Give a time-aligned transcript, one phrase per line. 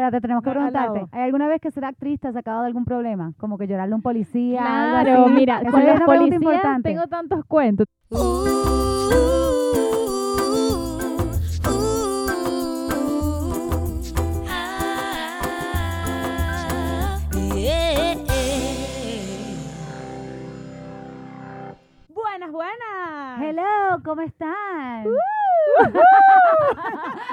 [0.00, 1.06] Espérate, tenemos que preguntarte.
[1.12, 3.34] ¿Hay alguna vez que ser actriz te ha sacado de algún problema?
[3.36, 4.62] Como que llorarle a un policía.
[4.62, 5.34] algo Claro, así?
[5.34, 6.88] mira, Esa con es los policías importante.
[6.88, 7.86] tengo tantos cuentos.
[22.08, 23.40] Buenas, buenas.
[23.42, 25.04] Hello, ¿cómo están?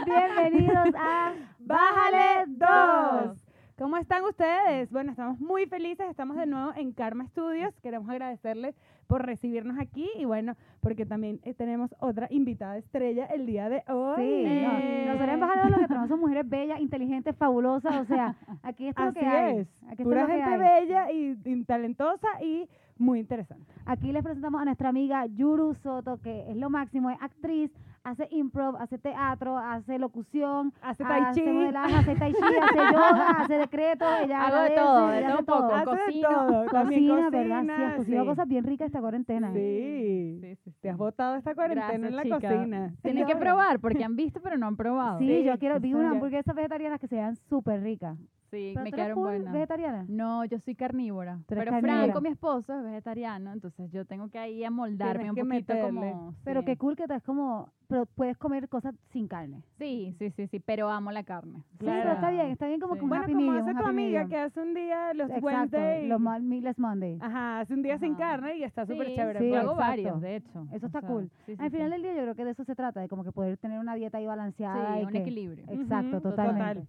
[0.05, 1.31] Bienvenidos a
[1.67, 3.43] Bájale dos.
[3.77, 4.89] ¿Cómo están ustedes?
[4.89, 7.77] Bueno, estamos muy felices, estamos de nuevo en Karma Studios.
[7.81, 8.73] Queremos agradecerles
[9.05, 13.83] por recibirnos aquí y bueno, porque también eh, tenemos otra invitada estrella el día de
[13.89, 14.15] hoy.
[14.23, 18.35] Sí, no, nosotros en Bajada lo que tenemos son mujeres bellas, inteligentes, fabulosas, o sea,
[18.63, 19.57] aquí esto es lo que hay.
[19.57, 19.83] es.
[19.89, 20.57] Aquí Pura lo que gente hay.
[20.59, 23.65] bella y, y talentosa y muy interesante.
[23.85, 27.71] Aquí les presentamos a nuestra amiga Yuru Soto, que es lo máximo, es actriz,
[28.09, 31.47] hace improv, hace teatro, hace locución, Hace tai hace chi.
[31.51, 35.43] modelaje, hace tai chi, hace yoga, hace decreto, ella Hago de todo, de ella hace
[35.43, 35.75] todo un poco.
[35.75, 36.29] Hace de cocino.
[36.29, 36.65] todo.
[36.65, 37.61] También Cocina, ¿verdad?
[37.61, 38.29] Sí, cocina, has cocinado sí.
[38.29, 39.51] cosas bien ricas esta cuarentena.
[39.53, 40.37] Sí.
[40.41, 42.39] Sí, sí, Te has botado esta cuarentena Gracias, en la chica.
[42.55, 42.93] cocina.
[43.01, 45.19] Tienen que probar porque han visto pero no han probado.
[45.19, 48.17] Sí, Sí, yo quiero, vi unas hamburguesas vegetarianas que se vean súper ricas.
[48.49, 49.53] Sí, Pero me tú eres quedaron full buenas.
[49.53, 50.05] vegetariana.
[50.07, 51.39] No, yo soy carnívora.
[51.47, 52.03] Tú eres Pero carnívora.
[52.03, 55.73] Franco, mi esposo, es vegetariano, entonces yo tengo que ahí amoldarme Tienes un que poquito
[55.73, 56.11] meterle.
[56.11, 56.33] como.
[56.45, 56.65] Pero sí.
[56.65, 59.63] qué cool que te es como, pero puedes comer cosas sin carne.
[59.77, 61.57] Sí, sí, sí, sí, pero amo la carne.
[61.79, 62.99] Sí, pero está bien, está bien como Sí.
[62.99, 64.29] que un Bueno, happy como medium, hace un tu happy amiga medium.
[64.29, 66.07] que hace un día los Exacto, Wednesday.
[66.07, 67.17] los Mo- Meatless Monday.
[67.19, 68.17] Ajá, hace un día sin Ajá.
[68.17, 69.39] carne y está súper Sí, chévere.
[69.39, 69.61] sí, yo pues.
[69.61, 69.89] hago exacto.
[69.91, 70.67] varios, de hecho.
[70.71, 71.29] Eso o está sea, cool.
[71.45, 71.91] sí, sí, Al final sí.
[71.91, 73.95] del día yo creo que de eso se trata, de como que poder tener una
[73.95, 74.93] dieta ahí balanceada.
[74.95, 75.65] Sí, y un que- equilibrio.
[75.67, 76.81] Exacto, Ujú, totalmente.
[76.81, 76.87] total.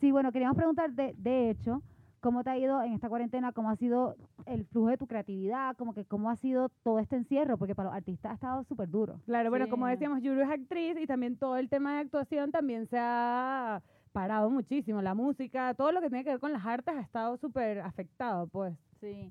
[0.00, 1.82] Sí, bueno, queríamos preguntarte, de hecho,
[2.20, 3.52] ¿cómo te ha ido en esta cuarentena?
[3.52, 5.76] ¿Cómo ha sido el flujo de tu creatividad?
[5.76, 8.88] Como que cómo ha sido todo este encierro, porque para los artistas ha estado súper
[8.88, 9.20] duro.
[9.26, 12.86] Claro, bueno, como decíamos, Yuru es actriz y también todo el tema de actuación también
[12.86, 15.02] se ha parado muchísimo.
[15.02, 18.46] La música, todo lo que tiene que ver con las artes ha estado súper afectado,
[18.46, 18.74] pues.
[19.00, 19.30] Sí.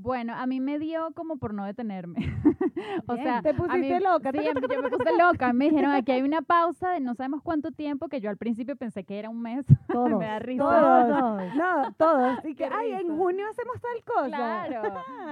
[0.00, 2.18] Bueno, a mí me dio como por no detenerme.
[3.08, 3.24] o Bien.
[3.26, 4.30] sea, Te a mí- pusiste loca.
[4.30, 5.52] Sí, mí- yo me puse loca.
[5.52, 8.76] Me dijeron, aquí hay una pausa de no sabemos cuánto tiempo, que yo al principio
[8.76, 9.64] pensé que era un mes.
[9.92, 10.18] Todos.
[10.18, 10.62] me da risa.
[10.62, 11.42] Todos.
[11.56, 12.44] No, todos.
[12.44, 14.28] Y que, ay, en junio hacemos tal cosa.
[14.28, 14.82] Claro.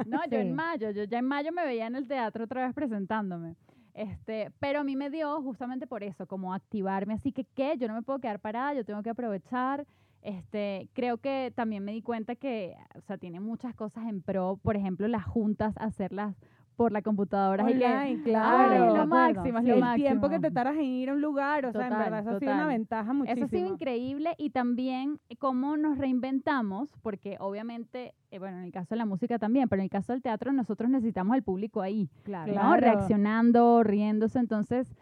[0.06, 0.34] No, yo Sí.
[0.36, 3.54] en mayo, yo ya en mayo me veía en el teatro otra vez presentándome.
[3.94, 7.88] Este, pero a mí me dio justamente por eso, como activarme, así que qué, yo
[7.88, 9.86] no me puedo quedar parada, yo tengo que aprovechar.
[10.26, 14.58] Este, creo que también me di cuenta que, o sea, tiene muchas cosas en pro,
[14.60, 16.34] por ejemplo, las juntas, hacerlas
[16.74, 17.70] por la computadora.
[17.70, 18.88] y que, ay, claro.
[18.88, 19.68] es lo máximo, es sí.
[19.70, 20.04] lo el máximo.
[20.08, 22.38] tiempo que te tardas en ir a un lugar, o sea, en verdad, eso ha
[22.40, 23.46] sido una ventaja muchísimo.
[23.46, 28.64] Eso ha sido increíble y también eh, cómo nos reinventamos, porque obviamente, eh, bueno, en
[28.64, 31.44] el caso de la música también, pero en el caso del teatro nosotros necesitamos al
[31.44, 32.52] público ahí, Claro.
[32.52, 32.58] ¿no?
[32.58, 32.80] Claro.
[32.80, 34.40] Reaccionando, riéndose.
[34.40, 34.92] Entonces,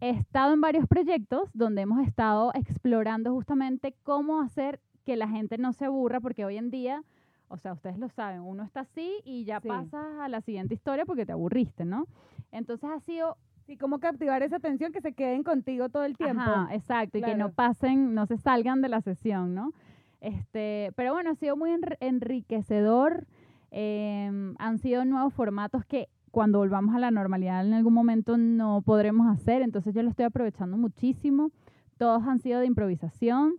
[0.00, 5.58] he estado en varios proyectos donde hemos estado explorando justamente cómo hacer que la gente
[5.58, 7.02] no se aburra, porque hoy en día,
[7.48, 9.68] o sea, ustedes lo saben, uno está así y ya Sí.
[9.68, 12.06] pasas a la siguiente historia porque te aburriste, ¿no?
[12.52, 16.40] Entonces ha sido Sí, cómo captivar esa atención que se queden contigo todo el tiempo.
[16.42, 19.72] Ajá, exacto, y que no pasen, no se salgan de la sesión, ¿no?
[20.20, 23.26] Este, pero bueno, ha sido muy enr- enriquecedor.
[23.70, 28.82] em, han sido nuevos formatos que cuando volvamos a la normalidad en algún momento no
[28.82, 31.50] podremos hacer, entonces yo lo estoy aprovechando muchísimo.
[31.98, 33.54] Todos han sido de improvisación.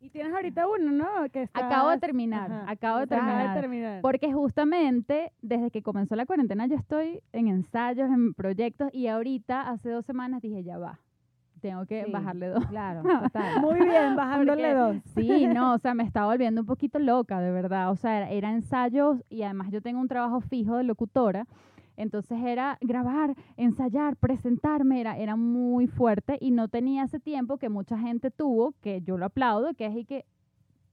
[0.00, 1.06] Y tienes ahorita uno, ¿no?
[1.32, 2.70] Que Acabo de terminar, Ajá.
[2.70, 3.58] acabo de terminar.
[3.60, 4.00] terminar.
[4.02, 9.68] Porque justamente desde que comenzó la cuarentena yo estoy en ensayos, en proyectos y ahorita
[9.70, 11.00] hace dos semanas dije ya va,
[11.60, 12.12] tengo que Sí.
[12.12, 12.66] bajarle dos.
[12.66, 13.60] Claro, total.
[13.60, 14.96] Muy bien, bajándole dos.
[15.16, 17.90] Sí, no, o sea, me estaba volviendo un poquito loca, de verdad.
[17.90, 21.46] O sea, era, era ensayos y además yo tengo un trabajo fijo de locutora.
[21.96, 27.68] Entonces era grabar, ensayar, presentarme, era, era muy fuerte y no tenía ese tiempo que
[27.68, 30.24] mucha gente tuvo, que yo lo aplaudo, que es y que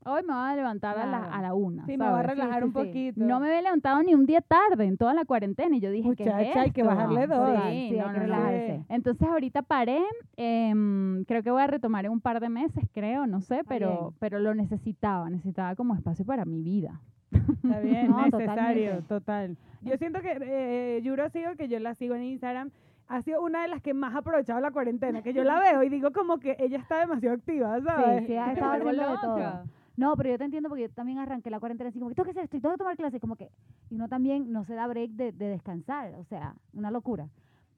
[0.06, 1.86] hoy me voy a levantar a, la, a la una.
[1.86, 2.74] Sí, me voy a relajar sí, un sí.
[2.74, 3.24] poquito.
[3.24, 6.16] No me había levantado ni un día tarde en toda la cuarentena y yo dije,
[6.16, 7.60] ¿qué es hay que bajarle dos.
[7.70, 8.86] Sí, sí, no, que no, relajarse.
[8.90, 10.02] Entonces ahorita paré,
[10.38, 13.90] em, creo que voy a retomar en un par de meses, creo, no sé, pero,
[13.90, 14.14] bien.
[14.20, 17.00] pero lo necesitaba, necesitaba como espacio para mi vida.
[17.32, 19.08] Está bien, No, necesario, totalmente.
[19.08, 19.58] total.
[19.82, 22.72] Yo siento que eh, Yuro ha sido, que yo la sigo en Instagram,
[23.08, 25.84] ha sido una de las que más ha aprovechado la cuarentena, que yo la veo
[25.84, 28.26] y digo como que ella está demasiado activa, ¿sabes?
[28.28, 29.64] sí, ha Me estado de todo.
[29.96, 32.26] No, pero yo te entiendo porque yo también arranqué la cuarentena así como que tengo
[32.26, 33.50] que hacer esto y tengo que tomar clases, como que,
[33.90, 37.28] y uno también no se da break de, de descansar, o sea, una locura.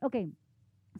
[0.01, 0.15] Ok,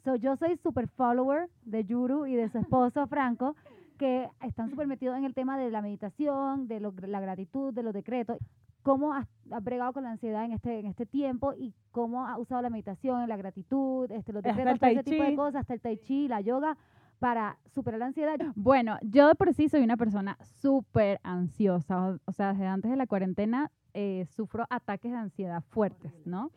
[0.04, 3.56] so yo soy super follower de Yuru y de su esposo Franco,
[3.98, 7.82] que están súper metidos en el tema de la meditación, de lo- la gratitud, de
[7.84, 8.38] los decretos.
[8.84, 12.38] ¿Cómo has, has bregado con la ansiedad en este, en este tiempo y cómo has
[12.38, 15.82] usado la meditación, la gratitud, este, los decretos, todo ese tipo de cosas, hasta el
[15.82, 16.78] tai chi, la yoga,
[17.20, 18.36] para superar la ansiedad?
[18.56, 22.08] Bueno, yo de por sí soy una persona súper ansiosa.
[22.10, 26.52] O, o sea, desde antes de la cuarentena eh, sufro ataques de ansiedad fuertes, ¿no?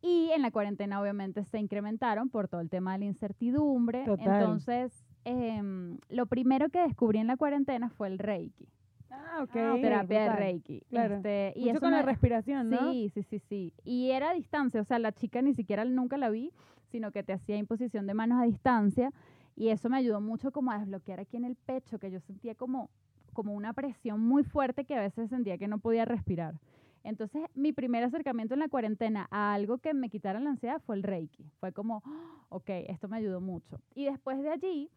[0.00, 4.04] Y en la cuarentena obviamente se incrementaron por todo el tema de la incertidumbre.
[4.04, 4.40] Total.
[4.42, 4.92] Entonces,
[5.24, 8.68] em, lo primero que descubrí en la cuarentena fue el Reiki,
[9.10, 9.56] Ah, ok.
[9.56, 10.28] Ah, terapia de.
[10.36, 10.82] Reiki.
[10.90, 11.16] Claro.
[11.16, 12.92] Este, y Mucho eso con la me- respiración, ¿no?
[12.92, 13.72] Sí, sí, sí, sí.
[13.82, 16.52] Y era a distancia, o sea, la chica ni siquiera nunca la vi,
[16.92, 19.10] sino que te hacía imposición de manos a distancia.
[19.58, 22.54] Y eso me ayudó mucho como a desbloquear aquí en el pecho, que yo sentía
[22.54, 22.90] como,
[23.32, 26.54] como una presión muy fuerte que a veces sentía que no podía respirar.
[27.02, 30.94] Entonces, mi primer acercamiento en la cuarentena a algo que me quitara la ansiedad fue
[30.94, 31.50] el Reiki.
[31.58, 32.10] Fue como, "Ah,
[32.50, 33.80] ok, esto me ayudó mucho.
[33.96, 34.90] Y después de allí,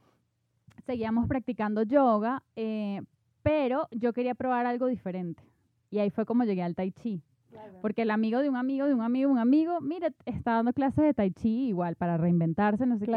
[0.85, 3.01] seguíamos practicando yoga, eh,
[3.41, 5.41] pero yo quería probar algo diferente.
[5.89, 7.23] Y ahí fue como llegué al Tai Chi.
[7.81, 10.71] Porque el amigo de un amigo, de un amigo, de un amigo, mira, está dando
[10.71, 13.11] clases de Tai Chi igual para reinventarse, no sé qué.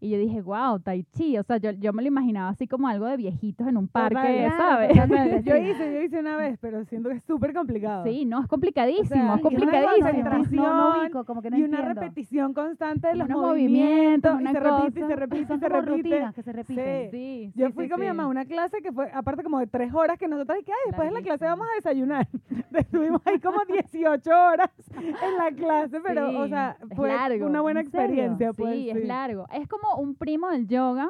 [0.00, 1.38] Y yo dije, wow, Tai Chi.
[1.38, 4.14] O sea, yo, yo me lo imaginaba así como algo de viejitos en un parque,
[4.16, 4.88] Total, ¿sabes?
[4.90, 8.04] totalmente, Yo hice, yo hice una vez, pero siento que es súper complicado.
[8.04, 10.00] Sí, no, es complicadísimo, O sea, es una complicadísimo.
[10.06, 12.00] concentración No, no ubico, como que no y una entiendo.
[12.00, 15.08] repetición constante de los Unos movimientos, movimientos, y una se repite, y cosa.
[15.08, 15.90] se repite, y se repite.
[15.92, 17.10] rutinas que se repiten.
[17.10, 19.58] Sí, Yo sí, fui sí, con mi mamá a una clase que fue, aparte como
[19.60, 22.28] de tres horas, que nosotros, y que, ay, después de la clase vamos a desayunar.
[22.76, 24.70] Estuvimos ahí como 18 horas
[25.00, 27.46] en la clase, pero, o sea, fue largo.
[27.46, 28.74] una buena experiencia, pues.
[28.74, 29.46] sí, es largo.
[29.52, 31.08] Es como un primo del yoga.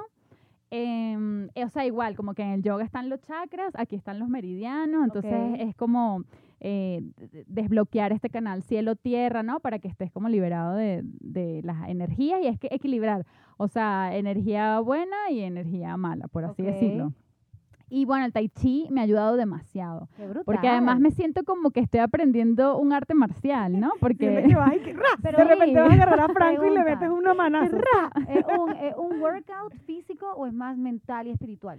[0.70, 4.18] em, eh, o sea, igual, como que en el yoga están los chakras, aquí están
[4.18, 6.24] los meridianos, entonces es como
[6.60, 7.02] eh,
[7.46, 9.60] desbloquear este canal cielo-tierra, ¿no?
[9.60, 13.24] Para que estés como liberado de, de las energías y es que equilibrar,
[13.58, 17.12] o sea, energía buena y energía mala, por así decirlo.
[17.88, 20.44] Y bueno, el tai chi me ha ayudado demasiado, Qué brutal.
[20.44, 23.92] porque además me siento como que estoy aprendiendo un arte marcial, ¿no?
[24.00, 24.44] Porque...
[24.48, 25.02] que vas y que, ¡ra!
[25.22, 25.80] Pero de repente sí.
[25.80, 26.94] vas a agarrar a Franco y le Pregunta.
[26.94, 27.76] metes una manazo.
[28.28, 31.78] ¿Es un, es un workout físico o es más mental y espiritual?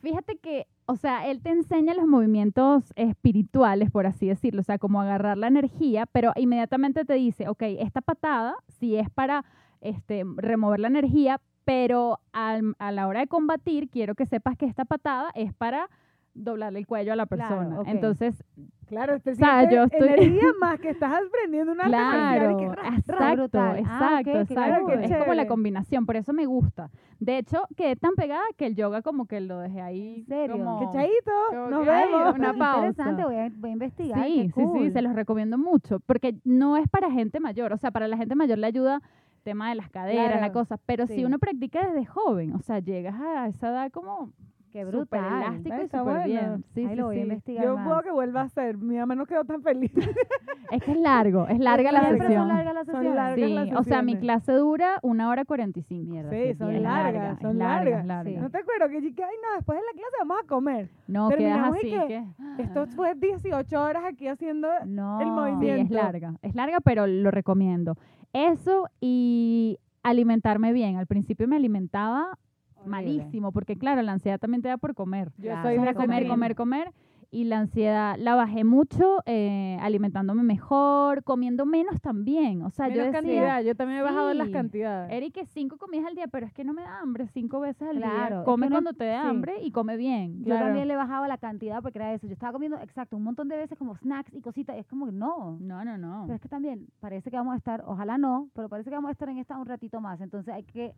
[0.00, 4.78] Fíjate que, o sea, él te enseña los movimientos espirituales, por así decirlo, o sea,
[4.78, 9.44] como agarrar la energía, pero inmediatamente te dice, ok, esta patada, si es para
[9.80, 14.66] este, remover la energía, pero al- a la hora de combatir, quiero que sepas que
[14.66, 15.88] esta patada es para
[16.34, 17.80] doblarle el cuello a la Claro, persona.
[17.80, 17.88] ok.
[17.88, 18.42] Entonces,
[18.86, 22.82] Claro, te O sea, yo estoy- energía más que estás aprendiendo un arte marcial claro,
[22.94, 23.76] exacto, brutal.
[23.76, 24.84] Ah, exacto, ok, qué exacto.
[24.84, 24.92] cool.
[25.04, 26.90] Es como la combinación, por eso me gusta.
[27.18, 30.16] De hecho, quedé tan pegada que el yoga como que lo dejé ahí.
[30.18, 30.58] ¿En serio?
[30.58, 31.70] como- ¡Qué chaito!
[31.70, 32.34] ¡Nos vemos!
[32.34, 32.86] una pausa.
[32.88, 34.24] interesante, voy a, voy a investigar.
[34.26, 34.92] Sí, qué sí, sí, cool.
[34.92, 38.34] se los recomiendo mucho, porque no es para gente mayor, o sea, para la gente
[38.34, 39.00] mayor le ayuda
[39.42, 41.14] tema de las caderas, la Claro, cosa, pero sí.
[41.16, 44.30] si uno practica desde joven, o sea, llegas a esa edad como
[44.70, 45.42] Qué súper brutal.
[45.42, 46.26] elástico y Está súper bueno.
[46.26, 46.64] bien.
[46.74, 47.22] Sí, Ahí sí, lo voy a sí.
[47.24, 47.86] investigar Yo más.
[47.86, 48.78] puedo que vuelva a ser.
[48.78, 49.92] Mi mamá no quedó tan feliz.
[50.72, 52.08] Es que es largo, es larga la largo.
[52.16, 52.48] Siempre sesión.
[52.48, 53.14] son largas las Son sesiones.
[53.14, 53.46] largas.
[53.46, 54.20] Sí, las o sea, mi sesiones.
[54.22, 56.10] clase dura una hora cuarenta y cinco.
[56.12, 58.00] Mierda, Sí, son es largas, larga, son es larga, largas.
[58.00, 58.30] es larga.
[58.30, 58.36] Sí.
[58.38, 60.88] No te acuerdo que dije, ay, no, después de la clase vamos a comer.
[61.08, 62.24] No, quedas Terminamos y así que-
[62.56, 62.62] que...
[62.62, 65.20] Esto fue 18 horas aquí haciendo No.
[65.20, 65.82] el Sí, movimiento.
[65.84, 67.98] es larga, es larga, pero lo recomiendo.
[68.32, 70.96] Eso y alimentarme bien.
[70.96, 72.38] Al principio me alimentaba
[72.76, 72.90] Horrible.
[72.90, 75.30] malísimo, porque claro, la ansiedad también te da por comer.
[75.36, 75.62] Yo Claro.
[75.62, 76.92] soy de comer, comer, comer.
[77.34, 82.60] Y la ansiedad la bajé mucho, eh, alimentándome mejor, comiendo menos también.
[82.60, 83.62] O sea, yo decía, cantidad.
[83.62, 85.10] Yo también he bajado en las cantidades.
[85.10, 87.88] Eric, que cinco comidas al día, pero es que no me da hambre cinco veces
[87.88, 88.44] al Claro, día.
[88.44, 89.26] Come cuando te dé sí.
[89.26, 90.40] hambre y come bien.
[90.40, 90.66] Yo Claro.
[90.66, 92.26] también le bajaba la cantidad porque era eso.
[92.26, 94.76] Yo estaba comiendo, exacto, un montón de veces como snacks y cositas.
[94.76, 95.56] Y es como que no.
[95.58, 96.24] No, no, no.
[96.26, 99.08] Pero es que también parece que vamos a estar, ojalá no, pero parece que vamos
[99.08, 100.20] a estar en esta un ratito más.
[100.20, 100.94] Entonces hay que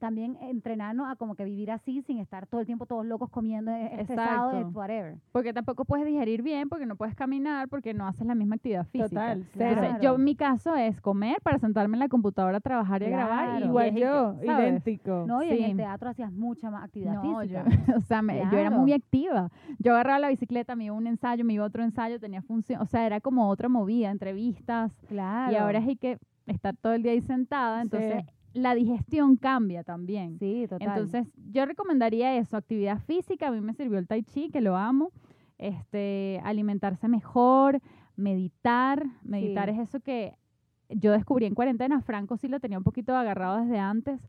[0.00, 3.70] también entrenarnos a como que vivir así sin estar todo el tiempo todos locos comiendo,
[3.70, 4.58] estresados, Exacto.
[4.58, 5.16] eh, whatever.
[5.30, 8.86] Porque tampoco puedes digerir bien, porque no puedes caminar, porque no haces la misma actividad
[8.86, 9.08] física.
[9.08, 9.98] Total, Entonces, cero.
[10.02, 13.10] yo en mi caso es comer para sentarme en la computadora a trabajar y a
[13.10, 13.44] grabar.
[13.50, 13.64] Claro.
[13.64, 14.68] Y Igual es- yo, ¿sabes?
[14.68, 15.24] idéntico.
[15.28, 15.64] No, y en Sí.
[15.64, 17.64] el teatro hacías mucha más actividad No, yo, física.
[17.96, 18.78] o sea, me- yo era Claro.
[18.78, 19.50] muy activa.
[19.78, 22.42] Yo agarraba la bicicleta, me iba a un ensayo, me iba a otro ensayo, tenía
[22.42, 24.92] función, o sea, era como otra movida, entrevistas.
[25.08, 25.52] Claro.
[25.52, 29.84] Y ahora es hay que estar todo el día ahí sentada, entonces la digestión cambia
[29.84, 30.38] también.
[30.38, 30.88] Sí, total.
[30.88, 34.76] Entonces, yo recomendaría eso, actividad física, a mí me sirvió el tai chi, que lo
[34.76, 35.12] amo,
[35.58, 37.80] este, alimentarse mejor,
[38.16, 39.76] meditar, meditar Sí.
[39.78, 40.34] es eso que
[40.88, 44.20] yo descubrí en cuarentena, Franco sí lo tenía un poquito agarrado desde antes,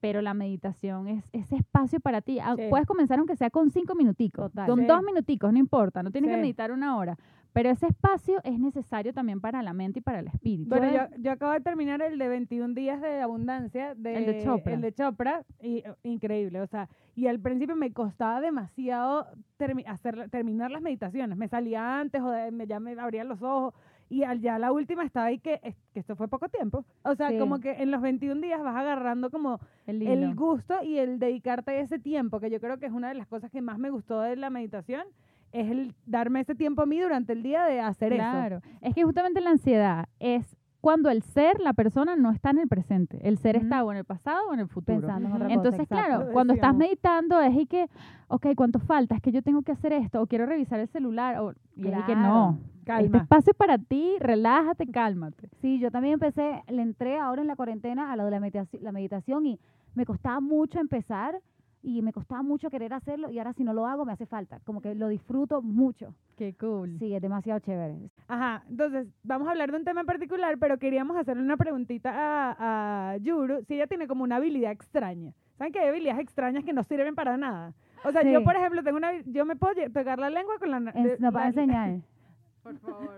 [0.00, 2.40] pero la meditación es ese espacio para ti.
[2.40, 2.64] Ah, Sí.
[2.70, 4.66] Puedes comenzar aunque sea con cinco minuticos, Total.
[4.68, 4.86] con Sí.
[4.86, 7.16] dos minuticos, no importa, no tienes que meditar una hora,
[7.52, 10.68] pero ese espacio es necesario también para la mente y para el espíritu.
[10.70, 10.92] Bueno, ¿eh?
[10.94, 14.72] yo, yo acabo de terminar el de 21 días de abundancia de, El de Chopra.
[14.74, 19.26] el de Chopra, y eh, increíble, o sea, y al principio me costaba demasiado
[19.58, 23.42] termi- hacer, terminar las meditaciones, me salía antes o de- me, ya me abría los
[23.42, 23.74] ojos
[24.08, 25.58] Y al ya la última estaba ahí que,
[25.94, 26.84] que esto fue poco tiempo.
[27.02, 27.38] O sea, Sí.
[27.38, 31.98] como que en los 21 días vas agarrando como El gusto y el dedicarte ese
[31.98, 34.36] tiempo, que yo creo que es una de las cosas que más me gustó de
[34.36, 35.04] la meditación,
[35.52, 38.22] es el darme ese tiempo a mí durante el día de hacer eso.
[38.22, 38.60] Claro.
[38.80, 42.66] Es que justamente la ansiedad es cuando el ser, la persona, no está en el
[42.68, 43.20] presente.
[43.22, 43.66] El ser Ujú.
[43.66, 44.98] está o en el pasado o en el futuro.
[45.00, 45.54] Pensando en otra cosa.
[45.54, 46.04] Entonces, exacto.
[46.08, 47.86] claro, Lo cuando estás meditando es y que,
[48.26, 49.14] ok, ¿cuánto falta?
[49.14, 51.98] Es que yo tengo que hacer esto, o quiero revisar el celular, o, y es
[51.98, 52.58] y que no.
[52.80, 53.18] Este Calma.
[53.18, 55.48] espacio es para ti, relájate, cálmate.
[55.60, 58.80] Sí, yo también empecé, le entré ahora en la cuarentena a lo de la, meditaci-
[58.80, 59.60] la meditación y
[59.94, 61.38] me costaba mucho empezar
[61.82, 64.60] y me costaba mucho querer hacerlo y ahora si no lo hago me hace falta,
[64.64, 66.14] como que lo disfruto mucho.
[66.36, 66.96] Qué cool.
[66.98, 68.10] Sí, es demasiado chévere.
[68.28, 72.10] Ajá, entonces vamos a hablar de un tema en particular, pero queríamos hacerle una preguntita
[72.14, 75.32] a, a Yuru, si ella tiene como una habilidad extraña.
[75.58, 77.72] ¿Saben que hay habilidades extrañas que no sirven para nada?
[78.04, 78.44] O sea, yo Sí.
[78.44, 80.80] por ejemplo tengo una, yo me puedo tocar la lengua con la...
[80.80, 81.96] de- no para enseñar.
[82.62, 83.16] Por favor.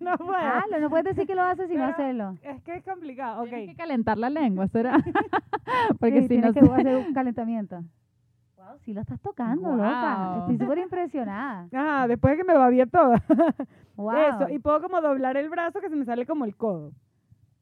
[0.00, 0.34] no puedo.
[0.36, 2.36] Hazlo, no puedes decir que lo haces sin Pero- hacerlo.
[2.42, 3.48] Es que es complicado, ok.
[3.48, 4.96] Tienes que calentar la lengua, ¿será?
[6.00, 6.52] Porque Sí, si no...
[6.52, 7.82] tienes que hacer un calentamiento.
[8.56, 10.16] Wow, sí lo estás tocando, loca.
[10.16, 10.40] Guau.
[10.40, 11.68] Estoy súper impresionada.
[11.72, 13.22] Ajá, después de que me babía toda.
[13.96, 14.12] Wow.
[14.16, 16.90] Eso, y puedo como doblar el brazo que se me sale como el codo.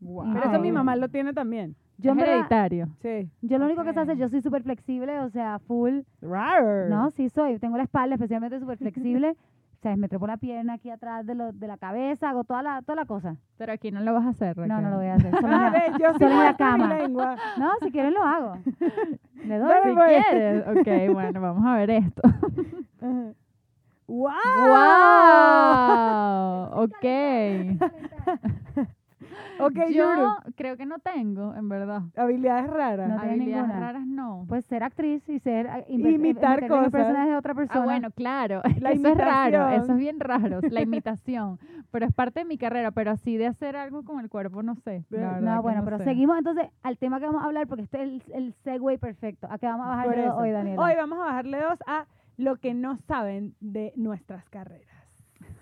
[0.00, 0.32] Wow.
[0.32, 0.76] Pero eso mi Wow.
[0.78, 1.76] mamá lo tiene también.
[1.98, 2.88] yo, es hereditario.
[3.02, 3.28] Sí.
[3.42, 4.20] yo lo único que sé hacer, Ok.
[4.20, 6.00] yo soy súper flexible, o sea, full.
[6.22, 6.88] Rar.
[6.88, 7.58] No, sí soy.
[7.58, 9.36] Tengo la espalda especialmente súper flexible.
[9.82, 12.82] Sea, me trepo la pierna aquí atrás de, lo, de la cabeza, hago toda la,
[12.82, 13.34] toda la cosa.
[13.58, 14.90] Pero aquí no lo vas a hacer, No, no Raquel.
[14.92, 15.30] lo voy a hacer.
[15.40, 16.94] Solo yo solo en la cama.
[16.94, 17.36] lengua.
[17.58, 18.58] No, si quieren lo hago.
[19.44, 19.68] Le doy.
[19.68, 20.64] Dale, Si quieres.
[21.08, 22.22] Ok, bueno, vamos a ver esto.
[24.06, 24.30] ¡Wow!
[26.76, 26.84] ¡Wow!
[26.84, 27.04] Ok.
[29.66, 30.28] Ok, Yo Yuru.
[30.56, 32.02] creo que no tengo, en verdad.
[32.16, 33.08] Habilidades raras.
[33.08, 33.80] No tienes Habilidades ninguna.
[33.86, 34.44] raras no.
[34.48, 36.90] Pues ser actriz y ser ah, inver- Imitar meterme en el cosas.
[36.92, 37.80] personaje de otra persona.
[37.80, 38.62] Ah, bueno, claro.
[38.80, 39.82] La eso es raro, imitación.
[39.82, 41.58] eso es bien raro, la imitación.
[41.90, 44.74] Pero es parte de mi carrera, pero así de hacer algo con el cuerpo, no
[44.76, 45.04] sé.
[45.10, 46.04] la No, bueno, pero sé.
[46.04, 49.46] seguimos entonces al tema que vamos a hablar porque este es el, el segue perfecto.
[49.50, 50.36] ¿A qué vamos a bajar Por de eso.
[50.36, 50.82] hoy, Daniela?
[50.82, 52.06] Hoy vamos a bajarle dos a
[52.38, 54.88] lo que no saben de nuestras carreras.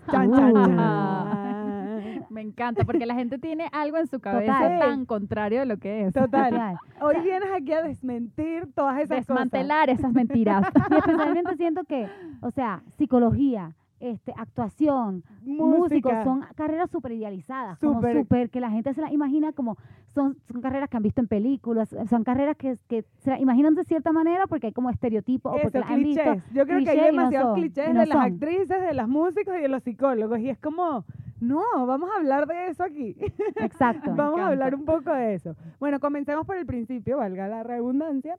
[0.07, 0.11] Uh.
[0.11, 1.27] Chan, chan, Ah.
[1.31, 1.80] chan.
[2.29, 4.79] Me encanta, porque la gente tiene algo en su cabeza Total.
[4.79, 6.13] tan contrario de lo que es.
[6.13, 6.77] Total.
[7.01, 10.63] Hoy vienes aquí a desmentir todas esas Desmantelar esas mentiras.
[10.91, 12.07] Y especialmente siento que,
[12.41, 18.49] o sea, psicología, este, actuación, músicos, son carreras súper idealizadas, como Súper.
[18.49, 19.77] que la gente se las imagina como,
[20.07, 23.75] son, son carreras que han visto en películas, son carreras que, que se las imaginan
[23.75, 26.21] de cierta manera porque hay como estereotipos o porque las han visto.
[26.23, 26.43] clichés.
[26.53, 28.33] Yo creo que hay no demasiados clichés no de las son.
[28.33, 30.39] actrices, de los músicos y de los psicólogos.
[30.39, 31.05] Y es como,
[31.39, 33.15] no, vamos a hablar de eso aquí.
[33.55, 34.13] Exacto.
[34.15, 35.55] Vamos a hablar un poco de eso.
[35.79, 38.37] Bueno, comencemos por el principio, valga la redundancia.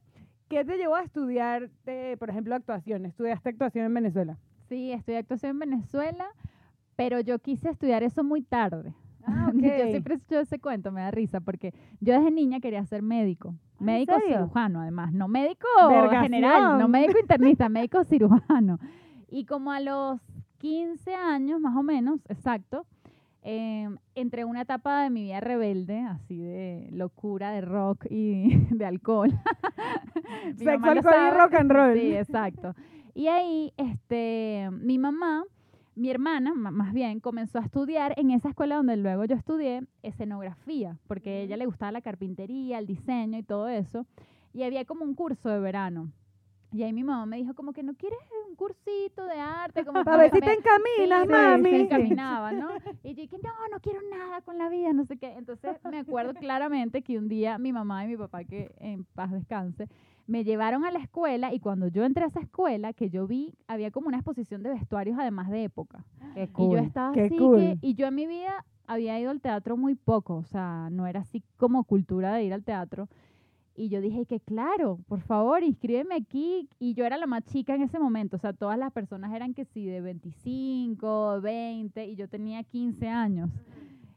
[0.48, 3.06] ¿Qué te llevó a estudiar, eh, por ejemplo, actuación?
[3.06, 4.36] ¿Estudiaste actuación en Venezuela?
[4.72, 6.24] Sí, estudié actuación en Venezuela,
[6.96, 8.94] pero yo quise estudiar eso muy tarde.
[9.22, 9.90] Ah, Yo ok.
[9.90, 13.54] siempre escucho ese cuento, me da risa, porque yo desde niña quería ser médico.
[13.80, 15.12] ¿en Médico cirujano, además.
[15.12, 16.22] No médico Vergación.
[16.22, 18.78] general, no médico internista, médico cirujano.
[19.28, 20.22] Y como a los
[20.56, 22.86] 15 años, más o menos, exacto,
[23.42, 28.56] eh, entré en una etapa de mi vida rebelde, así de locura, de rock y
[28.70, 29.38] de alcohol.
[30.56, 31.92] Sexo, alcohol y rock and roll.
[31.92, 32.74] Sí, exacto.
[33.14, 35.44] Y ahí, este, mi mamá,
[35.94, 39.82] mi hermana, ma- más bien, comenzó a estudiar en esa escuela donde luego yo estudié
[40.02, 44.06] escenografía, porque a ella le gustaba la carpintería, el diseño y todo eso.
[44.54, 46.10] Y había como un curso de verano.
[46.74, 50.02] Y ahí mi mamá me dijo como que no quieres un cursito de arte, como
[50.04, 51.70] Para ver si te encaminas, Sí, mami.
[51.70, 52.70] Se encaminaba, ¿no?
[53.04, 55.32] Y yo dije, no, no quiero nada con la vida, no sé qué.
[55.36, 59.30] Entonces me acuerdo claramente que un día mi mamá y mi papá, que en paz
[59.32, 59.88] descanse,
[60.26, 63.54] me llevaron a la escuela y cuando yo entré a esa escuela, que yo vi,
[63.66, 66.04] había como una exposición de vestuarios además de época.
[66.34, 67.58] Qué Y yo estaba qué así cool.
[67.58, 71.06] que, y yo en mi vida había ido al teatro muy poco, o sea, no
[71.06, 73.08] era así como cultura de ir al teatro.
[73.74, 76.68] Y yo dije que claro, por favor, inscríbeme aquí.
[76.78, 79.54] Y yo era la más chica en ese momento, o sea, todas las personas eran
[79.54, 83.50] que sí, de 25, 20, y yo tenía 15 años.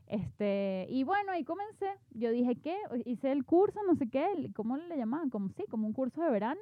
[0.08, 1.88] Este, y bueno, ahí comencé.
[2.12, 5.30] Yo dije que hice el curso, no sé qué, el- ¿cómo le llamaban?
[5.30, 6.62] Como sí, como un curso de verano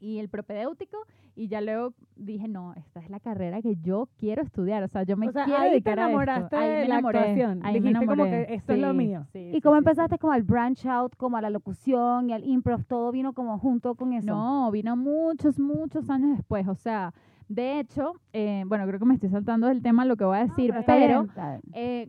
[0.00, 0.96] y el propedéutico
[1.34, 5.02] y ya luego dije, no, esta es la carrera que yo quiero estudiar, o sea,
[5.02, 6.12] yo me O sea, quiero ahí te dedicar a esto.
[6.12, 7.60] enamoraste Ahí de me la enamoré, actuación.
[7.64, 8.46] ahí me Dijiste como enamoré.
[8.46, 9.26] que esto es lo Sí, mío.
[9.32, 12.32] sí, ¿Y sí, cómo sí, empezaste como al branch out, como a la locución y
[12.32, 12.84] al improv?
[12.84, 14.26] Todo vino como junto con eso.
[14.32, 17.12] No, vino muchos, muchos años después, o sea,
[17.48, 20.42] de hecho, eh, bueno, creo que me estoy saltando del tema lo que voy a
[20.46, 21.62] decir, Pero está pero bien.
[21.72, 22.08] eh,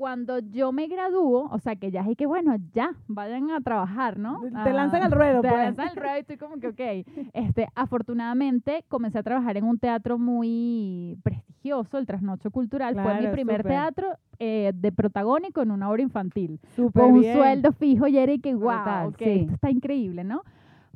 [0.00, 4.18] cuando yo me gradúo, o sea, que ya es que bueno, ya, vayan a trabajar,
[4.18, 4.40] ¿no?
[4.64, 5.60] Te lanzan al ruedo, Te pues.
[5.60, 7.28] lanzan al ruedo y estoy como que, ok.
[7.34, 13.26] Este, afortunadamente comencé a trabajar en un teatro muy prestigioso el Trasnocho Cultural, fue mi
[13.26, 17.36] primer teatro eh, de protagónico en una obra infantil Súper con un bien.
[17.36, 19.24] sueldo fijo y era y que wow, sí.
[19.24, 20.44] esto está increíble, ¿no?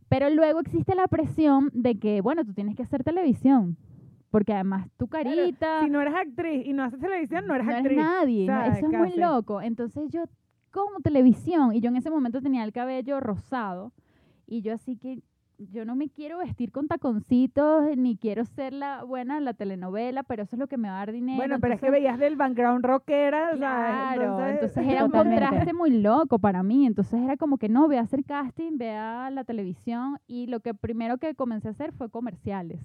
[0.08, 3.76] Pero luego existe la presión de que, bueno, tú tienes que hacer televisión,
[4.34, 7.66] porque además tu Claro, carita, Si no eres actriz y no haces televisión, no eres
[7.68, 7.98] no eres actriz.
[7.98, 8.52] nadie, ¿no?
[8.52, 8.78] ¿sabes?
[8.78, 9.62] eso es muy loco.
[9.62, 10.24] Entonces yo
[10.72, 13.92] como televisión y yo en ese momento tenía el cabello rosado
[14.44, 15.22] y yo así que
[15.58, 20.24] yo no me quiero vestir con taconcitos ni quiero ser la buena de la telenovela,
[20.24, 21.36] pero eso es lo que me va a dar dinero.
[21.36, 23.50] Bueno, pero es que entonces- veías del background rockera.
[23.54, 25.44] Claro, entonces, era un Totalmente.
[25.44, 26.86] contraste muy loco para mí.
[26.86, 30.58] Entonces era como que no, ve a hacer casting, ve a la televisión y lo
[30.58, 32.80] que primero que comencé a hacer fue comerciales.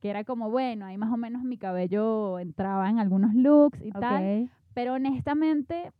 [0.00, 3.90] Que era como, bueno, ahí más o menos mi cabello entraba en algunos looks y
[3.92, 4.44] tal.
[4.44, 4.50] Ok.
[4.74, 5.90] Pero honestamente,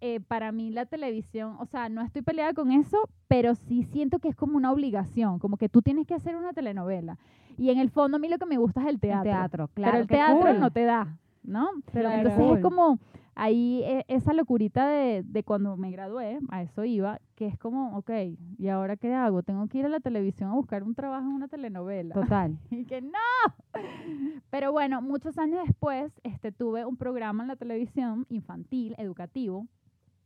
[0.00, 4.18] eh, para mí la televisión, o sea, no estoy peleada con eso, pero sí siento
[4.18, 7.18] que es como una obligación, como que tú tienes que hacer una telenovela.
[7.56, 9.22] Y en el fondo a mí lo que me gusta es el El teatro.
[9.30, 9.92] teatro, claro.
[9.92, 10.60] pero el teatro cool.
[10.60, 11.68] no te da, ¿no?
[11.92, 12.56] Pero Entonces cool.
[12.56, 12.98] es como
[13.38, 17.96] ahí eh, esa locurita de, de cuando me gradué, a eso iba, que es como,
[17.96, 18.10] ok,
[18.58, 19.42] ¿y ahora qué hago?
[19.42, 22.14] Tengo que ir a la televisión a buscar un trabajo en una telenovela.
[22.14, 22.58] Total.
[22.70, 23.08] Y que no.
[24.50, 29.66] Pero bueno, muchos años después este, tuve un programa en la televisión infantil, educativo.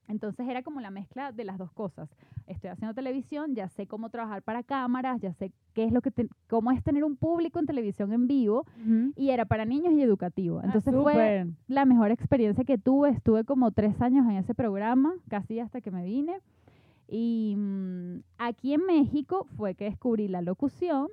[0.09, 2.09] Entonces era como la mezcla de las dos cosas.
[2.47, 6.11] Estoy haciendo televisión, ya sé cómo trabajar para cámaras, ya sé qué es lo que
[6.11, 9.13] te- cómo es tener un público en televisión en vivo Ujú.
[9.17, 10.59] y era para niños y educativo.
[10.59, 11.47] Ah, Entonces fue súper.
[11.69, 13.11] la mejor experiencia que tuve.
[13.11, 16.35] Estuve como tres años en ese programa, casi hasta que me vine.
[17.09, 21.09] Y mm, aquí en México fue que descubrí la locución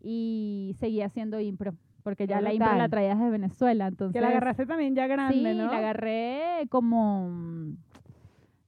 [0.00, 3.86] y seguí haciendo impro, porque ya la impro la traía desde Venezuela.
[3.88, 5.66] Entonces, Que la agarraste también ya grande, sí, ¿no?
[5.66, 7.30] la agarré como...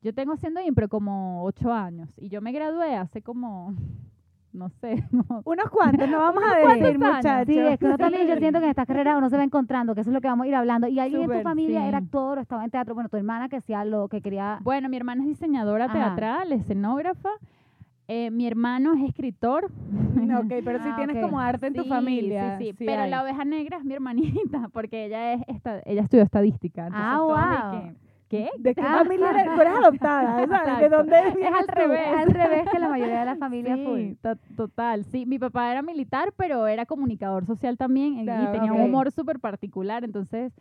[0.01, 3.75] mm, Yo tengo haciendo impro como ocho años y yo me gradué hace como,
[4.53, 7.47] no sé, como Unos cuantos, no vamos a decir, muchachos.
[7.47, 8.41] Sí, es que uno también yo Sí.
[8.41, 10.45] siento que en esta carrera uno se va encontrando, que eso es lo que vamos
[10.45, 10.87] a ir hablando.
[10.89, 11.89] ¿Y alguien en tu familia sí.
[11.89, 12.95] era actor o estaba en teatro?
[12.95, 14.59] Bueno, tu hermana que hacía lo que quería...
[14.63, 15.93] Bueno, mi hermana es diseñadora Ajá.
[15.95, 17.31] teatral, escenógrafa.
[18.11, 19.71] Eh, mi hermano es escritor.
[20.15, 21.23] No, ok, pero sí Ah, tienes ok.
[21.23, 22.57] como arte en tu Sí, familia.
[22.59, 23.11] Sí, sí, sí pero hay.
[23.11, 26.87] la oveja negra es mi hermanita, porque ella es esta, ella estudió estadística.
[26.87, 27.19] entonces Ah,
[27.83, 27.95] wow.
[28.29, 28.51] ¿Qué?
[28.59, 28.99] ¿De qué Ah.
[29.05, 29.55] familia eres?
[29.55, 30.79] Tú eres adoptada, ¿sabes?
[30.81, 31.73] ¿De dónde Es vienes al tú?
[31.75, 32.07] revés.
[32.19, 33.77] Al revés que la mayoría de la familia.
[33.77, 35.05] Sí, to- total.
[35.07, 39.39] Sí, mi papá era militar, pero era comunicador social también y- tenía un humor súper
[39.41, 40.05] particular.
[40.05, 40.53] Entonces,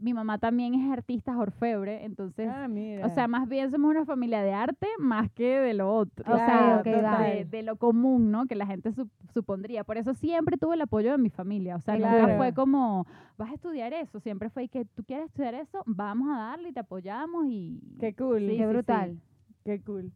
[0.00, 2.04] mi mamá también es artista orfebre.
[2.04, 3.06] Entonces, Ah, mira.
[3.06, 6.32] o sea, más bien somos una familia de arte más que de lo otro.
[6.32, 8.46] o sea, de, lo común, ¿no?
[8.46, 9.84] Que la gente sup- supondría.
[9.84, 11.76] Por eso siempre tuve el apoyo de mi familia.
[11.76, 14.20] O sea, nunca fue como, vas a estudiar eso.
[14.20, 17.80] Siempre fue que tú quieres estudiar eso, vamos a darle y te apoyamos y...
[18.00, 18.40] Qué cool.
[18.40, 19.20] Sí, Qué sí, brutal.
[19.64, 20.10] Qué cool.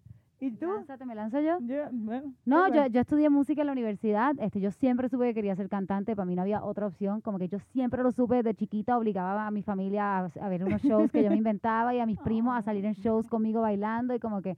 [0.44, 0.66] ¿Y tú?
[0.66, 1.58] Lánzate, ¿me lanzo yo?
[1.60, 4.34] Yo, bueno, No, qué yo, yo estudié música en la universidad.
[4.38, 6.14] Este, yo siempre supe que quería ser cantante.
[6.14, 7.20] Para mí no había otra opción.
[7.20, 8.98] Como que yo siempre lo supe desde chiquita.
[8.98, 12.06] Obligaba a mi familia a, a ver unos shows que yo me inventaba y a
[12.06, 14.56] mis primos a salir en shows conmigo bailando y como que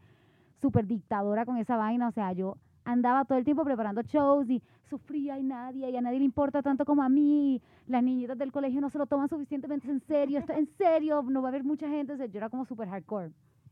[0.61, 2.09] súper dictadora con esa vaina.
[2.09, 6.01] O sea, yo andaba todo el tiempo preparando shows y sufría y nadie, y a
[6.01, 7.61] nadie le importa tanto como a mí.
[7.87, 10.39] Las niñitas del colegio no se lo toman suficientemente en serio.
[10.39, 12.13] Esto en serio, no va a haber mucha gente.
[12.13, 13.31] O sea, yo era como súper hardcore.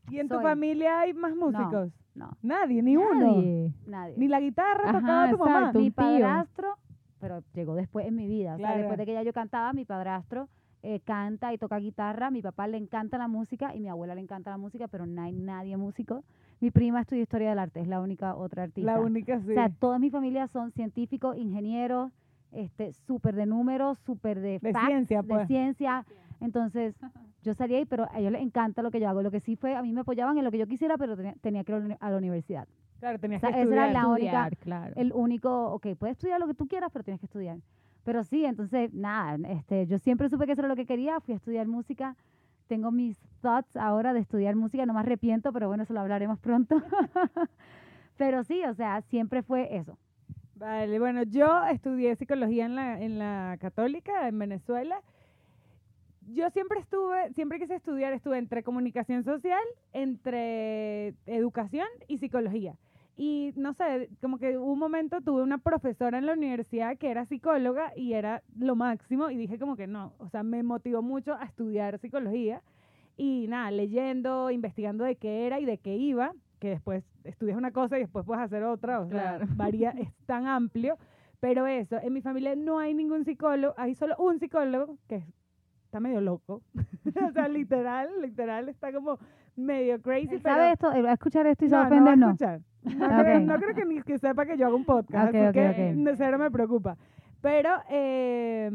[0.09, 0.43] ¿Y en tu soy.
[0.43, 1.91] familia hay más músicos?
[2.13, 3.13] No, Nadie, ni uno.
[3.35, 3.73] Nadie.
[3.85, 4.13] nadie.
[4.17, 5.57] Ni la guitarra Ajá, tocaba tu mamá.
[5.59, 5.79] exacto.
[5.79, 5.95] mi tío.
[5.95, 6.77] padrastro,
[7.19, 8.53] pero llegó después en mi vida.
[8.55, 8.77] O sea, Claro.
[8.79, 10.47] después de que ya yo cantaba, mi padrastro
[10.83, 12.29] eh, canta y toca guitarra.
[12.31, 15.21] Mi papá le encanta la música y mi abuela le encanta la música, pero no
[15.21, 16.23] hay nadie músico.
[16.61, 18.93] Mi prima estudia historia del arte, es la única otra artista.
[18.93, 19.51] La única, sí.
[19.51, 22.11] O sea, toda mi familia son científicos, ingenieros,
[22.51, 25.47] este, súper de números, súper de, De facts, ciencia, de pues.
[25.47, 26.05] ciencia.
[26.41, 26.95] Entonces,
[27.43, 29.21] yo salí ahí, pero a ellos les encanta lo que yo hago.
[29.21, 31.33] Lo que sí fue, a mí me apoyaban en lo que yo quisiera, pero tenía,
[31.41, 32.67] tenía que ir a la universidad.
[32.99, 34.03] claro, tenías o sea, que esa era estudiar.
[34.03, 34.93] la única- Estudiar, claro.
[34.97, 37.57] el único, ok, puedes estudiar lo que tú quieras, pero tienes que estudiar.
[38.03, 41.33] Pero sí, entonces, nada, este, yo siempre supe que eso era lo que quería, fui
[41.33, 42.15] a estudiar música.
[42.67, 46.39] Tengo mis thoughts ahora de estudiar música, no me arrepiento, pero bueno, eso lo hablaremos
[46.39, 46.75] pronto.
[48.17, 49.97] pero sí, o sea, siempre fue eso.
[50.55, 55.01] Vale, bueno, yo estudié psicología en la, en la católica, en Venezuela.
[56.27, 62.75] Yo siempre estuve, siempre quise estudiar, estuve entre comunicación social, entre educación y psicología.
[63.17, 67.25] Y no sé, como que un momento, tuve una profesora en la universidad que era
[67.25, 71.33] psicóloga y era lo máximo y dije como que no, o sea, me motivó mucho
[71.35, 72.61] a estudiar psicología
[73.15, 77.71] y nada, leyendo, investigando de qué era y de qué iba, que después estudias una
[77.71, 79.45] cosa y después puedes hacer otra, o sea, Claro.
[79.55, 80.97] varía, es tan amplio,
[81.39, 85.23] pero eso, en mi familia no hay ningún psicólogo, hay solo un psicólogo que
[85.95, 86.61] está medio loco,
[87.29, 89.17] o sea, literal, literal, está como
[89.55, 90.55] medio crazy, Él pero...
[90.55, 90.91] ¿Sabe esto?
[90.91, 92.25] Él va a escuchar esto y se No, va a no ofender, a no.
[92.31, 92.59] escuchar.
[92.83, 93.43] No, creo, Ok.
[93.45, 95.93] no creo que ni que sepa que yo hago un podcast, Ok, así ok, que
[95.95, 96.97] de cero me preocupa.
[97.41, 98.69] Pero, eh,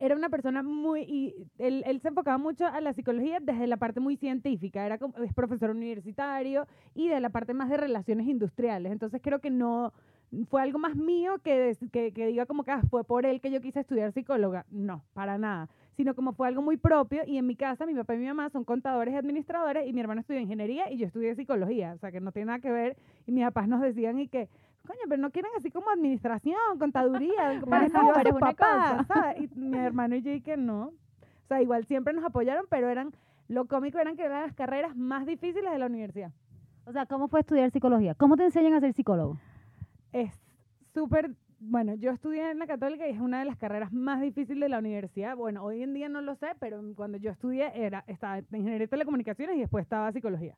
[0.00, 3.76] era una persona muy, y él, él se enfocaba mucho a la psicología desde la
[3.76, 8.26] parte muy científica, era como- es profesor universitario y de la parte más de relaciones
[8.26, 8.90] industriales.
[8.92, 9.92] Entonces creo que no,
[10.48, 13.50] fue algo más mío que, que, que diga como que ah, fue por él que
[13.50, 14.64] yo quise estudiar psicóloga.
[14.70, 15.68] No, para nada.
[15.96, 18.48] Sino como fue algo muy propio y en mi casa mi papá y mi mamá
[18.50, 21.92] son contadores y administradores y mi hermano estudió ingeniería y yo estudié psicología.
[21.94, 24.48] O sea que no tiene nada que ver y mis papás nos decían y que,
[24.86, 29.42] coño, pero no quieren así como administración, contaduría, parecido no, a pero papás, ¿sabes?
[29.42, 30.92] Y mi hermano y yo y que no.
[31.44, 33.12] O sea, igual siempre nos apoyaron, pero eran,
[33.48, 36.30] lo cómico eran que eran las carreras más difíciles de la universidad.
[36.86, 38.14] O sea, ¿cómo fue estudiar psicología?
[38.14, 39.36] ¿Cómo te enseñan a ser psicólogo?
[40.12, 40.32] Es
[40.94, 44.60] súper, bueno, yo estudié en la católica y es una de las carreras más difíciles
[44.60, 45.36] de la universidad.
[45.36, 48.86] Bueno, hoy en día no lo sé, pero cuando yo estudié era, estaba en ingeniería
[48.86, 50.56] de telecomunicaciones y después estaba psicología.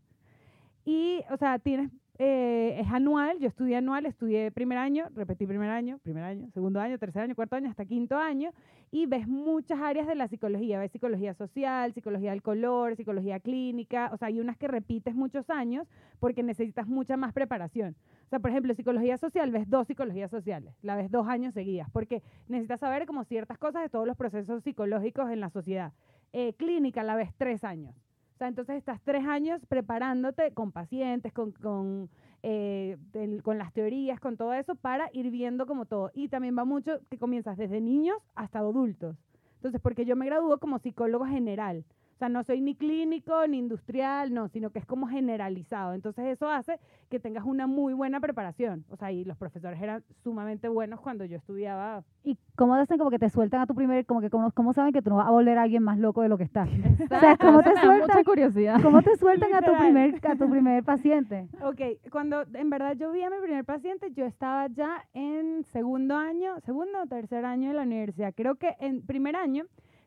[0.84, 5.70] Y, o sea, tienes, eh, es anual, yo estudié anual, estudié primer año, repetí primer
[5.70, 8.50] año, primer año, segundo año, tercer año, cuarto año, hasta quinto año,
[8.90, 14.10] y ves muchas áreas de la psicología, ves psicología social, psicología del color, psicología clínica,
[14.12, 15.88] o sea, hay unas que repites muchos años
[16.20, 17.96] porque necesitas mucha más preparación.
[18.26, 21.88] O sea, por ejemplo, psicología social, ves dos psicologías sociales, la ves dos años seguidas,
[21.90, 25.92] porque necesitas saber como ciertas cosas de todos los procesos psicológicos en la sociedad.
[26.34, 27.94] Eh, clínica, la ves tres años.
[28.42, 32.10] Sea, entonces estás tres años preparándote con pacientes, con, con,
[32.42, 32.96] eh,
[33.44, 36.10] con las teorías, con todo eso, para ir viendo como todo.
[36.12, 39.16] Y también va mucho que comienzas desde niños hasta adultos.
[39.58, 41.84] Entonces, porque yo me gradúo como psicólogo general.
[42.22, 45.92] Sea, no soy ni clínico ni industrial, no, sino que es como generalizado.
[45.92, 46.78] Entonces, eso hace
[47.10, 48.84] que tengas una muy buena preparación.
[48.90, 52.04] O sea, y los profesores eran sumamente buenos cuando yo estudiaba.
[52.22, 54.92] ¿Y cómo hacen como que te sueltan a tu primer, como que cómo, cómo saben
[54.92, 56.68] que tú no vas a volver a alguien más loco de lo que estás?
[56.68, 57.98] O sea, ¿cómo te sueltan?
[58.02, 58.80] mucha curiosidad.
[58.80, 61.48] ¿Cómo te sueltan a tu primer, a tu primer paciente?
[61.60, 66.14] Ok, cuando en verdad yo vi a mi primer paciente, yo estaba ya en segundo
[66.14, 68.32] año, segundo o tercer año de la universidad.
[68.32, 69.64] Creo que en primer año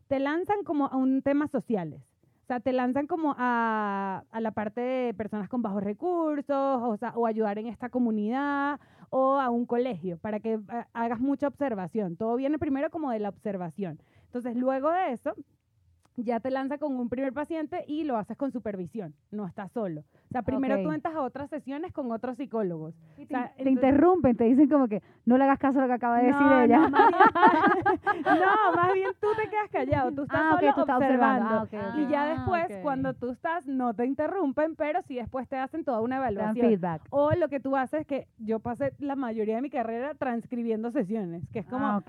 [0.07, 2.01] te lanzan como a un tema sociales.
[2.43, 6.95] O sea, te lanzan como a, a la parte de personas con bajos recursos, o,
[6.97, 11.47] sea, o ayudar en esta comunidad, o a un colegio, para que ah, hagas mucha
[11.47, 12.17] observación.
[12.17, 13.99] Todo viene primero como de la observación.
[14.25, 15.33] Entonces, luego de eso,
[16.17, 20.01] ya te lanza con un primer paciente y lo haces con supervisión, no estás solo.
[20.01, 20.93] O sea, primero tú Ok.
[20.95, 22.93] entras a otras sesiones con otros psicólogos.
[23.17, 25.81] Y O sea, te entonces- interrumpen, te dicen como que no le hagas caso a
[25.83, 26.77] lo que acaba de decir no, ella.
[26.79, 30.79] No más, bien, no, más bien tú te quedas callado, tú estás Ah, solo tú
[30.81, 31.61] estás observando.
[31.61, 31.77] observando.
[31.79, 31.99] Ah, ok, ok.
[31.99, 32.81] Y ya Ah, después, ok.
[32.81, 36.67] cuando tú estás, no te interrumpen, pero sí después te hacen toda una Te evaluación.
[36.69, 37.01] feedback.
[37.09, 40.91] O lo que tú haces es que yo pasé la mayoría de mi carrera transcribiendo
[40.91, 42.03] sesiones, que es como, Ah.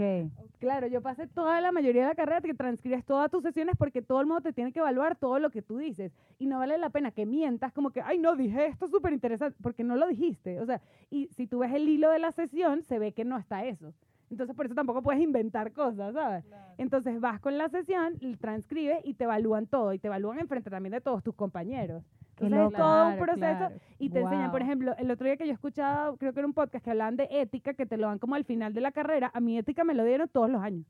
[0.59, 3.96] Claro, yo pasé toda la mayoría de la carrera que transcribes todas tus sesiones porque
[4.03, 6.13] todo el mundo te tiene que evaluar todo lo que tú dices.
[6.39, 9.57] Y no vale la pena que mientas como que, ay, no, dije esto súper interesante,
[9.63, 10.61] porque no lo dijiste.
[10.61, 10.81] O sea,
[11.11, 13.93] y si tú ves el hilo de la sesión, se ve que no está eso.
[14.29, 16.45] Entonces, por eso tampoco puedes inventar cosas, ¿sabes?
[16.79, 19.93] Entonces, vas con la sesión, transcribes y te evalúan todo.
[19.93, 22.03] Y te evalúan enfrente también de todos tus compañeros.
[22.39, 23.75] Entonces, es todo un Claro, proceso claro.
[23.99, 24.67] y te enseñan, por Wow.
[24.69, 27.29] ejemplo, el otro día que yo escuchaba, creo que era un podcast que hablaban de
[27.31, 29.95] ética, que te lo dan como al final de la carrera, a mi ética me
[29.95, 30.85] lo dieron todos los años.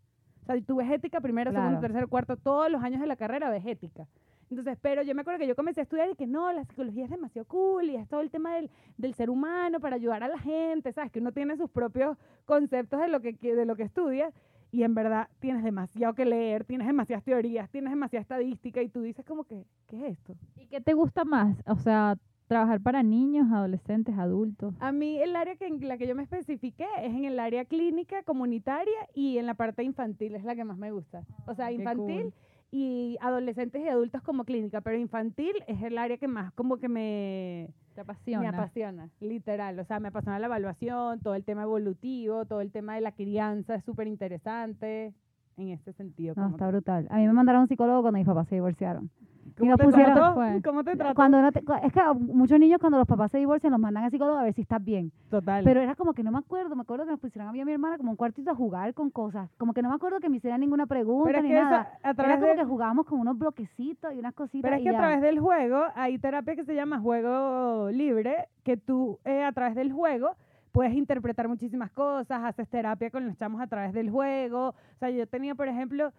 [0.48, 1.80] O sea, tú ves ética primero, segundo, Claro.
[1.82, 4.06] tercero, cuarto, todos los años de la carrera ves ética.
[4.48, 7.04] Entonces, pero yo me acuerdo que yo comencé a estudiar y que no, la psicología
[7.04, 10.28] es demasiado cool y es todo el tema del, del ser humano para ayudar a
[10.28, 11.10] la gente, ¿sabes?
[11.10, 14.30] Que uno tiene sus propios conceptos de lo que- de lo que estudia
[14.70, 19.02] y en verdad tienes demasiado que leer, tienes demasiadas teorías, tienes demasiada estadística y tú
[19.02, 20.36] dices como que, ¿qué es esto?
[20.56, 21.60] ¿Y qué te gusta más?
[21.66, 22.14] O sea,
[22.46, 24.74] trabajar para niños, adolescentes, adultos.
[24.80, 27.64] A mí el área que, en la que yo me especifiqué es en el área
[27.64, 31.22] clínica, comunitaria y en la parte infantil, es la que más me gusta.
[31.46, 32.32] O sea, Qué infantil cool.
[32.70, 36.88] y adolescentes y adultos como clínica, pero infantil es el área que más como que
[36.88, 38.40] me, Te apasiona.
[38.40, 39.78] me apasiona, literal.
[39.80, 43.12] O sea, me apasiona la evaluación, todo el tema evolutivo, todo el tema de la
[43.12, 45.12] crianza es súper interesante
[45.56, 46.34] en este sentido.
[46.36, 47.06] No, está brutal.
[47.10, 49.10] A mí me mandaron a un psicólogo cuando mis papás se divorciaron.
[49.58, 50.34] ¿Cómo nos te pusieron- trató?
[50.34, 50.62] Fue.
[50.62, 51.14] ¿Cómo te trató?
[51.14, 54.04] Cuando no te- cu- es que muchos niños cuando los papás se divorcian los mandan
[54.04, 55.12] a psicólogo a ver si estás bien.
[55.30, 55.64] Total.
[55.64, 57.62] Pero era como que no me acuerdo, me acuerdo que nos pusieron a mí y
[57.62, 59.48] a mi hermana como un cuartito a jugar con cosas.
[59.56, 61.90] Como que no me acuerdo que me hicieran ninguna pregunta Pero es ni que nada.
[62.02, 64.80] a Era través como de- que jugábamos con unos bloquecitos y unas cositas Pero es
[64.82, 69.18] y que a través del juego hay terapia que se llama juego libre, que tú
[69.24, 70.30] eh, a través del juego
[70.72, 74.68] puedes interpretar muchísimas cosas, haces terapia con los chamos a través del juego.
[74.68, 76.12] O sea, yo tenía, por ejemplo,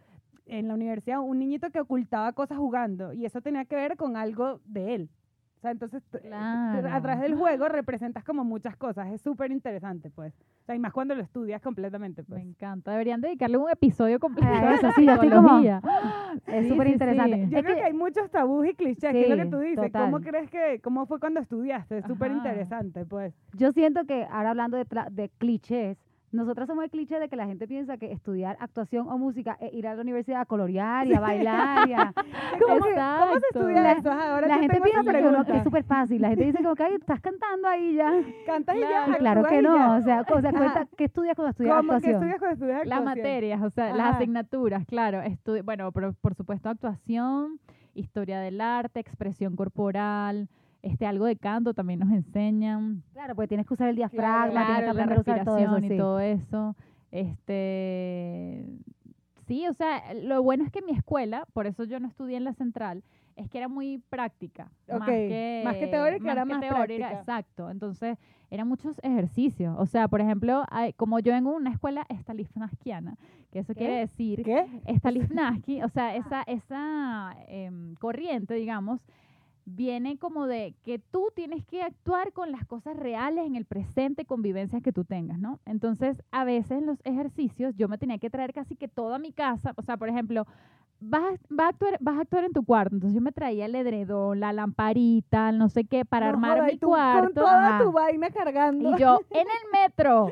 [0.50, 4.16] en la universidad un niñito que ocultaba cosas jugando y eso tenía que ver con
[4.18, 5.10] algo de él.
[5.58, 7.02] O sea, entonces t- eh, a Claro.
[7.02, 9.08] través del juego representas como muchas cosas.
[9.12, 10.32] Es súper interesante, pues.
[10.62, 12.44] O sea, y más cuando lo estudias completamente, Me pues.
[12.44, 12.92] encanta.
[12.92, 15.60] Deberían dedicarle un episodio completo A a eso, sí, yo estoy como-.
[16.46, 17.36] Es Sí, súper sí, interesante.
[17.46, 17.50] sí.
[17.50, 19.50] Yo Es creo que, que- hay muchos tabús y clichés, que es lo que Sí,
[19.50, 19.92] tú dices.
[19.92, 20.22] ¿Cómo total.
[20.32, 21.98] crees que, cómo fue cuando estudiaste?
[21.98, 23.34] Es súper interesante, pues.
[23.54, 25.98] Yo siento que ahora hablando de, de clichés,
[26.32, 29.74] nosotras somos el cliché de que la gente piensa que estudiar actuación o música es
[29.74, 32.14] ir a la universidad a colorear y a bailar y a...
[32.62, 32.80] ¿Cómo.
[33.20, 34.12] ¿Cómo se estudia La- eso?
[34.12, 35.12] Ahora la te gente piensa
[35.46, 36.22] que, es súper fácil.
[36.22, 38.12] La gente dice como que "Ay, estás cantando ahí ya.
[38.46, 39.16] ¿Cantas y ya?
[39.18, 39.44] Claro.
[39.46, 39.96] Que no.
[39.98, 42.16] O sea, o sea cuenta, ¿qué estudias cuando estudias ¿Cómo actuación?
[42.16, 43.24] estudias cuando estudias Las actuación?
[43.24, 43.96] materias, o sea, Ajá.
[43.98, 45.22] las asignaturas, claro.
[45.22, 47.60] estu- bueno, pero por supuesto actuación,
[47.94, 50.50] historia del arte, expresión corporal,
[50.82, 53.04] este algo de canto también nos enseñan.
[53.14, 55.16] Claro, porque tienes que usar el diafragma, tienes que Claro, la todo eso.
[55.24, 55.98] respiración y sí.
[55.98, 56.76] todo eso.
[57.12, 58.66] Este,
[59.48, 62.44] sí, o sea, lo bueno es que mi escuela, por eso yo no estudié en
[62.44, 63.04] la central,
[63.36, 64.72] es que era muy práctica.
[64.88, 67.12] Más que, más que teórica, era más teórica, práctica.
[67.20, 67.70] Exacto.
[67.70, 68.18] Entonces,
[68.50, 69.76] eran muchos ejercicios.
[69.78, 73.16] O sea, por ejemplo, hay- como yo vengo de una escuela estalifnaskiana,
[73.52, 73.80] que eso ¿Qué?
[73.80, 74.66] quiere decir ¿Qué?
[74.98, 79.02] Stanislavski, o sea, esa, esa em, corriente, digamos,
[79.70, 84.24] viene como de que tú tienes que actuar con las cosas reales en el presente,
[84.24, 85.60] con vivencias que tú tengas, ¿no?
[85.66, 89.34] Entonces, a veces en los ejercicios yo me tenía que traer casi que toda mi
[89.34, 90.46] casa, o sea, por ejemplo,
[91.02, 93.66] vas, a- vas, a, actuar, vas a actuar en tu cuarto, entonces yo me traía
[93.66, 97.26] el edredón, la lamparita, no sé qué, para No armar mi tú cuarto.
[97.26, 97.84] Con toda ajá.
[97.84, 98.96] tu vaina cargando.
[98.96, 100.30] Y yo en el metro,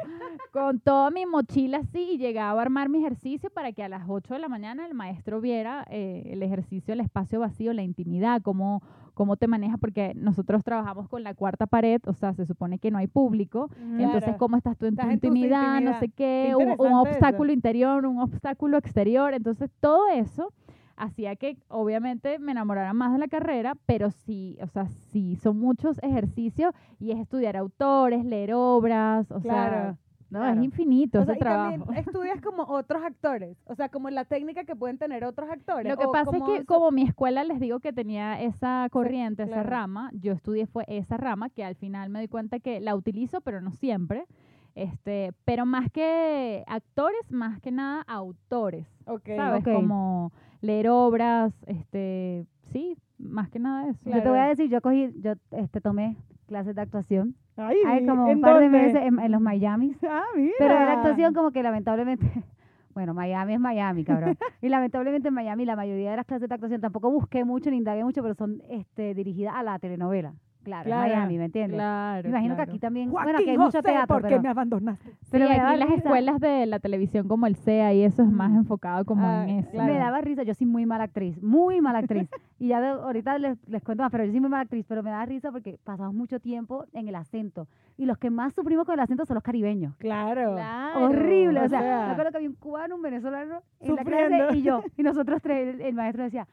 [0.51, 4.03] con toda mi mochila así, y llegaba a armar mi ejercicio para que a las
[4.07, 8.41] 8 de la mañana el maestro viera eh, el ejercicio, el espacio vacío, la intimidad,
[8.41, 8.81] cómo,
[9.15, 12.91] cómo te manejas, porque nosotros trabajamos con la cuarta pared, o sea, se supone que
[12.91, 15.99] no hay público, entonces cómo estás tú en tu en tu intimidad, no intimidad.
[15.99, 16.13] sé Qué
[16.49, 17.01] qué, un, un interesante eso.
[17.01, 20.53] obstáculo interior, un obstáculo exterior, entonces todo eso
[20.97, 25.59] hacía que obviamente me enamorara más de la carrera, pero sí, o sea, sí, son
[25.59, 29.97] muchos ejercicios y es estudiar autores, leer obras, o sea,
[30.35, 30.59] no, claro.
[30.59, 31.71] es infinito O ese y trabajo.
[31.85, 35.89] también estudias como otros actores, o sea, como la técnica que pueden tener otros actores.
[35.91, 39.53] Lo que pasa es que como mi escuela les digo que tenía esa corriente, esa
[39.53, 39.69] claro.
[39.69, 43.41] rama, yo estudié fue esa rama que al final me di cuenta que la utilizo,
[43.41, 44.25] pero no siempre.
[44.75, 49.29] Este, pero más que actores, más que nada autores, Ok.
[49.35, 49.63] ¿sabes?
[49.63, 54.09] Como leer obras, este, sí, más que nada eso.
[54.09, 57.35] Yo te voy a decir, yo cogí, yo este, tomé clases de actuación.
[57.57, 59.97] Ay, Hay como ¿en un par de meses en, en los Miamis.
[60.03, 60.53] Ah, mira.
[60.59, 62.25] Pero era actuación como que lamentablemente,
[62.93, 64.37] bueno, Miami es Miami, cabrón.
[64.61, 67.77] y lamentablemente en Miami la mayoría de las clases de actuación tampoco busqué mucho ni
[67.77, 70.33] indagué mucho, pero son este, dirigidas a la telenovela.
[70.65, 71.75] Claro, en Claro, Miami, ¿me entiendes?
[71.77, 72.23] Claro.
[72.23, 72.65] Me imagino claro.
[72.67, 75.11] que aquí también, Joaquín bueno, aquí hay mucho José, teatro, ¿por qué pero, me abandonaste?
[75.31, 76.01] pero sí, me daba las risa.
[76.01, 79.59] escuelas de la televisión como el CEA y eso es más enfocado como Ah, en
[79.59, 79.69] eso.
[79.71, 79.93] claro.
[79.93, 82.27] Me daba risa, yo soy muy mala actriz, muy mala actriz.
[82.59, 85.03] y ya de- ahorita les, les cuento más, pero yo soy muy mala actriz, pero
[85.03, 87.67] me da risa porque pasamos mucho tiempo en el acento.
[87.97, 89.95] Y los que más sufrimos con el acento son los caribeños.
[89.97, 90.53] Claro.
[90.55, 91.05] Claro.
[91.05, 91.61] Horrible.
[91.61, 94.61] O o sea, me acuerdo que había un cubano, un venezolano en la clase y
[94.63, 94.81] yo.
[94.97, 96.47] Y nosotros tres, el, el maestro decía,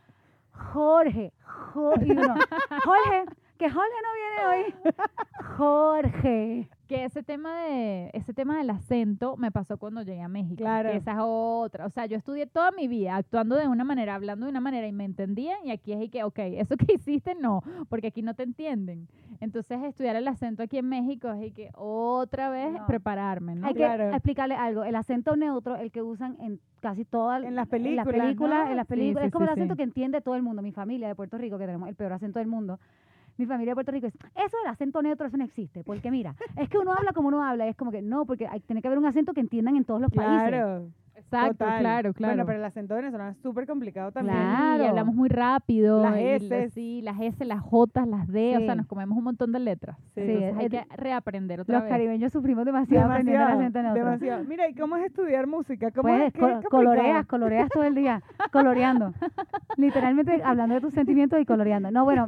[0.52, 1.32] Jorge,
[1.72, 2.06] Jorge.
[2.06, 2.34] Y uno,
[2.84, 3.24] Jorge,
[3.62, 4.74] que Jorge no viene hoy.
[5.56, 6.68] Jorge.
[6.88, 10.56] Que ese tema de ese tema del acento me pasó cuando llegué a México.
[10.56, 10.90] Claro.
[10.90, 11.86] Que esa es otra.
[11.86, 14.86] O sea, yo estudié toda mi vida actuando de una manera, hablando de una manera
[14.86, 15.56] y me entendían.
[15.64, 19.08] Y aquí es y que, ok, eso que hiciste no, porque aquí no te entienden.
[19.40, 22.86] Entonces, estudiar el acento aquí en México es y que otra vez No.
[22.86, 23.66] prepararme, ¿no?
[23.68, 24.10] Hay Claro.
[24.10, 24.84] que explicarle algo.
[24.84, 28.64] El acento neutro, el que usan en casi todas En las En películas, las películas,
[28.64, 28.70] ¿no?
[28.70, 29.22] en las Sí, películas.
[29.22, 29.76] sí, es como sí, el acento sí.
[29.78, 30.60] que entiende todo el mundo.
[30.62, 32.78] Mi familia de Puerto Rico, que tenemos el peor acento del mundo.
[33.38, 35.84] Mi familia de Puerto Rico es, eso del acento neutro, eso no existe.
[35.84, 37.66] Porque mira, es que uno habla como uno habla.
[37.66, 39.84] Y es como que no, porque hay, tiene que haber un acento que entiendan en
[39.84, 40.48] todos los países.
[40.48, 40.88] Claro.
[41.14, 41.80] Exacto, total.
[41.80, 42.32] claro, claro.
[42.32, 44.36] Bueno, pero el acento venezolano es súper complicado también.
[44.36, 44.84] Claro.
[44.84, 46.02] Y hablamos muy rápido.
[46.02, 46.72] Las S's.
[46.74, 48.56] sí, las S, las J, las D.
[48.56, 49.96] O sea, nos comemos un montón de letras.
[50.14, 50.20] Sí.
[50.20, 51.90] Hay que reaprender otra Los vez.
[51.90, 54.04] caribeños sufrimos demasiado, aprendiendo el acento neutro.
[54.04, 54.44] demasiado.
[54.44, 55.90] Mira, ¿y cómo es estudiar música?
[55.90, 59.14] ¿Cómo Pues coloreas, coloreas todo el día, coloreando.
[59.76, 61.90] Literalmente hablando de tus sentimientos y coloreando.
[61.90, 62.26] No, bueno,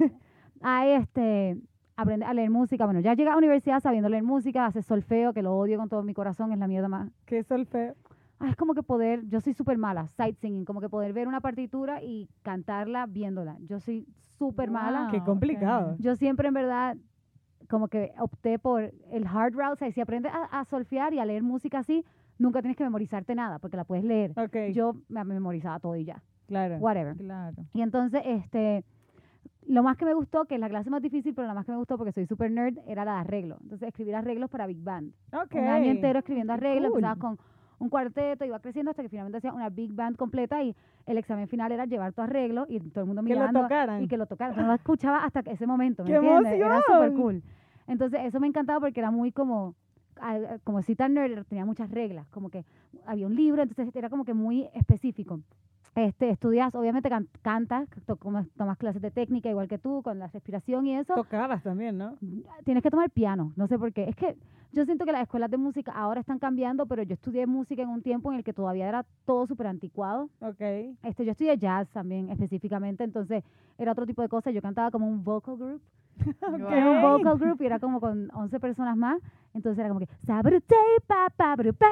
[0.65, 1.59] a este
[1.97, 2.87] aprender a leer música.
[2.87, 5.89] Bueno, ya llegué a la universidad sabiendo leer música, hacer solfeo, que lo odio con
[5.89, 7.11] todo mi corazón, es la mierda más.
[7.27, 7.95] ¿Qué solfeo?
[8.41, 11.29] Ah, es como que poder, yo soy súper mala, sight singing, como que poder ver
[11.29, 13.57] una partitura y cantarla viéndola.
[13.61, 15.07] Yo soy súper mala.
[15.11, 15.97] Qué Ah, complicado.
[16.01, 16.97] Yo siempre en verdad
[17.69, 21.19] como que opté por el hard route, o sea, si aprendes a, a solfear y
[21.21, 22.05] a leer música así,
[22.39, 24.33] nunca tienes que memorizarte nada, porque la puedes leer.
[24.37, 26.77] Ok, Yo me memorizaba todo y ya, claro.
[26.79, 27.17] whatever.
[27.17, 27.57] Claro.
[27.73, 28.85] Y entonces, este,
[29.67, 31.73] lo más que me gustó, que es la clase más difícil, pero la más que
[31.73, 33.57] me gustó porque soy súper nerd, era la de arreglo.
[33.63, 35.13] Entonces, escribir arreglos para Big Band.
[35.33, 35.55] Ok.
[35.55, 36.99] Un año entero escribiendo arreglos, cool.
[37.05, 37.39] empezabas con
[37.79, 40.75] un cuarteto, iba creciendo hasta que finalmente hacía una Big Band completa y
[41.07, 44.03] el examen final era llevar tu arreglo y todo el mundo Que lo mirando tocaran.
[44.03, 44.53] y que lo tocaran.
[44.53, 46.53] Entonces, no lo escuchaba hasta ese momento, ¿me ¡Qué entiendes?
[46.55, 47.21] Era súper emoción!
[47.23, 47.43] cool.
[47.87, 49.75] Entonces, eso me encantaba porque era muy como,
[50.21, 52.65] ah, ah, como si tan nerd, tenía muchas reglas, como que
[53.07, 55.41] había un libro, entonces era como que muy específico.
[55.95, 58.17] Este, estudias, obviamente can- cantas, to-
[58.57, 61.15] tomas clases de técnica igual que tú, con la respiración y eso.
[61.15, 62.17] Tocabas también, ¿no?
[62.65, 64.09] Tienes que tomar piano, no sé por qué.
[64.09, 64.37] Es que
[64.73, 67.89] yo siento que las escuelas de música ahora están cambiando, pero yo estudié música en
[67.91, 70.29] un tiempo en el que todavía era todo súper anticuado.
[70.41, 70.61] Ok.
[71.05, 73.45] Este, yo estudié jazz también específicamente, entonces
[73.79, 74.53] era otro tipo de cosas.
[74.53, 75.81] Yo cantaba como un vocal group.
[76.71, 79.21] Era un vocal group y era como con 11 personas más.
[79.53, 80.09] Entonces era como que...
[80.27, 80.75] "Sabrute,
[81.07, 81.87] pa, pa, bru, pa".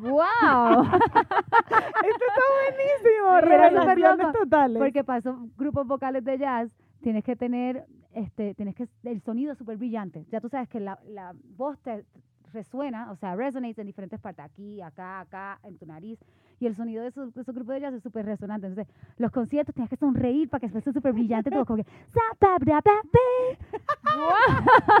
[0.00, 0.82] ¡Wow!
[0.82, 3.40] Esto está buenísimo.
[3.40, 4.78] Revelaciones totales.
[4.78, 9.52] Porque para esos grupos vocales de jazz tienes que tener, este, tienes que, el sonido
[9.52, 10.26] es súper brillante.
[10.30, 12.04] Ya tú sabes que la, la voz te
[12.52, 16.18] resuena, o sea, resonates en diferentes partes, aquí, acá, acá, en tu nariz.
[16.58, 18.66] Y el sonido de esos, de esos grupos de jazz es súper resonante.
[18.66, 21.86] Entonces, los conciertos tienes que sonreír para que fuese súper brillante todo, como que...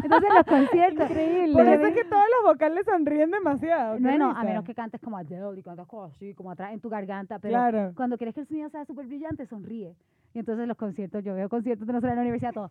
[0.04, 1.10] Entonces, los conciertos...
[1.10, 1.52] Increíble.
[1.52, 3.98] Por eso es que todos los vocales sonríen demasiado.
[3.98, 6.88] Bueno, a menos que cantes como Adele y cantas como así, como atrás en tu
[6.88, 7.92] garganta, pero Claro.
[7.96, 9.94] cuando quieres que el sonido sea súper brillante, sonríe.
[10.36, 12.70] Y entonces los conciertos, yo veo conciertos de nosotros en la universidad, todos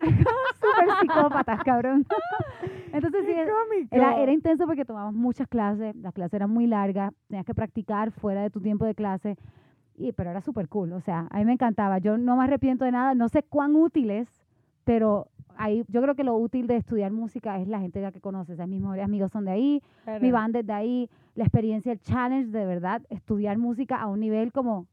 [0.02, 2.06] súper psicópatas, cabrón.
[2.92, 3.32] Entonces sí,
[3.90, 8.10] era, era intenso porque tomamos muchas clases, las clases eran muy largas, tenías que practicar
[8.10, 9.38] fuera de tu tiempo de clase,
[9.96, 12.84] y, pero era súper cool, o sea, a mí me encantaba, yo no me arrepiento
[12.84, 14.28] de nada, no sé cuán útiles,
[14.84, 18.20] pero ahí, yo creo que lo útil de estudiar música es la gente ya que
[18.20, 20.20] conoces, o sea, mis mejores amigos son de ahí, Claro.
[20.20, 24.20] mi banda es de ahí, la experiencia, el challenge de verdad, estudiar música a un
[24.20, 24.86] nivel como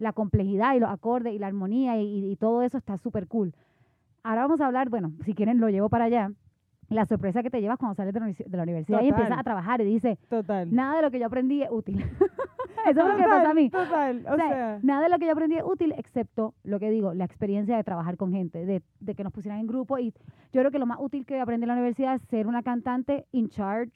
[0.00, 3.54] la complejidad y los acordes y la armonía y, y todo eso está súper cool.
[4.22, 6.32] Ahora vamos a hablar, bueno, si quieren lo llevo para allá,
[6.90, 8.20] la sorpresa que te llevas cuando sales de
[8.56, 10.74] la, universidad y empiezas a trabajar y dices, Total.
[10.74, 11.98] nada de lo que yo aprendí es útil.
[12.86, 13.70] eso es lo que pasa a mí.
[13.70, 14.26] Total.
[14.26, 16.90] O O sea, sea, nada de lo que yo aprendí es útil, excepto lo que
[16.90, 19.98] digo, la experiencia de trabajar con gente, de, de que nos pusieran en grupo.
[19.98, 20.12] Y
[20.52, 23.24] yo creo que lo más útil que aprendí en la universidad es ser una cantante
[23.30, 23.92] in charge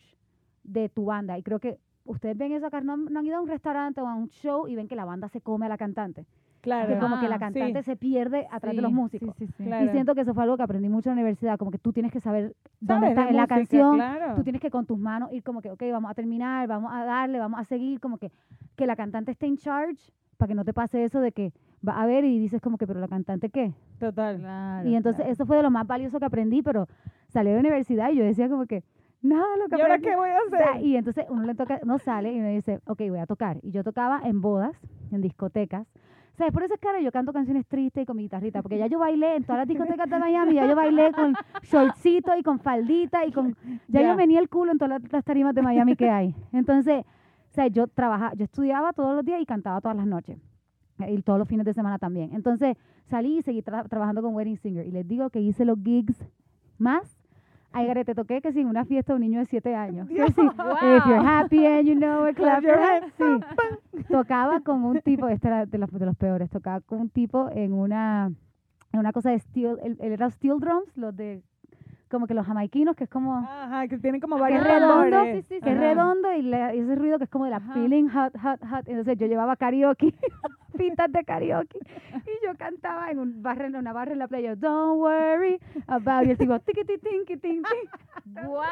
[0.62, 1.36] de tu banda.
[1.36, 4.00] Y creo que ustedes ven eso acá, no, han- no han ido a un restaurante
[4.00, 6.26] o a un show y ven que la banda se come a la cantante.
[6.60, 6.94] claro.
[6.94, 7.90] Que como que la Ah, cantante sí.
[7.90, 9.36] se pierde atrás de los músicos.
[9.36, 9.64] Sí, sí, sí.
[9.64, 9.84] Claro.
[9.84, 11.92] Y siento que eso fue algo que aprendí mucho en la universidad, como que tú
[11.92, 14.34] tienes que saber dónde De en la música, canción, claro.
[14.34, 17.04] tú tienes que con tus manos ir como que, ok, vamos a terminar, vamos a
[17.04, 18.32] darle, vamos a seguir, como que,
[18.76, 21.52] que la cantante esté en charge, para que no te pase eso de que
[21.86, 23.74] va a ver y dices como que, pero la cantante qué.
[24.00, 24.38] Total.
[24.38, 25.32] Claro, y entonces claro.
[25.32, 26.88] eso fue de lo más valioso que aprendí, pero
[27.28, 28.82] salí de la universidad y yo decía como que,
[29.24, 30.84] nada lo que ¿Y ahora qué voy a O sea, hacer?
[30.86, 33.58] y entonces uno le toca, uno sale y uno dice, ok, voy a tocar.
[33.62, 34.76] Y yo tocaba en bodas,
[35.10, 35.86] en discotecas.
[36.36, 36.52] ¿Sabes?
[36.52, 38.98] Por eso es claro, yo canto canciones tristes y con mi guitarrita, porque ya yo
[38.98, 41.32] bailé en todas las discotecas de Miami, ya yo bailé con
[41.62, 43.54] shortcito y con faldita y con...
[43.88, 44.08] Ya, Ya.
[44.08, 46.34] yo venía el culo en todas las, las tarimas de Miami que hay.
[46.52, 50.36] Entonces, o sea, yo trabajaba, yo estudiaba todos los días y cantaba todas las noches.
[51.08, 52.30] Y todos los fines de semana también.
[52.34, 54.86] Entonces, salí y seguí tra- trabajando con Wedding Singer.
[54.86, 56.16] Y les digo que hice los gigs
[56.78, 57.16] más.
[57.76, 60.08] Ay, Gare, te toqué que sí, en una fiesta un niño de 7 años.
[60.08, 63.12] Que sí, If you're happy and you know it, clap your hands.
[63.18, 64.04] Sí.
[64.08, 67.50] Tocaba con un tipo, este era de los, de los peores, tocaba con un tipo
[67.50, 68.32] en una,
[68.92, 71.42] en una cosa de steel, él, él era steel drums, los de,
[72.10, 74.94] como que los jamaiquinos, que es como, Ajá, que tienen como que varios es redondo,
[74.94, 75.46] colores.
[75.46, 77.72] que es redondo y, le- y ese ruido que es como de la Ajá.
[77.74, 78.86] feeling hot, hot, hot.
[78.88, 80.14] Entonces yo llevaba karaoke,
[80.78, 81.78] pintas de karaoke,
[82.14, 86.26] y yo cantaba en un barra, en una barra en la playa, don't worry about,
[86.26, 87.88] y el tipo, tiqui, tiqui, tiqui, tiqui, tiqui.
[88.42, 88.62] ¡Wow!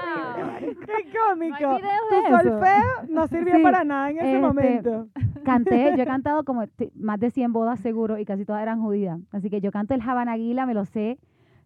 [0.61, 1.79] ¡Qué cómico!
[2.11, 5.09] Tu solfeo no sirvió Sí, para nada en ese este, momento.
[5.45, 6.65] Canté, yo he cantado como
[6.95, 9.19] más de 100 bodas seguro y casi todas eran judías.
[9.33, 11.19] Así que yo canto el Habanaguila, me lo sé.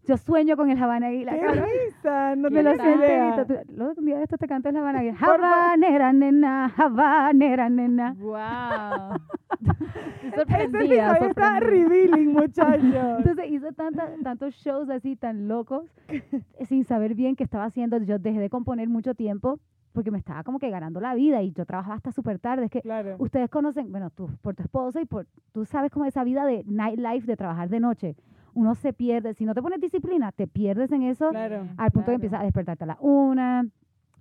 [0.06, 1.32] Yo sueño con el Habanaguila.
[1.32, 1.64] ¡Qué cabrón.
[1.86, 2.36] risa!
[2.36, 3.28] No Me lo sé idea.
[3.36, 3.64] enterito.
[3.64, 4.74] Tú- Luego un día de esto te canto el
[5.16, 5.44] favor.
[5.44, 8.14] Habanera, nena, habanera, nena.
[8.18, 9.18] ¡Wow!
[10.22, 13.18] Ese sorprendida, episodio está revealing, muchachos.
[13.18, 15.84] Entonces hice tanta- tantos shows así tan locos
[16.68, 17.98] sin saber bien qué estaba haciendo.
[17.98, 19.58] Yo dejé de componer mucho tiempo
[19.92, 22.66] porque me estaba como que ganando la vida y yo trabajaba hasta súper tarde.
[22.66, 23.16] Es que Claro.
[23.18, 26.64] ustedes conocen, bueno, tú por tu esposo y por, tú sabes como esa vida de
[26.66, 28.14] nightlife, de trabajar de noche.
[28.56, 31.66] Uno se pierde, si no te pones disciplina, te pierdes en eso Claro.
[31.76, 32.06] al punto claro.
[32.06, 33.66] que empiezas a despertarte a la una,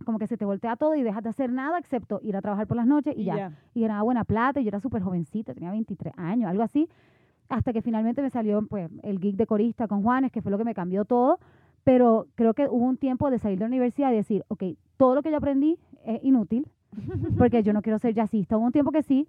[0.03, 2.67] como que se te voltea todo y dejas de hacer nada excepto ir a trabajar
[2.67, 3.53] por las noches y, ya.
[3.73, 6.89] Y ganaba buena plata y yo era súper jovencita, tenía 23 años, algo así.
[7.47, 10.57] Hasta que finalmente me salió pues el gig de corista con Juanes, que fue lo
[10.57, 11.39] que me cambió todo.
[11.85, 14.63] Pero creo que hubo un tiempo de salir de la universidad y decir, ok,
[14.97, 16.67] todo lo que yo aprendí es inútil,
[17.37, 18.57] porque yo no quiero ser jazzista.
[18.57, 19.27] Hubo un tiempo que sí,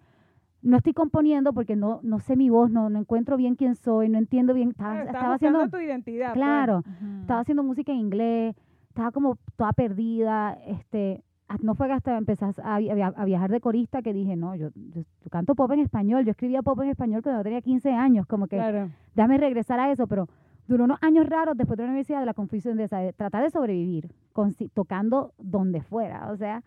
[0.62, 4.08] no estoy componiendo porque no, no sé mi voz, no, no encuentro bien quién soy,
[4.08, 4.70] no entiendo bien.
[4.70, 6.28] Estaba, Claro, estaba buscando haciendo, tu identidad.
[6.28, 6.34] pues.
[6.34, 7.20] claro, Ujú.
[7.20, 8.56] estaba haciendo música en inglés,
[8.88, 13.50] estaba como toda perdida, este, a- no fue que hasta empezar a, a a viajar
[13.50, 16.80] de corista que dije, no, yo, yo, yo canto pop en español, yo escribía pop
[16.80, 18.90] en español cuando tenía 15 años, como que Claro.
[19.14, 20.26] déjame regresar a eso, pero
[20.66, 23.44] duró unos años raros después de la universidad de la confusión de esa, de tratar
[23.44, 26.62] de sobrevivir, con, tocando donde fuera, o sea,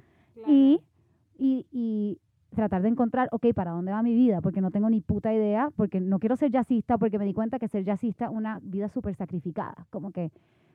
[0.48, 0.80] y,
[1.38, 2.18] y, y
[2.56, 4.42] tratar de encontrar, ok, ¿para dónde va mi vida?
[4.42, 7.60] Porque no tengo ni puta idea, porque no quiero ser jazzista, porque me di cuenta
[7.60, 9.86] que ser jazzista es una vida súper sacrificada.
[9.92, 10.32] Como que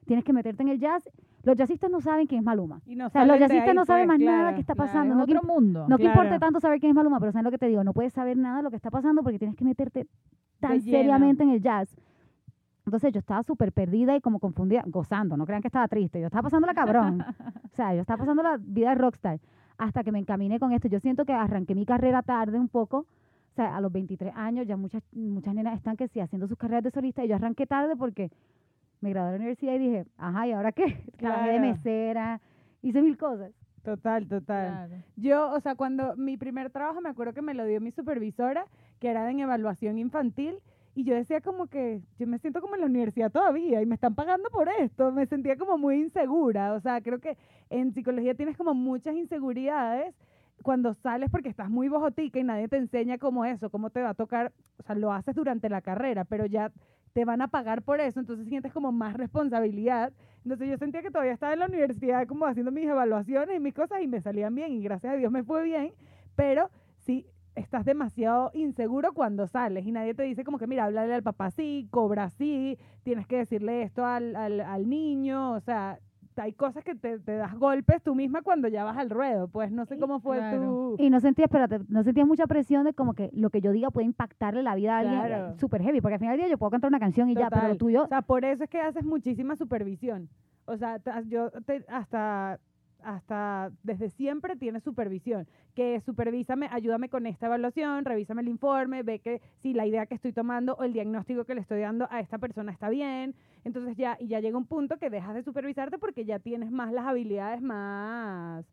[0.06, 1.08] tienes que meterte en el jazz.
[1.42, 2.80] Los jazzistas no saben quién es Maluma.
[2.86, 4.54] Y no O sea, los jazzistas ahí, no saben pues, más nada claro.
[4.54, 5.14] que está Claro, pasando.
[5.14, 5.86] es no que otro mundo.
[5.88, 6.20] no que Claro.
[6.22, 7.82] importe tanto saber quién es Maluma, pero ¿sabes lo que te digo?
[7.84, 10.06] No puedes saber nada de lo que está pasando porque tienes que meterte
[10.60, 11.96] tan seriamente en el jazz.
[12.86, 16.26] Entonces yo estaba súper perdida y como confundida, gozando, no crean que estaba triste, yo
[16.26, 17.22] estaba pasando la cabrón.
[17.72, 19.40] o sea, yo estaba pasando la vida de rockstar
[19.78, 20.88] hasta que me encaminé con esto.
[20.88, 24.66] Yo siento que arranqué mi carrera tarde un poco, o sea, a los 23 años
[24.66, 27.66] ya muchas, muchas nenas están que sí haciendo sus carreras de solista y yo arranqué
[27.66, 28.30] tarde porque
[29.00, 30.84] me gradué de la universidad y dije, ajá, ¿y ahora qué?
[31.18, 32.40] Trabajé de mesera,
[32.82, 33.52] hice mil cosas.
[33.82, 34.70] Total, total.
[34.70, 34.94] Claro.
[35.16, 38.64] Yo, o sea, cuando mi primer trabajo me acuerdo que me lo dio mi supervisora,
[38.98, 40.56] que era en evaluación infantil,
[40.94, 43.96] y yo decía como que yo me siento como en la universidad todavía y me
[43.96, 47.36] están pagando por esto, me sentía como muy insegura, o sea, creo que
[47.70, 50.14] en psicología tienes como muchas inseguridades
[50.62, 54.10] cuando sales porque estás muy bojotica y nadie te enseña cómo eso, cómo te va
[54.10, 56.70] a tocar, o sea, lo haces durante la carrera, pero ya
[57.12, 60.12] te van a pagar por eso, entonces sientes como más responsabilidad.
[60.42, 63.74] Entonces yo sentía que todavía estaba en la universidad como haciendo mis evaluaciones y mis
[63.74, 65.92] cosas y me salían bien y gracias a Dios me fue bien,
[66.34, 71.14] pero sí estás demasiado inseguro cuando sales y nadie te dice como que mira, háblale
[71.14, 75.98] al papá así, cobra así, tienes que decirle esto al, al, al niño, o sea,
[76.36, 79.70] hay cosas que te, te das golpes tú misma cuando ya vas al ruedo, pues
[79.70, 80.58] no sé cómo fue claro.
[80.96, 80.96] tu...
[80.98, 83.90] Y no sentías, espérate, no sentías mucha presión de como que lo que yo diga
[83.92, 85.52] puede impactarle la vida a alguien Claro.
[85.52, 87.50] eh, súper heavy, porque al final del día yo puedo cantar una canción y ya,
[87.50, 90.28] pero lo tuyo, O sea, por eso es que haces muchísima supervisión.
[90.64, 90.98] O sea,
[91.28, 92.58] yo te- hasta
[93.04, 99.18] hasta desde siempre tienes supervisión, que supervísame, ayúdame con esta evaluación, revísame el informe, ve
[99.18, 102.20] que si la idea que estoy tomando o el diagnóstico que le estoy dando a
[102.20, 103.34] esta persona está bien.
[103.64, 106.92] Entonces ya y ya llega un punto que dejas de supervisarte porque ya tienes más
[106.92, 108.64] las habilidades más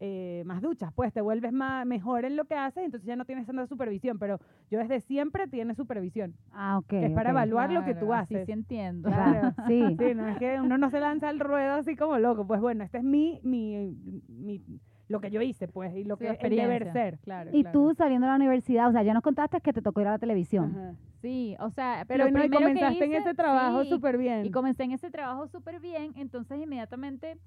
[0.00, 3.24] eh, más duchas, pues te vuelves más mejor en lo que haces, entonces ya no
[3.24, 4.38] tienes tanta supervisión, pero
[4.70, 6.34] yo desde siempre tienes supervisión.
[6.52, 6.86] ah, ok.
[6.86, 7.34] que es para ok.
[7.36, 8.46] evaluar lo que Claro, tú haces.
[8.46, 9.08] sí entiendo.
[9.08, 9.52] Claro.
[9.66, 9.96] Sí.
[9.98, 12.46] Sí, no es que uno no se lanza al ruedo así como loco.
[12.46, 13.96] Pues bueno, este es mi, mi,
[14.28, 14.62] mi
[15.08, 17.18] lo que yo hice, pues, y lo Su que el deber ser.
[17.20, 17.72] Claro, Y claro.
[17.72, 20.12] tú saliendo de la universidad, o sea, ya nos contaste que te tocó ir a
[20.12, 20.74] la televisión.
[20.76, 20.94] Ajá.
[21.22, 23.88] Sí, o sea, Pero lo no, y primero que comenzaste en hice- ese trabajo sí,
[23.90, 24.44] súper bien.
[24.44, 27.38] Y comencé en ese trabajo súper bien, entonces inmediatamente,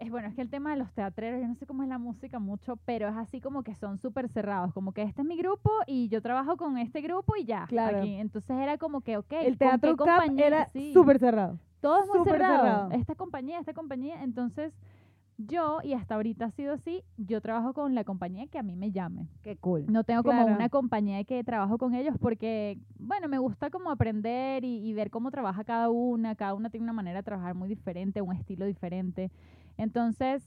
[0.00, 1.98] es bueno, es que el tema de los teatreros, yo no sé cómo es la
[1.98, 5.36] música mucho, pero es así como que son súper cerrados, como que este es mi
[5.36, 7.98] grupo y yo trabajo con este grupo y ya, Claro.
[7.98, 8.14] aquí.
[8.14, 10.46] Entonces era como que, ok, el ¿con qué teatro Cap compañía?
[10.46, 11.58] era Sí, súper cerrado.
[11.80, 12.56] todo es muy súper cerrado.
[12.58, 12.90] cerrado.
[12.92, 14.72] Esta compañía, esta compañía, entonces
[15.40, 18.74] yo, y hasta ahorita ha sido así, yo trabajo con la compañía que a mí
[18.74, 19.28] me llame.
[19.42, 19.84] Qué cool.
[19.88, 24.64] No tengo como una compañía que trabajo con ellos porque, bueno, me gusta como aprender
[24.64, 26.34] y, y ver cómo trabaja cada una.
[26.34, 29.30] Cada una tiene una manera de trabajar muy diferente, un estilo diferente.
[29.78, 30.46] Entonces,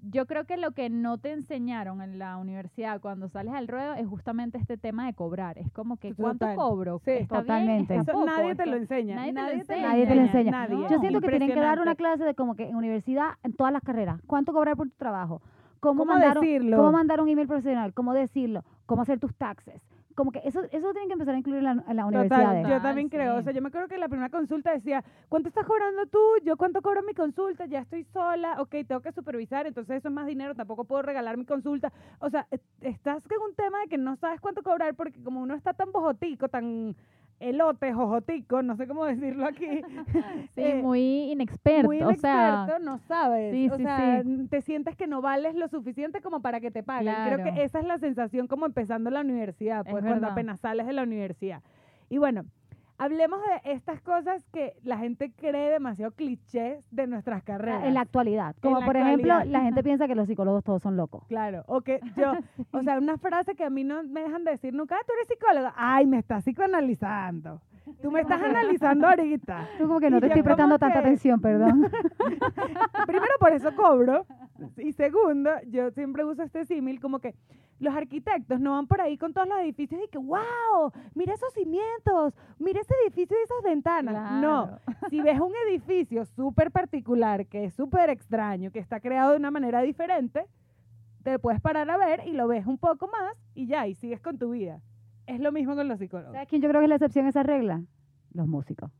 [0.00, 3.94] yo creo que lo que no te enseñaron en la universidad cuando sales al ruedo
[3.94, 5.58] es justamente este tema de cobrar.
[5.58, 6.56] Es como que, ¿cuánto Total.
[6.56, 7.00] cobro?
[7.04, 7.46] Sí, ¿Está bien?
[7.46, 7.96] totalmente.
[7.96, 8.26] ¿Está Eso poco?
[8.26, 9.16] nadie te lo ¿Está- enseña.
[9.16, 9.88] nadie te lo enseña.
[9.88, 10.50] Nadie te lo enseña.
[10.52, 10.76] Nadie.
[10.88, 13.72] Yo siento que tienen que dar una clase de como que en universidad, en todas
[13.72, 15.42] las carreras, cuánto cobrar por tu trabajo,
[15.80, 19.82] cómo, ¿Cómo mandar, un- cómo mandar un email profesional, cómo decirlo, cómo hacer tus taxes.
[20.18, 22.66] Como que eso, eso tienen que empezar a incluir en, la, en las Total, universidades.
[22.68, 23.36] yo también creo.
[23.36, 26.18] O sea, yo me acuerdo que la primera consulta decía, ¿cuánto estás cobrando tú?
[26.42, 27.66] Yo, ¿cuánto cobro mi consulta?
[27.66, 28.56] Ya estoy sola.
[28.60, 30.56] Ok, tengo que supervisar, entonces eso es más dinero.
[30.56, 31.92] Tampoco puedo regalar mi consulta.
[32.18, 35.40] O sea, es- estás en un tema de que no sabes cuánto cobrar porque como
[35.40, 36.96] uno está tan bojotico, tan
[37.40, 39.66] elote, jojotico, no sé cómo decirlo aquí.
[40.54, 41.86] Sí, eh, muy inexperto.
[41.86, 43.52] muy o sea, inexperto, no sabes.
[43.52, 44.46] sí, o sí, sea, sí.
[44.50, 47.14] te sientes que no vales lo suficiente como para que te paguen.
[47.26, 50.32] Creo que esa es la sensación como empezando la universidad, Es pues cuando verdad.
[50.32, 51.62] apenas sales de la universidad.
[52.08, 52.44] Y bueno,
[52.98, 57.84] hablemos de estas cosas que la gente cree demasiado clichés de nuestras carreras.
[57.84, 58.54] en la actualidad.
[58.60, 61.24] Como la por ejemplo, la gente piensa que los psicólogos todos son locos.
[61.28, 62.32] Claro, o que yo,
[62.72, 65.12] o sea, una frase que a mí no me dejan de decir nunca, "Ah, tú
[65.14, 67.60] eres psicóloga, ay, me estás psicoanalizando,
[68.02, 69.68] tú me estás analizando ahorita.
[69.78, 71.88] Tú como que no Y te estoy prestando tanta que- atención, perdón.
[73.06, 74.26] Primero, por eso cobro.
[74.76, 77.34] Y segundo, yo siempre uso este símil como que
[77.78, 81.52] los arquitectos no van por ahí con todos los edificios y que, wow, mira esos
[81.54, 84.40] cimientos, mira ese edificio y esas ventanas.
[84.40, 84.78] No,
[85.10, 89.50] si ves un edificio súper particular, que es súper extraño, que está creado de una
[89.50, 90.46] manera diferente,
[91.22, 94.20] te puedes parar a ver y lo ves un poco más y ya, y sigues
[94.20, 94.80] con tu vida.
[95.26, 96.32] Es lo mismo con los psicólogos.
[96.32, 97.82] ¿Sabes quién yo creo que es la excepción a esa regla?
[98.32, 98.90] Los músicos.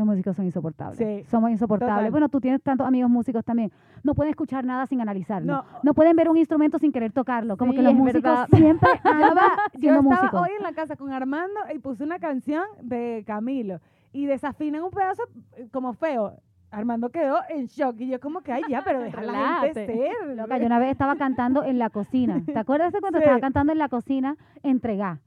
[0.00, 0.96] Los músicos son insoportables.
[0.98, 1.96] Sí, Somos insoportables.
[1.96, 2.10] total.
[2.10, 3.70] Bueno, tú tienes tantos amigos músicos también.
[4.02, 5.52] No pueden escuchar nada sin analizarlo.
[5.52, 7.56] No, No, pueden ver un instrumento sin querer tocarlo.
[7.56, 8.48] Como Sí, que los músicos verdad.
[8.50, 9.36] siempre andan
[9.74, 10.40] Yo siendo estaba músicos.
[10.42, 13.80] hoy en la casa con Armando y puse una canción de Camilo
[14.12, 15.22] y desafinan un pedazo
[15.56, 16.34] eh, como feo.
[16.72, 20.36] Armando quedó en shock y yo como que, ay, ya, pero deja la gente ser.
[20.36, 22.40] Loca, yo una vez estaba cantando en la cocina.
[22.46, 23.24] ¿Te acuerdas de cuando Sí.
[23.24, 24.36] estaba cantando en la cocina?
[24.62, 25.18] Entregá.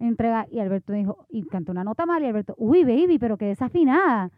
[0.00, 0.46] Entregá.
[0.50, 2.22] Y Alberto dijo, y cantó una nota mal.
[2.22, 4.30] Y Alberto, uy, baby, pero qué desafinada.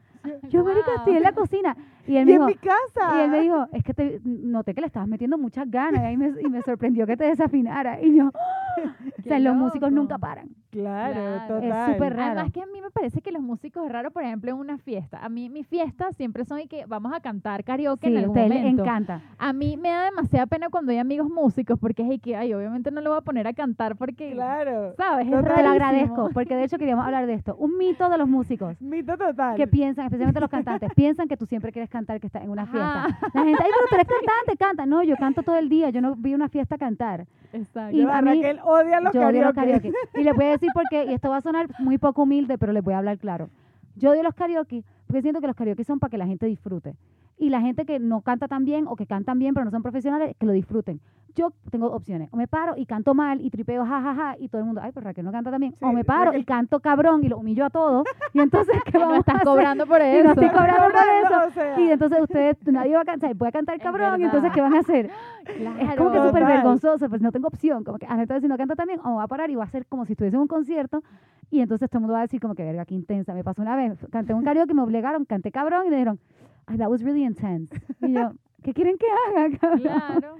[0.48, 0.96] Yo, marica, Wow.
[0.98, 1.76] estoy en la cocina.
[2.06, 3.16] Y él Y me en dijo, mi casa.
[3.16, 6.02] y él me dijo, es que te, noté que le estabas metiendo muchas ganas.
[6.02, 8.00] Y, ahí me, y me sorprendió que te desafinara.
[8.02, 8.26] Y yo,
[9.18, 10.48] o sea, los músicos nunca paran.
[10.70, 11.36] Claro, Claro.
[11.36, 11.92] Es total.
[11.92, 12.32] súper raro.
[12.32, 14.78] Además que a mí me parece que los músicos es raro, por ejemplo, en una
[14.78, 15.18] fiesta.
[15.22, 18.20] A mí mis fiestas siempre son y que vamos a cantar karaoke Sí, en a
[18.22, 18.82] algún les momento.
[18.82, 19.20] encanta.
[19.38, 22.52] A mí me da demasiada pena cuando hay amigos músicos porque es y que, ay,
[22.54, 24.94] obviamente no lo voy a poner a cantar porque, Claro.
[24.96, 25.26] ¿sabes?
[25.26, 25.54] Es Total.
[25.54, 27.54] Te lo agradezco, porque de hecho queríamos hablar de esto.
[27.56, 28.80] Un mito de los músicos.
[28.80, 29.56] Mito total.
[29.56, 32.66] que piensan, especialmente los cantantes, piensan que tú siempre quieres cantar que estás en una
[32.66, 33.04] fiesta.
[33.06, 33.18] Ajá.
[33.34, 34.86] La gente, ay, pero tú eres cantante, canta.
[34.86, 37.26] No, yo canto todo el día, yo no vi una fiesta a cantar.
[37.52, 37.96] Exacto.
[37.96, 39.90] Y a mí- Raquel odia los yo odio los karaoke.
[39.90, 40.20] karaoke.
[40.20, 42.58] Y les voy a decir por qué, y esto va a sonar muy poco humilde,
[42.58, 43.48] pero les voy a hablar claro.
[43.96, 46.94] Yo odio los karaoke porque siento que los karaoke son para que la gente disfrute.
[47.38, 49.82] Y la gente que no canta tan bien o que cantan bien pero no son
[49.82, 51.00] profesionales, que lo disfruten.
[51.34, 52.28] Yo tengo opciones.
[52.30, 55.04] O me paro y canto mal y tripeo jajaja y todo el mundo, ay, pero
[55.04, 55.74] Raquel no canta tan bien.
[55.80, 58.04] o Sí, me paro Raquel- y canto cabrón y lo humillo a todos.
[58.34, 59.44] Y entonces, ¿qué Y no vamos a hacer?
[59.46, 60.24] cobrando por Y eso.
[60.24, 60.92] no estoy cobrando por
[61.32, 61.48] eso.
[61.48, 64.52] o sea, Y entonces ustedes, nadie va a cantar, voy a cantar cabrón, y entonces.
[64.52, 65.10] ¿qué van a hacer?
[65.56, 65.78] Claro.
[65.90, 68.58] Es como que súper vergonzoso, pues no tengo opción, como que, ah, entonces si no
[68.58, 70.48] canta también, o va a parar y va a hacer como si estuviese en un
[70.48, 71.02] concierto,
[71.50, 73.62] y entonces todo el mundo va a decir como que, verga, qué intensa, me pasó
[73.62, 76.20] una vez, canté un karaoke, me obligaron, canté cabrón, y me dijeron,
[76.66, 78.32] ay, that was really intense, y yo,
[78.62, 79.58] ¿qué quieren que haga?
[79.58, 80.36] cabrón?" Claro.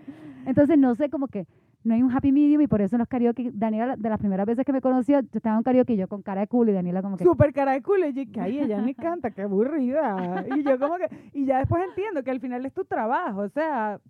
[0.47, 1.47] Entonces no sé, como que
[1.85, 4.47] no hay un happy medium, y por eso en los karaoke, Daniela, de las primeras
[4.47, 6.71] veces que me conoció, yo estaba en un karaoke y yo con cara de culo,
[6.71, 8.07] y Daniela como que, Súper cara de culo.
[8.09, 10.45] Y yo, que ay, ella ni canta, qué aburrida.
[10.57, 13.49] Y yo como que, y ya después entiendo que al final es tu trabajo, o
[13.49, 14.01] sea,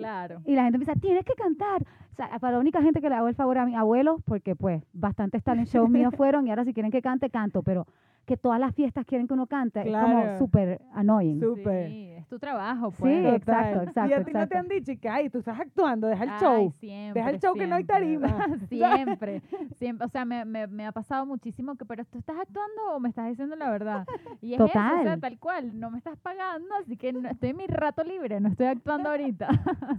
[0.00, 0.40] Claro.
[0.44, 1.82] Y la gente empieza, tienes que cantar.
[2.12, 4.54] O sea, para la única gente que le hago el favor a mi abuelo, porque
[4.56, 7.86] pues bastantes talent shows míos fueron y ahora si quieren que cante, canto, pero
[8.26, 10.06] que todas las fiestas quieren que uno cante es Claro.
[10.06, 11.40] como súper annoying.
[11.40, 11.88] súper.
[11.88, 13.34] Sí, es tu trabajo, Sí, pues.
[13.34, 13.88] exacto, Total.
[13.88, 14.58] exacto, Y a ti no te exacto.
[14.58, 16.72] han dicho que, ay, tú estás actuando, deja el Ay, show.
[16.78, 17.96] siempre, Deja el show que no hay siempre.
[17.96, 18.28] tarima.
[18.68, 19.42] siempre,
[19.78, 20.06] siempre.
[20.06, 23.08] O sea, me, me, me ha pasado muchísimo que, pero tú estás actuando o me
[23.08, 24.06] estás diciendo la verdad.
[24.40, 25.20] Y es eso, o sea, Total.
[25.20, 28.48] tal cual, no me estás pagando, así que no, estoy en mi rato libre, no
[28.50, 29.48] estoy actuando ahorita.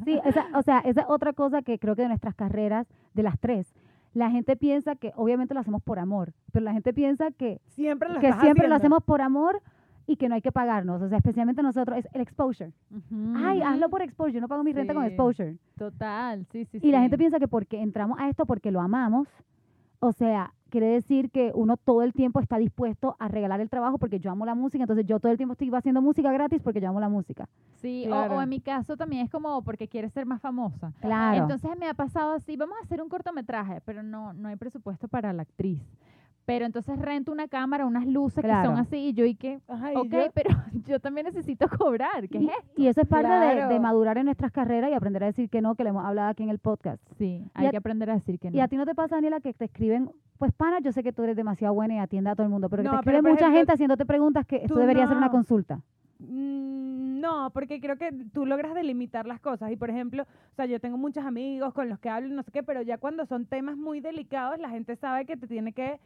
[0.04, 3.24] Sí, esa, o sea, esa es otra cosa que creo que de nuestras carreras, de
[3.24, 3.74] las tres,
[4.14, 8.10] la gente piensa que obviamente lo hacemos por amor, pero la gente piensa que, Siempre
[8.10, 9.62] lo que siempre lo hacemos por amor
[10.08, 11.02] y que no hay que pagarnos.
[11.02, 12.74] O sea, especialmente nosotros, es el exposure.
[13.36, 15.58] Ay, hazlo por exposure, yo no pago mi renta con exposure.
[15.78, 19.28] Total, sí, sí, Y la gente piensa que porque entramos a esto porque lo amamos,
[20.02, 23.98] o sea, quiere decir que uno todo el tiempo está dispuesto a regalar el trabajo
[23.98, 26.82] porque yo amo la música, entonces yo todo el tiempo estoy haciendo música gratis porque
[26.82, 27.48] yo amo la música.
[27.76, 28.36] Sí, o- Claro.
[28.38, 30.92] o, en mi caso también es como porque quieres ser más famosa.
[31.02, 31.44] Claro.
[31.44, 35.08] Entonces me ha pasado así, vamos a hacer un cortometraje, pero no, no hay presupuesto
[35.08, 35.82] para la actriz.
[36.46, 39.94] Pero entonces rento una cámara, unas luces que son así y yo y que, Ajá,
[39.94, 40.50] y ok, yo- pero
[40.88, 42.82] yo también necesito cobrar, ¿qué es y, esto?
[42.82, 43.80] y eso es parte de- de, Claro.
[43.80, 46.44] madurar en nuestras carreras y aprender a decir que no, que le hemos hablado aquí
[46.44, 47.02] en el podcast.
[47.18, 48.58] Sí, Y hay a- que aprender a decir que no.
[48.58, 51.14] Y a ti no te pasa, Daniela, que te escriben, pues pana, yo sé que
[51.14, 53.18] tú eres demasiado buena y atiende a todo el mundo, pero que No, te pero,
[53.18, 55.32] escribe por mucha ejemplo, gente haciéndote preguntas que esto tú debería ser una no.
[55.32, 55.80] consulta.
[56.20, 59.72] Mm, No, porque creo que tú logras delimitar las cosas.
[59.72, 62.42] Y por ejemplo, o sea, yo tengo muchos amigos con los que hablo y no
[62.42, 65.72] sé qué, pero ya cuando son temas muy delicados, la gente sabe que te tiene
[65.72, 66.00] que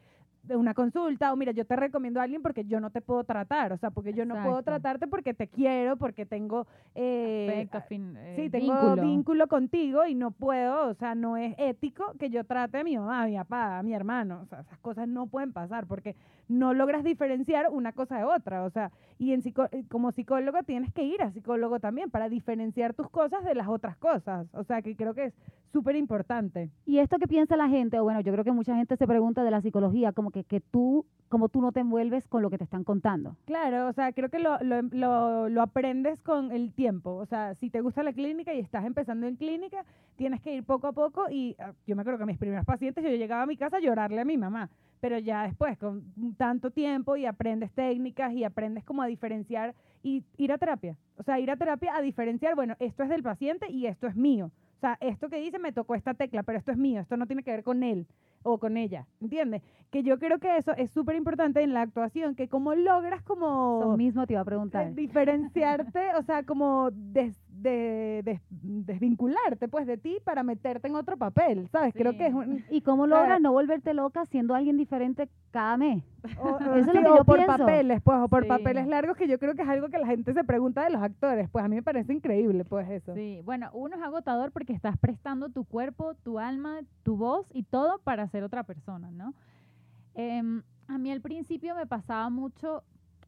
[0.47, 3.23] de una consulta o mira, yo te recomiendo a alguien porque yo no te puedo
[3.23, 7.81] tratar, o sea, porque yo no puedo tratarte porque te quiero, porque tengo eh, Afecto,
[7.87, 9.01] fin- eh, Sí, tengo vínculo.
[9.01, 9.47] vínculo.
[9.47, 13.23] contigo y no puedo, o sea, no es ético que yo trate a mi mamá,
[13.23, 16.15] a mi papá, a mi hermano, o sea, esas cosas no pueden pasar porque
[16.47, 20.63] no logras diferenciar una cosa de otra, o sea, y en psico- eh, como psicólogo
[20.63, 24.63] tienes que ir a psicólogo también para diferenciar tus cosas de las otras cosas, o
[24.63, 25.33] sea, que creo que es
[25.71, 26.69] súper importante.
[26.85, 29.43] Y esto que piensa la gente, o bueno, yo creo que mucha gente se pregunta
[29.43, 32.63] de la psicología, como que, tú, como tú no te envuelves con lo que te
[32.63, 33.35] están contando.
[33.45, 37.15] Claro, o sea, creo que lo, lo, lo, lo aprendes con el tiempo.
[37.15, 40.63] O sea, si te gusta la clínica y estás empezando en clínica, tienes que ir
[40.63, 41.29] poco a poco.
[41.29, 43.77] Y ah, yo me acuerdo que a mis primeros pacientes yo llegaba a mi casa
[43.77, 44.69] a llorarle a mi mamá.
[45.01, 46.03] Pero ya después, con
[46.37, 50.97] tanto tiempo y aprendes técnicas y aprendes como a diferenciar y ir a terapia.
[51.17, 54.15] O sea, ir a terapia a diferenciar, bueno, esto es del paciente y esto es
[54.15, 54.51] mío.
[54.77, 57.27] O sea, esto que dice me tocó esta tecla, pero esto es mío, esto no
[57.27, 58.07] tiene que ver con él
[58.47, 59.61] o con ella, ¿entiendes?
[59.91, 63.79] Que yo creo que eso es súper importante en la actuación, que como logras como
[63.81, 64.93] Eso mismo te iba a preguntar.
[64.93, 68.41] diferenciarte, o sea, como des- de- des-
[68.85, 71.93] desvincularte pues de ti para meterte en otro papel, ¿sabes?
[71.93, 72.63] Creo que es un...
[72.69, 76.03] ¿Y cómo logras no volverte loca siendo alguien diferente cada mes?
[76.37, 77.57] O, o Eso es lo que o yo por pienso.
[77.57, 78.49] papeles, pues, o por Sí.
[78.49, 81.01] papeles largos, que yo creo que es algo que la gente se pregunta de los
[81.01, 83.13] actores, pues a mí me parece increíble, pues eso.
[83.15, 87.63] Sí, bueno, uno es agotador porque estás prestando tu cuerpo, tu alma, tu voz y
[87.63, 89.33] todo para ser otra persona, ¿no?
[90.13, 92.83] Em, a mí al principio me pasaba mucho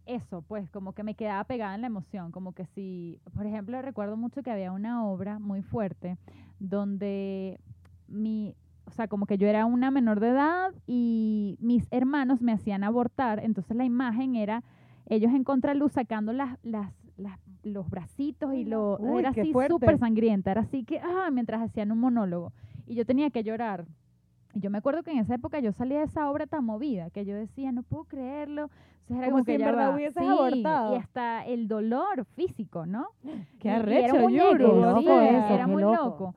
[0.05, 3.81] eso, pues como que me quedaba pegada en la emoción, como que si, por ejemplo,
[3.81, 6.17] recuerdo mucho que había una obra muy fuerte
[6.59, 7.57] donde
[8.09, 8.53] mi,
[8.85, 12.83] o sea, como que yo era una menor de edad y mis hermanos me hacían
[12.83, 14.61] abortar, entonces la imagen era
[15.07, 19.97] ellos en contraluz sacando las, las, las- los bracitos y lo Uy, era así súper
[19.99, 22.51] sangrienta, era así que, ah, mientras hacían un monólogo
[22.85, 23.85] y yo tenía que llorar.
[24.53, 27.09] Y yo me acuerdo que en esa época yo salía de esa obra tan movida
[27.09, 28.69] que yo decía, no puedo creerlo.
[29.09, 29.95] Entonces era Como como, si que en ya verdad va.
[29.95, 30.93] hubieses Sí, abortado.
[30.95, 33.07] Y hasta el dolor físico, ¿no?
[33.59, 35.95] Qué y era arrecho, un muñeco, loco sí, eso, era muy loco.
[35.95, 36.35] loco.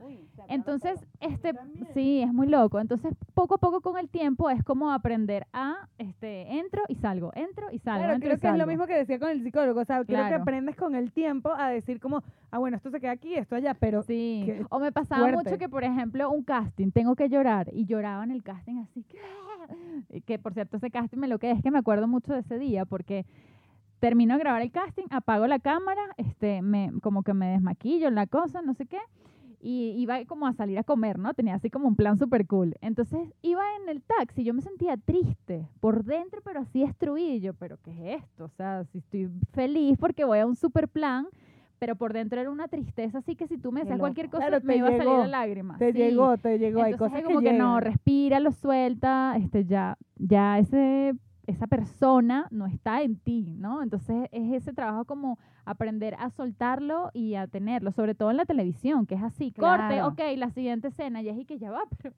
[0.49, 1.53] Entonces, este,
[1.95, 2.81] sí, es muy loco.
[2.81, 7.31] Entonces, poco a poco con el tiempo es como aprender a, este, entro y salgo,
[7.37, 9.43] entro y salgo, Claro, entro creo y que es lo mismo que decía con el
[9.45, 9.81] psicólogo.
[9.81, 10.43] O sea, creo que Claro.
[10.43, 13.75] aprendes con el tiempo a decir como, ah, bueno, esto se queda aquí, esto allá,
[13.75, 15.51] pero Sí, o me pasaba fuerte.
[15.51, 19.05] mucho que, por ejemplo, un casting, tengo que llorar, y lloraba en el casting así
[19.05, 19.19] que...
[20.27, 22.59] Que, por cierto, ese casting me lo que es que me acuerdo mucho de ese
[22.59, 23.27] día, porque
[24.01, 28.15] termino de grabar el casting, apago la cámara, este, me, como que me desmaquillo en
[28.15, 28.99] la cosa, no sé qué,
[29.61, 31.35] y iba como a salir a comer, ¿no?
[31.35, 32.75] Tenía así como un plan súper cool.
[32.81, 37.41] Entonces, iba en el taxi, yo me sentía triste, por dentro, pero así destruida, y
[37.41, 38.45] yo, ¿pero qué es esto?
[38.45, 41.29] O sea, si estoy feliz porque voy a un super plan,
[41.81, 44.65] pero por dentro era una tristeza, así que si tú me decías cualquier cosa, Claro,
[44.65, 45.79] me iba a salir la lágrima.
[45.79, 45.99] te sí.
[45.99, 46.83] llegó, te llegó.
[46.83, 47.83] Hay Entonces cosas es como que, no, llegan.
[47.93, 51.15] respira, lo suelta, este, ya, ya ese,
[51.51, 53.83] esa persona no está en ti, ¿no?
[53.83, 58.45] Entonces es ese trabajo como aprender a soltarlo y a tenerlo, sobre todo en la
[58.47, 61.83] televisión, que es así, corte, ok, la siguiente escena, y es y que ya va,
[62.03, 62.15] pero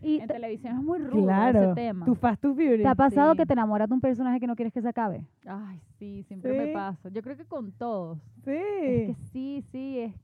[0.00, 2.06] Y en te, televisión es muy rudo Claro, ese tema.
[2.06, 2.40] tu Fast.
[2.42, 3.38] ¿te ha pasado Sí.
[3.38, 5.24] que te enamoras de un personaje que no quieres que se acabe?
[5.46, 6.58] Ay, sí, siempre Sí.
[6.58, 7.08] me pasa.
[7.08, 8.18] Yo creo que con todos.
[8.44, 8.52] Sí.
[8.52, 10.14] Es que sí, sí, es,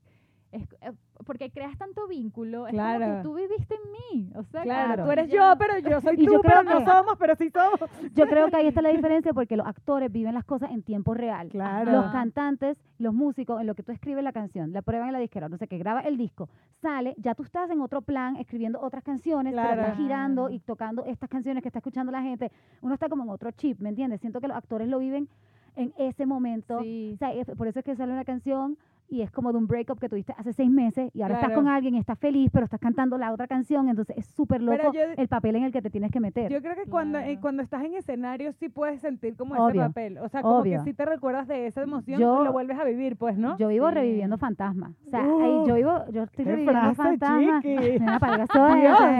[0.54, 0.92] es eh,
[1.26, 5.04] porque creas tanto vínculo, es como que tú viviste en mí, o sea, Claro, Claro.
[5.04, 7.80] tú eres yo, pero yo soy tú, yo pero no que- somos, pero sí somos.
[8.14, 11.14] Yo creo que ahí está la diferencia porque los actores viven las cosas en tiempo
[11.14, 11.48] real.
[11.48, 11.90] Claro.
[11.92, 15.18] Los cantantes, los músicos, en lo que tú escribes la canción, la prueban en la
[15.18, 16.48] disquera, no sé qué, graba el disco,
[16.82, 21.04] sale, ya tú estás en otro plan escribiendo otras canciones, pero estás girando y tocando
[21.04, 22.50] estas canciones que está escuchando la gente.
[22.82, 24.20] Uno está como en otro chip, ¿me entiendes?
[24.20, 25.28] Siento que los actores lo viven
[25.76, 26.80] en ese momento.
[26.82, 27.12] Sí.
[27.14, 28.76] O sea, es- por eso es que sale una canción
[29.08, 31.62] y es como de un breakup que tuviste hace seis meses y ahora estás Claro.
[31.62, 34.92] con alguien y estás feliz, pero estás cantando la otra canción, entonces es súper loco
[34.92, 36.50] yo- el papel en el que te tienes que meter.
[36.50, 37.40] Yo creo que cuando, eh, Claro.
[37.42, 40.18] cuando estás en escenario sí puedes sentir como ese Obvio, papel.
[40.18, 40.78] O sea, como obvio.
[40.78, 43.56] que sí te recuerdas de esa emoción Yo- y lo vuelves a vivir, pues, ¿no?
[43.58, 43.94] Yo vivo Sí.
[43.94, 44.92] reviviendo fantasmas.
[45.06, 47.62] O sea, Uh, ahí yo vivo, yo estoy reviviendo fantasmas.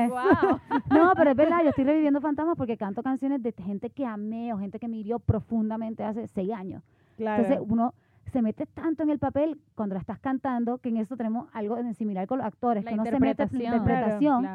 [0.09, 0.61] Wow.
[0.91, 4.53] No, pero es verdad, yo estoy reviviendo fantasmas porque canto canciones de gente que amé
[4.53, 6.83] o gente que me hirió profundamente hace seis años.
[7.17, 7.43] Claro.
[7.45, 7.95] Entonces uno
[8.33, 11.77] se mete tanto en el papel cuando la estás cantando, que en eso tenemos algo
[11.95, 14.49] similar con los actores, la que no se mete en la interpretación.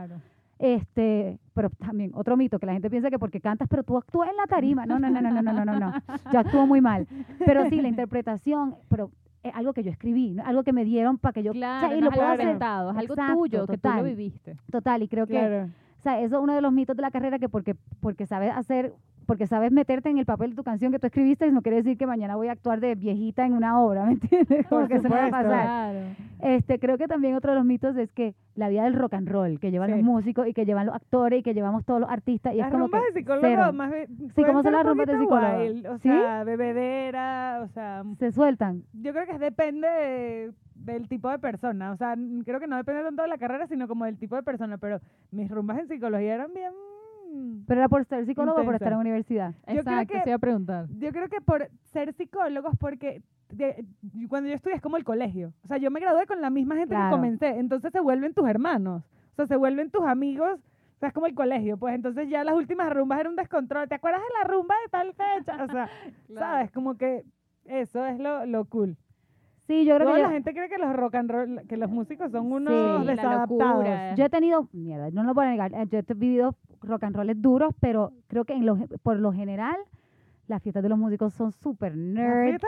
[0.59, 4.29] Este, pero también otro mito que la gente piensa que porque cantas, pero tú actúas
[4.29, 4.85] en la tarima.
[4.85, 5.93] No, no, no, no, no, no, no, no.
[6.33, 7.07] Yo actúo muy mal.
[7.45, 9.09] Pero sí, la interpretación, pero
[9.41, 10.43] es algo que yo escribí, ¿no?
[10.45, 12.41] algo que me dieron para que yo claro, o sea, y no lo es algo
[12.41, 14.57] inventado, es algo Exacto, tuyo total, que tú lo viviste.
[14.69, 15.65] Total, y creo que
[15.99, 18.53] o sea, eso es uno de los mitos de la carrera que porque porque sabes
[18.55, 18.93] hacer
[19.29, 21.97] porque sabes meterte en el papel de tu canción que tú escribiste, no quiere decir
[21.97, 24.65] que mañana voy a actuar de viejita en una obra, ¿me entiendes?
[24.67, 25.45] Por Porque eso no va a pasar.
[25.93, 25.99] Claro.
[26.41, 29.29] Este, creo que también otro de los mitos es que la vida del rock and
[29.29, 29.95] roll, que llevan Sí.
[29.97, 32.67] los músicos y que llevan los actores y que llevamos todos los artistas, y Las
[32.67, 33.93] es como rumbas que de psicólogo más
[34.35, 35.57] Sí, ¿cómo son las rumbas de psicólogo?
[35.59, 36.09] wild, o ¿Sí?
[36.09, 38.83] sea, bebedera, o sea, se sueltan.
[38.93, 42.15] yo creo que depende de- del tipo de persona, o sea,
[42.45, 44.99] creo que no depende tanto de la carrera, sino como del tipo de persona, pero
[45.31, 46.71] mis rumbas en psicología eran bien...
[47.67, 48.85] Pero era por ser psicólogo o por Intensa.
[48.85, 49.53] estar en universidad.
[49.53, 50.85] Yo creo Exacto, que- se iba a preguntar.
[50.97, 53.21] Yo creo que por ser psicólogos, porque
[53.51, 53.83] de-
[54.27, 55.53] cuando yo estudié es como el colegio.
[55.63, 57.09] O sea, yo me gradué con la misma gente Claro.
[57.09, 57.47] que comencé.
[57.59, 59.03] Entonces se vuelven tus hermanos.
[59.31, 60.59] O sea, se vuelven tus amigos.
[60.59, 61.77] O sea, es como el colegio.
[61.77, 63.87] Pues entonces ya las últimas rumbas eran un descontrol.
[63.87, 65.63] ¿Te acuerdas de la rumba de tal fecha?
[65.63, 65.89] O sea,
[66.35, 66.71] ¿sabes?
[66.71, 67.23] Como que
[67.65, 68.97] eso es lo, lo cool.
[69.67, 71.77] Sí, yo creo Luego que la yo, gente cree que los rock and roll, que
[71.77, 73.73] los músicos son unos Sí, la desadaptados.
[73.83, 74.15] locura.
[74.15, 77.15] yo he tenido, mierda, no lo voy a negar, eh, yo he vivido rock and
[77.15, 79.77] rolls duros, pero creo que en lo, por lo general
[80.47, 82.59] las fiestas de los músicos son súper nerd.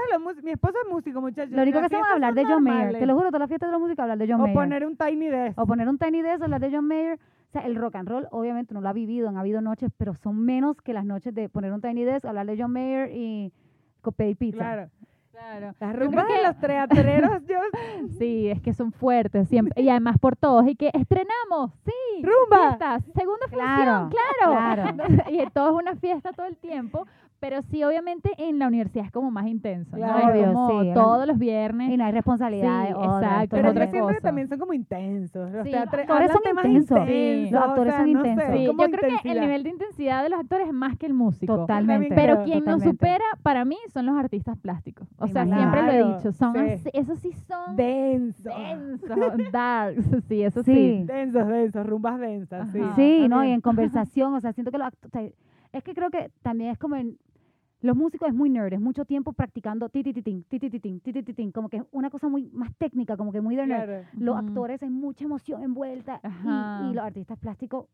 [0.43, 1.51] mi esposo es músico, muchachos.
[1.51, 2.99] Lo único que hacemos es hablar de John Mayer.
[2.99, 4.53] Te lo juro, todas las fiestas de los músicos hablar de John O Mayer.
[4.53, 5.59] poner un Tiny Desk.
[5.59, 7.16] o poner un Tiny Desk, hablar de John Mayer.
[7.16, 10.14] O sea, el rock and roll, obviamente, no lo ha vivido, han habido noches, pero
[10.16, 13.51] son menos que las noches de poner un Tiny Desk, hablar de John Mayer y
[14.16, 14.57] pedir pizza.
[14.57, 14.89] Claro.
[15.41, 15.73] Claro.
[15.79, 17.55] Las rumbas de los teatreros, yo...
[18.19, 19.81] Sí, es que son fuertes siempre.
[19.81, 20.67] Y además por todos.
[20.67, 22.21] Y que estrenamos, sí.
[22.23, 22.67] ¡Rumba!
[22.67, 24.95] Fiestas, segunda Claro, función, claro.
[24.95, 25.23] claro.
[25.31, 27.07] y todo es una fiesta todo el tiempo.
[27.41, 30.05] Pero sí, obviamente en la universidad es como más intenso, ¿no?
[30.05, 30.33] Claro.
[30.33, 31.89] Es como sí, todos los viernes.
[31.91, 32.89] Y no hay responsabilidades.
[32.89, 34.27] Sí, otra, exacto, Pero es lo yo otra siento que cosa.
[34.27, 35.51] también son como intensos.
[35.51, 36.99] Los Sí, teatros- los actores son intensos.
[36.99, 38.61] intensos, Los o actores sea, son no sé, intensos.
[38.61, 41.55] yo creo que el nivel de intensidad de los actores es más que el músico.
[41.57, 42.09] Totalmente.
[42.09, 45.07] Pero Pero quien nos supera para mí son los artistas plásticos.
[45.17, 46.31] O sea, siempre lo he dicho.
[46.33, 46.59] Son sí.
[46.59, 48.49] así- esos sí son Denso.
[48.49, 49.09] densos,
[49.51, 50.05] darks.
[50.27, 50.73] Sí, eso sí.
[50.75, 51.03] Sí.
[51.05, 52.69] Densos, densos, rumbas densas.
[52.71, 52.95] Sí, Ajá.
[52.95, 53.43] Sí, ¿no?
[53.43, 55.23] Y en conversación, o sea, siento que los act- o sea,
[55.73, 57.17] es que creo que también es como en,
[57.82, 60.69] los músicos es muy nerd, es mucho tiempo practicando ti ti ti tin, ti ti
[60.69, 63.32] ti tin, ti ti ti tin, como que es una cosa muy más técnica, como
[63.32, 63.86] que muy de nerd.
[63.86, 64.05] Claro.
[64.19, 67.88] Los actores hay mucha emoción envuelta y- los artistas plásticos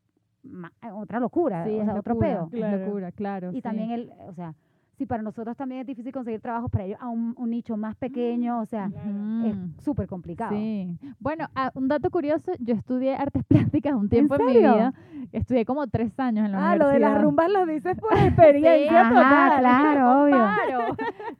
[0.43, 2.43] ma- otra locura, Sí, o es sea, otro locura, peo.
[2.45, 2.85] es Claro.
[2.85, 3.51] locura, claro.
[3.51, 3.61] Y sí.
[3.61, 4.53] también el, o sea,
[4.97, 7.95] si para nosotros también es difícil conseguir trabajo, para ellos a un, un nicho más
[7.95, 9.45] pequeño, o sea, Claro.
[9.45, 9.69] es Ujú.
[9.81, 10.51] súper complicado.
[10.55, 10.89] Sí.
[11.19, 13.43] Bueno, ah, un dato curioso, yo estudié artes
[13.77, 14.93] plásticas un tiempo en, mi vida.
[15.31, 17.21] Estudié como tres años en la Ah, lo de las universidad.
[17.21, 19.59] rumbas lo dices por experiencia Ajá, total.
[19.59, 20.35] claro, obvio.
[20.35, 20.95] Claro.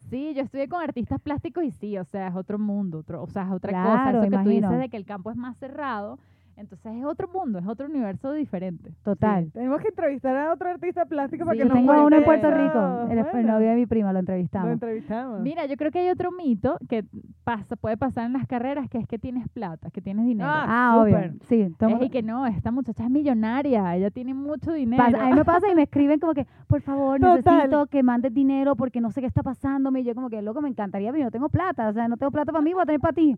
[0.10, 3.28] Sí, yo estudié con artistas plásticos y sí, o sea, es otro mundo, otro, o
[3.28, 4.12] sea, es otra cosa.
[4.12, 6.20] Eso que tú dices de que el campo es más cerrado,
[6.58, 8.92] entonces es otro mundo, es otro universo diferente.
[9.04, 9.50] Total.
[9.54, 12.18] Tenemos que entrevistar a otro artista plástico para Sí, que Yo nos tengo a uno
[12.18, 12.50] en Puerto.
[12.52, 14.72] Rico, el, el Bueno, novio de mi prima, lo Lo entrevistamos.
[14.72, 15.42] entrevistamos.
[15.42, 17.06] Mira, yo creo que hay otro mito que
[17.44, 20.50] pasa, puede pasar en las carreras, que es que tienes plata, que tienes dinero.
[20.52, 21.18] Ah, Ah, obvio.
[21.48, 25.04] Sí, tomo- es y que no, esta muchacha es millonaria, ella tiene mucho dinero.
[25.04, 27.44] pasa- a mí me pasa y me escriben como que, por favor, Total.
[27.44, 30.02] necesito que mandes dinero porque no sé qué está pasándome.
[30.02, 31.88] Y yo como que, loco, me encantaría, pero yo no tengo plata.
[31.90, 33.38] O sea, no tengo plata para mí, voy a tener para ti.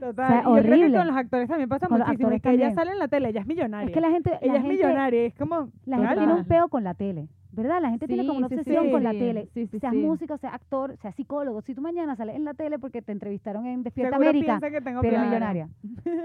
[0.00, 0.10] Total.
[0.10, 0.98] o sea, y yo creo que horrible.
[0.98, 2.28] con los actores también pasa Con los muchísimo.
[2.30, 3.86] Es actores que ella sale en la tele, ella es millonaria.
[3.88, 5.68] Es que la gente, la ella es gente, millonaria, es como...
[5.86, 7.28] la gente tiene un peo con la tele.
[7.50, 7.80] ¿Verdad?
[7.80, 8.90] La gente tiene como una Sí, sí, obsesión sí.
[8.92, 9.48] con la tele.
[9.54, 9.98] sí, sí, seas sí.
[9.98, 11.62] músico, seas actor, seas psicólogo.
[11.62, 14.80] Si tú mañana sales en la tele porque te entrevistaron en Despierta Seguro América, que
[14.82, 15.24] tengo plata.
[15.24, 15.68] millonaria.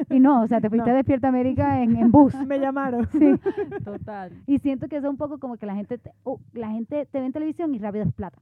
[0.10, 0.94] Y no, o sea, te fuiste No.
[0.94, 2.36] a Despierta América en, en bus.
[2.48, 3.08] Me llamaron.
[3.08, 3.20] Sí.
[3.86, 4.32] Total.
[4.46, 7.06] Y siento que eso es un poco como que la gente, te, oh, la gente
[7.06, 8.40] te ve en televisión y rápido es plata.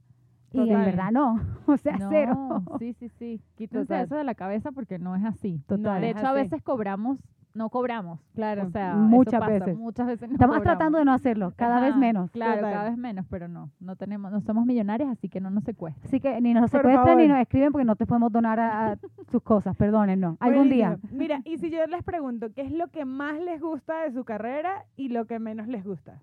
[0.50, 2.62] Y en verdad no, o sea, No, cero.
[2.78, 3.40] Sí, sí, sí.
[3.54, 4.04] Quítense Total.
[4.04, 5.60] eso de la cabeza porque no es así.
[5.66, 6.00] Total.
[6.00, 7.18] de hecho, a veces cobramos,
[7.54, 8.20] no cobramos.
[8.34, 8.64] Claro.
[8.66, 9.76] O sea, Muchas eso pasa, veces.
[9.78, 10.78] Muchas veces no Estamos cobramos.
[10.78, 12.30] tratando de no hacerlo, cada vez menos.
[12.30, 12.72] Claro, Total.
[12.72, 16.06] cada vez menos, pero no, no tenemos, no somos millonarios, así que no nos secuestren.
[16.06, 18.96] Así que ni nos secuestran ni nos escriben porque no te podemos donar a, a
[19.30, 20.36] sus cosas, perdonen, no.
[20.40, 20.98] Algún día.
[21.10, 24.24] Mira, y si yo les pregunto, ¿qué es lo que más les gusta de su
[24.24, 26.22] carrera y lo que menos les gusta?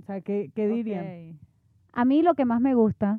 [0.00, 1.38] O sea, ¿qué, qué dirían?
[1.92, 3.18] A mí lo que más me gusta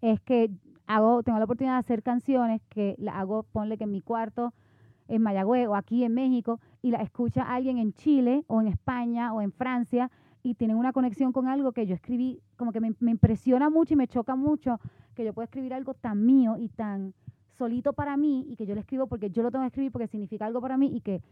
[0.00, 0.50] es que
[0.86, 4.52] hago, tengo la oportunidad de hacer canciones que la hago, ponle que en mi cuarto,
[5.08, 9.32] en Mayagüez o aquí en México, y la escucha alguien en Chile o en España
[9.32, 10.10] o en Francia
[10.42, 13.94] y tienen una conexión con algo que yo escribí, como que me, me impresiona mucho
[13.94, 14.78] y me choca mucho
[15.14, 17.14] que yo pueda escribir algo tan mío y tan
[17.56, 20.06] solito para mí y que yo lo escribo porque yo lo tengo que escribir porque
[20.06, 21.22] significa algo para mí y que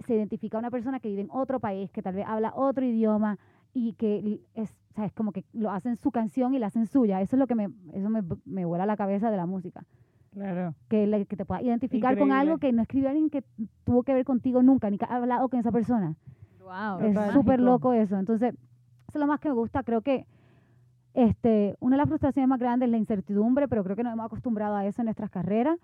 [0.00, 2.84] se identifica a una persona que vive en otro país, que tal vez habla otro
[2.84, 3.38] idioma
[3.72, 5.12] y que es, ¿sabes?
[5.12, 7.20] como que lo hacen su canción y la hacen suya.
[7.20, 9.84] Eso es lo que me, eso me, me vuela la cabeza de la música.
[10.32, 10.74] Claro.
[10.88, 12.60] Que, le- que te pueda identificar con algo Increíble.
[12.68, 13.44] que no escribió alguien que
[13.84, 16.14] tuvo que ver contigo nunca, ni que ha hablado con esa persona.
[16.60, 18.16] Wow, Es súper loco eso.
[18.16, 19.82] Entonces, eso es lo más que me gusta.
[19.82, 20.26] Creo que
[21.14, 24.24] este, una de las frustraciones más grandes es la incertidumbre, pero creo que nos hemos
[24.26, 25.78] acostumbrado a eso en nuestras carreras.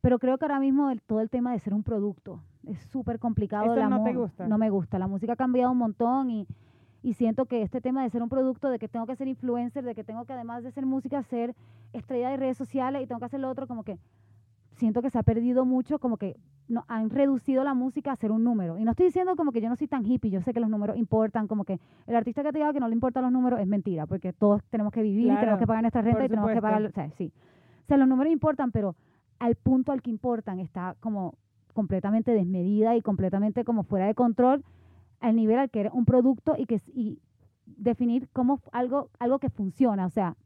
[0.00, 3.18] Pero creo que ahora mismo el- todo el tema de ser un producto es súper
[3.18, 3.64] complicado.
[3.66, 4.48] ¿Eso la no te gusta?
[4.48, 4.98] No me gusta.
[4.98, 6.46] La música ha cambiado un montón y,
[7.02, 9.84] y siento que este tema de ser un producto, de que tengo que ser influencer,
[9.84, 11.54] de que tengo que además de ser música, ser
[11.92, 13.98] estrella de redes sociales y tengo que hacer lo otro, como que
[14.74, 16.36] siento que se ha perdido mucho, como que
[16.68, 18.78] no, han reducido la música a ser un número.
[18.78, 20.70] Y no estoy diciendo como que yo no soy tan hippie, yo sé que los
[20.70, 23.60] números importan, como que el artista que te diga que no le importan los números
[23.60, 26.28] es mentira, porque todos tenemos que vivir y Claro, tenemos que pagar nuestra renta y
[26.28, 27.32] tenemos que pagar, o sea, sí.
[27.84, 28.94] O sea, los números importan, pero
[29.38, 31.34] al punto al que importan está como
[31.72, 34.64] completamente desmedida y completamente como fuera de control
[35.20, 37.18] al nivel al que eres un producto y que y
[37.66, 40.36] definir como f- algo algo que funciona, o sea,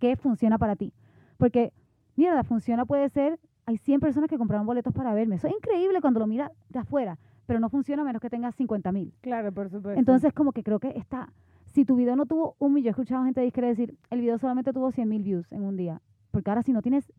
[0.00, 0.92] qué funciona para ti.
[1.36, 1.72] Porque
[2.16, 5.36] mierda, funciona puede ser hay 100 personas que compraron boletos para verme.
[5.36, 8.54] Eso es increíble cuando lo miras de afuera, pero no funciona a menos que tengas
[8.54, 9.12] 50 mil.
[9.22, 9.98] Claro, por supuesto.
[9.98, 11.32] Entonces, como que creo que está.
[11.64, 14.72] Si tu video no tuvo un millón, he escuchado gente discre decir, el video solamente
[14.72, 16.00] tuvo 100 mil views en un día.
[16.30, 17.12] Porque ahora, si no tienes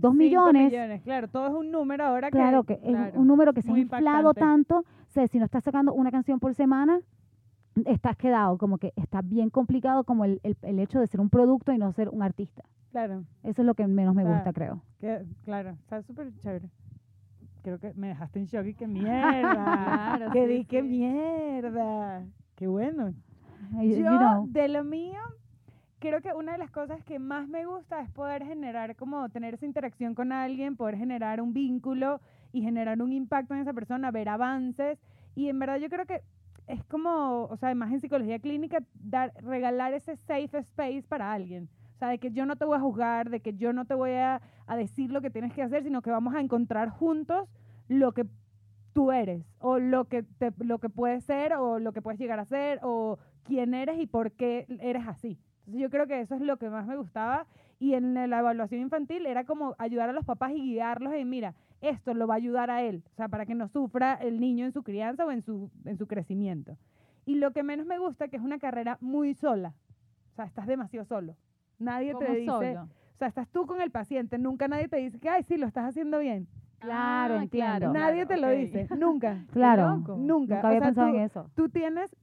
[0.00, 2.78] 2 Cinco millones, millones, Claro, todo es un número ahora claro que...
[2.78, 4.40] que es un número que se ha inflado impactante.
[4.40, 4.78] tanto.
[4.78, 7.00] O sea, si no estás sacando una canción por semana,
[7.84, 8.56] estás quedado.
[8.58, 11.78] Como que está bien complicado como el, el, el hecho de ser un producto y
[11.78, 12.62] no ser un artista.
[12.92, 14.36] Claro, Eso es lo que menos me Claro.
[14.36, 14.82] gusta, creo.
[15.00, 16.70] que, claro, está súper chévere.
[17.62, 19.52] Creo que me dejaste en shock y qué mierda.
[20.16, 22.24] Claro, que sí, di qué mierda.
[22.56, 23.12] Qué bueno.
[23.74, 24.46] You Yo, know.
[24.48, 25.20] de lo mío,
[26.00, 29.54] creo que una de las cosas que más me gusta es poder generar, como tener
[29.54, 32.20] esa interacción con alguien, poder generar un vínculo
[32.52, 34.98] y generar un impacto en esa persona, ver avances.
[35.36, 36.22] Y en verdad yo creo que
[36.66, 41.68] es como, o sea, además en psicología clínica, dar, regalar ese safe space para alguien.
[41.94, 43.94] O sea, de que yo no te voy a juzgar, de que yo no te
[43.94, 47.46] voy a, a decir lo que tienes que hacer, sino que vamos a encontrar juntos
[47.88, 48.26] lo que
[48.94, 52.40] tú eres, o lo que, te, lo que puedes ser, o lo que puedes llegar
[52.40, 55.38] a ser, o quién eres y por qué eres así.
[55.70, 57.46] Entonces yo creo que eso es lo que más me gustaba.
[57.78, 61.54] Y en la evaluación infantil era como ayudar a los papás y guiarlos en, mira,
[61.80, 64.66] esto lo va a ayudar a él, o sea, para que no sufra el niño
[64.66, 66.76] en su crianza o en su, en su crecimiento.
[67.24, 69.72] Y lo que menos me gusta que es una carrera muy sola,
[70.32, 71.36] o sea, estás demasiado solo.
[71.78, 72.82] Nadie te ¿Cómo dice, solo?
[72.82, 75.66] o sea, estás tú con el paciente, nunca nadie te dice que, ay, sí, lo
[75.66, 76.48] estás haciendo bien.
[76.80, 77.78] Claro, Ah, entiendo.
[77.78, 78.54] claro, nadie te lo ok.
[78.54, 79.44] dice, nunca.
[79.52, 79.88] Claro.
[79.96, 80.16] loco.
[80.18, 80.56] Nunca.
[80.56, 81.50] Nunca había O sea, pensado tú- en eso.
[81.54, 82.14] Tú tienes,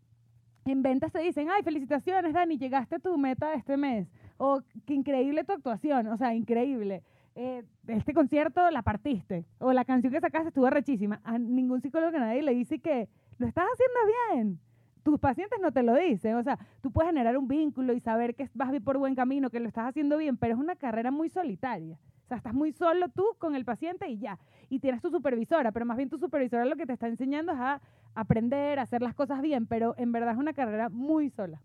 [0.72, 4.08] en ventas te dicen, ay, felicitaciones, Dani, llegaste a tu meta este mes.
[4.38, 7.04] O qué increíble tu actuación, o sea, increíble.
[7.36, 9.46] Eh, este concierto la partiste.
[9.60, 11.22] O la canción que sacaste estuvo rechísima.
[11.24, 13.08] A ningún psicólogo que nadie le dice que
[13.38, 14.60] lo estás haciendo bien.
[15.04, 16.36] Tus pacientes no te lo dicen.
[16.36, 19.60] O sea, tú puedes generar un vínculo y saber que vas por buen camino, que
[19.60, 21.98] lo estás haciendo bien, pero es una carrera muy solitaria.
[22.28, 24.38] O sea, estás muy solo tú con el paciente y ya.
[24.70, 27.58] Y tienes tu supervisora, pero más bien tu supervisora lo que te está enseñando es
[27.58, 27.80] a
[28.16, 31.62] aprender, a hacer las cosas bien, pero en verdad es una carrera muy sola.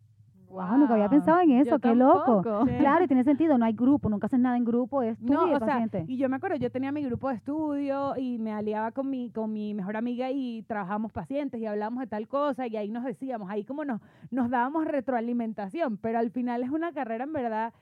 [0.49, 2.65] Wow, nunca había pensado en eso, yo qué loco.
[2.67, 2.77] Sí.
[2.79, 5.49] Claro, y tiene sentido, no hay grupo, nunca haces nada en grupo, es tú No,
[5.49, 6.05] y el o sea, paciente.
[6.07, 9.31] y yo me acuerdo, yo tenía mi grupo de estudio y me aliaba con mi,
[9.31, 13.03] con mi mejor amiga y trabajamos pacientes y hablábamos de tal cosa y ahí nos
[13.03, 14.01] decíamos, ahí como nos,
[14.31, 17.73] nos dábamos retroalimentación, pero al final es una carrera en verdad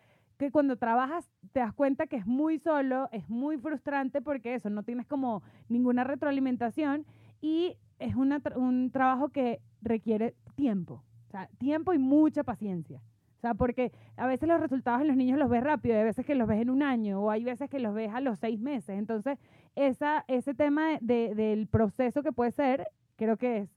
[0.41, 4.70] que cuando trabajas te das cuenta que es muy solo, es muy frustrante porque eso,
[4.70, 7.05] no tienes como ninguna retroalimentación
[7.43, 13.03] y es una un trabajo que requiere tiempo, o sea, tiempo y mucha paciencia.
[13.36, 16.24] O sea, porque a veces los resultados en los niños los ves rápido, hay veces
[16.26, 18.59] que los ves en un año, o hay veces que los ves a los seis
[18.61, 18.99] meses.
[18.99, 19.38] Entonces,
[19.74, 22.86] esa, ese tema de- del proceso que puede ser,
[23.16, 23.70] creo que es,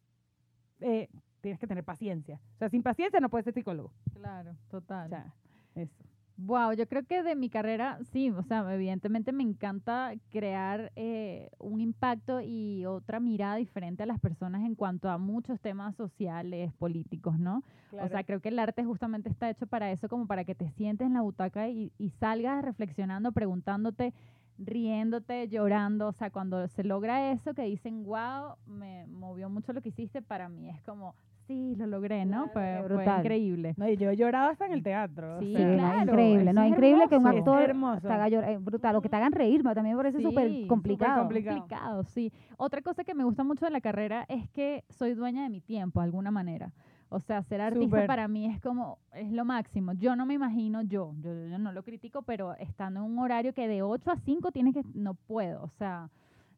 [0.82, 1.10] eh,
[1.42, 2.40] tienes que tener paciencia.
[2.56, 3.92] O sea, sin paciencia no puedes ser psicólogo.
[4.14, 5.06] Claro, total.
[5.06, 5.34] O sea,
[5.76, 6.04] eso.
[6.38, 11.52] Wow, yo creo que de mi carrera, sí, o sea, evidentemente me encanta crear eh,
[11.60, 16.74] un impacto y otra mirada diferente a las personas en cuanto a muchos temas sociales,
[16.74, 17.64] políticos, ¿no?
[17.92, 20.70] O sea, creo que el arte justamente está hecho para eso, como para que te
[20.72, 24.14] sientes en la butaca y, y salgas reflexionando, preguntándote,
[24.58, 26.08] riéndote, llorando.
[26.08, 30.24] O sea, cuando se logra eso, que dicen, wow, me movió mucho lo que hiciste,
[30.24, 31.16] para mí es como,
[31.48, 32.48] sí, lo logré, ¿no?
[32.50, 33.20] Fue, fue brutal.
[33.20, 33.74] increíble.
[33.78, 35.40] no, y yo he llorado hasta en el teatro.
[35.40, 38.58] Sí, Sí, sea, claro, increíble, no, es increíble que un actor te haga llorar, eh,
[38.58, 41.20] brutal, o que te hagan reír, pero también me parece Sí, súper súper complicado.
[41.22, 41.60] complicado.
[41.60, 42.32] complicado, sí.
[42.58, 45.62] Otra cosa que me gusta mucho de la carrera es que soy dueña de mi
[45.62, 46.72] tiempo, de alguna manera.
[47.10, 49.94] O sea, ser artista para mí es como, es lo máximo.
[49.94, 53.54] Yo no me imagino, yo, yo, yo no lo critico, pero estando en un horario
[53.54, 55.62] que de 8 a 5 tienes que, no puedo.
[55.64, 56.10] O sea,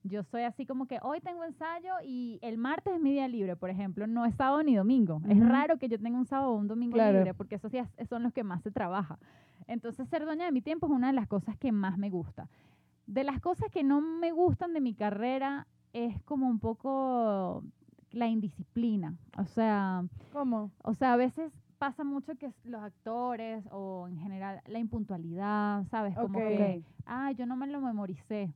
[0.08, 3.56] yo soy así como que hoy tengo ensayo y el martes es mi día libre,
[3.56, 5.20] por ejemplo, no es sábado ni domingo.
[5.28, 7.18] Es raro que yo tenga un sábado o un domingo Claro.
[7.18, 9.18] libre, porque esos días son los que más se trabaja.
[9.68, 12.48] Entonces, ser dueña de mi tiempo es una de las cosas que más me gusta.
[13.08, 17.64] De las cosas que no me gustan de mi carrera es como un poco
[18.12, 19.16] la indisciplina.
[19.38, 20.72] O sea, ¿Cómo?
[20.84, 26.16] o sea, a veces pasa mucho que los actores o en general la impuntualidad, ¿sabes?
[26.16, 28.54] Como que, ah, yo no me lo memoricé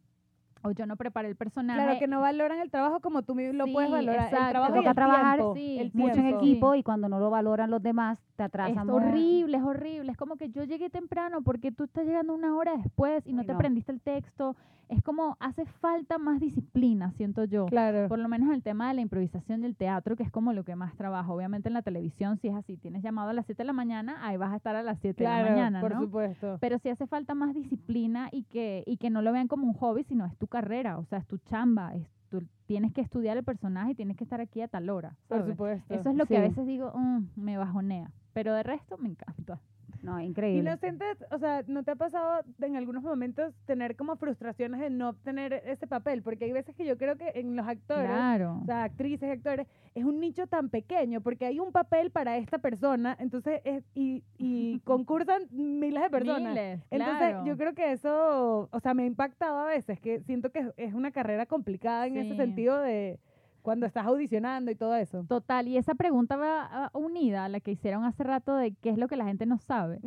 [0.61, 1.81] o yo no preparé el personaje.
[1.81, 4.25] Claro, que no valoran el trabajo como tú lo puedes Sí, valorar.
[4.25, 4.45] exacto.
[4.45, 7.19] El trabajo y Toca el trabajar tiempo, sí, el Mucho en equipo y cuando no
[7.19, 8.95] lo valoran los demás, te es atrasan mucho.
[8.97, 10.11] horrible, es horrible.
[10.11, 13.41] Es como que yo llegué temprano porque tú estás llegando una hora después y no
[13.41, 13.57] Ay, te no.
[13.57, 14.55] aprendiste el texto.
[14.87, 17.67] Es como hace falta más disciplina, siento yo.
[17.67, 18.07] Claro.
[18.07, 20.63] Por lo menos en el tema de la improvisación del teatro, que es como lo
[20.63, 21.33] que más trabajo.
[21.35, 24.25] Obviamente en la televisión, si es así, tienes llamado a las 7 de la mañana,
[24.25, 26.01] ahí vas a estar a las 7 de la mañana, por ¿no?
[26.01, 26.57] supuesto.
[26.59, 29.73] Pero sí hace falta más disciplina y que, y que no lo vean como un
[29.73, 33.37] hobby, sino es tu carrera, o sea, es tu chamba, es tú tienes que estudiar
[33.37, 35.15] el personaje y tienes que estar aquí a tal hora.
[35.27, 35.93] Por supuesto.
[35.93, 38.11] Eso es lo que a veces digo, "Mm, me bajonea.
[38.33, 39.59] Pero de resto me encanta.
[40.01, 40.69] No, Y increíble.
[40.69, 44.89] no sientes, o sea, ¿no te ha pasado en algunos momentos tener como frustraciones de
[44.89, 46.21] no obtener ese papel?
[46.23, 48.59] Porque hay veces que yo creo que en los actores, Claro.
[48.61, 52.37] o sea, actrices y actores, es un nicho tan pequeño porque hay un papel para
[52.37, 56.53] esta persona, entonces, es, y, y concursan miles de personas.
[56.53, 57.45] Miles, Entonces, claro.
[57.45, 60.93] yo creo que eso, o sea, me ha impactado a veces, que siento que es-
[60.93, 63.19] una carrera complicada en ese sentido de
[63.61, 65.23] cuando estás audicionando y todo eso.
[65.25, 68.89] Total, y esa pregunta va ah, unida a la que hicieron hace rato de qué
[68.89, 69.99] es lo que la gente no sabe.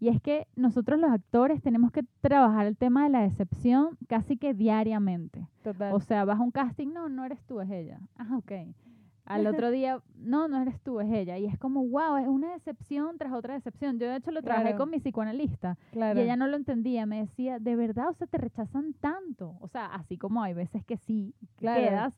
[0.00, 4.36] Y es que nosotros los actores tenemos que trabajar el tema de la decepción casi
[4.36, 5.46] que diariamente.
[5.62, 5.92] Total.
[5.92, 8.00] O sea, vas a un casting, no, no eres tú, es ella.
[8.18, 8.52] Ah, ok.
[9.24, 11.36] Al otro día, no, no eres tú, es ella.
[11.38, 13.98] Y es como, wow, es una decepción tras otra decepción.
[13.98, 16.18] Yo de hecho lo trabajé con mi psicoanalista claro.
[16.18, 17.06] y ella no lo entendía.
[17.06, 19.56] Me decía, de verdad, o sea, te rechazan tanto.
[19.60, 21.80] O sea, así como hay veces que sí, Claro.
[21.80, 22.14] quedas,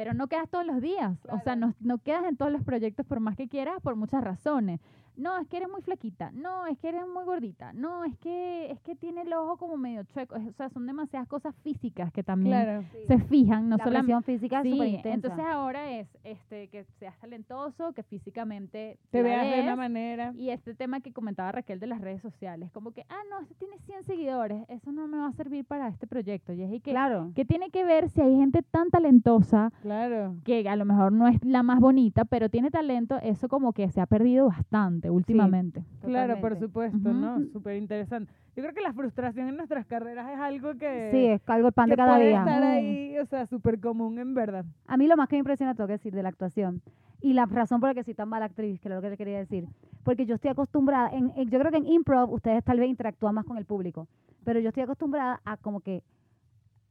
[0.00, 1.18] pero no quedas todos los días.
[1.28, 4.24] O sea, no, no quedas en todos los proyectos por más que quieras, por muchas
[4.24, 4.80] razones.
[5.20, 6.30] No, es que eres muy flaquita.
[6.32, 7.72] No, es que eres muy gordita.
[7.72, 10.36] No, es que es que tiene el ojo como medio chueco.
[10.36, 12.84] Es- O sea, son demasiadas cosas físicas que también Claro.
[13.06, 15.14] se fijan, no la física Sí, súper intensa.
[15.28, 20.32] entonces ahora es este que seas talentoso, que físicamente Te veas de una manera.
[20.36, 23.54] y este tema que comentaba Raquel de las redes sociales, como que, ah, no, este
[23.54, 26.52] tiene 100 seguidores, eso no me va a servir para este proyecto.
[26.52, 27.30] Y es y que, claro.
[27.34, 30.36] ¿qué tiene que ver si hay gente tan talentosa Claro.
[30.44, 33.18] que a lo mejor no es la más bonita, pero tiene talento?
[33.22, 35.82] Eso como que se ha perdido bastante últimamente.
[36.02, 37.40] Claro, por supuesto, ¿no?
[37.52, 38.32] Súper interesante.
[38.56, 41.72] Yo creo que la frustración en nuestras carreras es algo que, Sí, es algo el
[41.74, 42.38] pan de cada puede día.
[42.40, 44.64] estar ahí, o sea, súper común en verdad.
[44.86, 46.82] A mí lo más que me impresiona, tengo que decir, de la actuación.
[47.22, 49.16] Y la razón por la que soy tan mala actriz, que era lo que le
[49.16, 49.66] quería decir.
[50.04, 53.34] Porque yo estoy acostumbrada, en, en- yo creo que en improv ustedes tal vez interactúan
[53.34, 54.08] más con el público.
[54.44, 56.02] Pero yo estoy acostumbrada a como que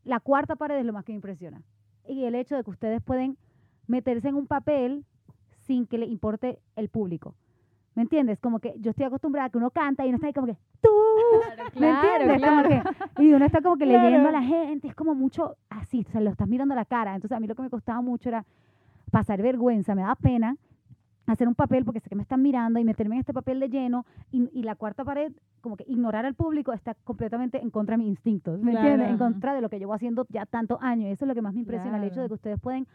[0.03, 1.61] la cuarta pared es lo más que me impresiona.
[2.07, 3.37] Y el hecho de que ustedes pueden
[3.87, 5.03] meterse en un papel
[5.65, 7.35] sin que le importe el público.
[7.95, 8.39] ¿Me entiendes?
[8.39, 10.57] Como que yo estoy acostumbrada a que uno canta y uno está ahí como que
[10.81, 10.89] tú,
[11.79, 12.41] ¿me entiendes?
[12.49, 12.63] Como
[13.15, 16.11] que- y uno está como que leyendo a la gente, es como mucho así, o
[16.11, 17.15] sea, lo estás mirando a la cara.
[17.15, 18.45] Entonces a mí lo que me costaba mucho era
[19.11, 20.55] pasar vergüenza, me daba pena
[21.25, 23.69] hacer un papel porque sé que me están mirando y meterme en este papel de
[23.69, 25.31] lleno y, y la cuarta pared,
[25.61, 29.09] como que ignorar al público está completamente en contra de mis instintos, ¿me entiendes?
[29.09, 31.09] En contra de lo que llevo haciendo ya tantos años.
[31.11, 32.87] Eso es lo que más me impresiona, el hecho de que ustedes pueden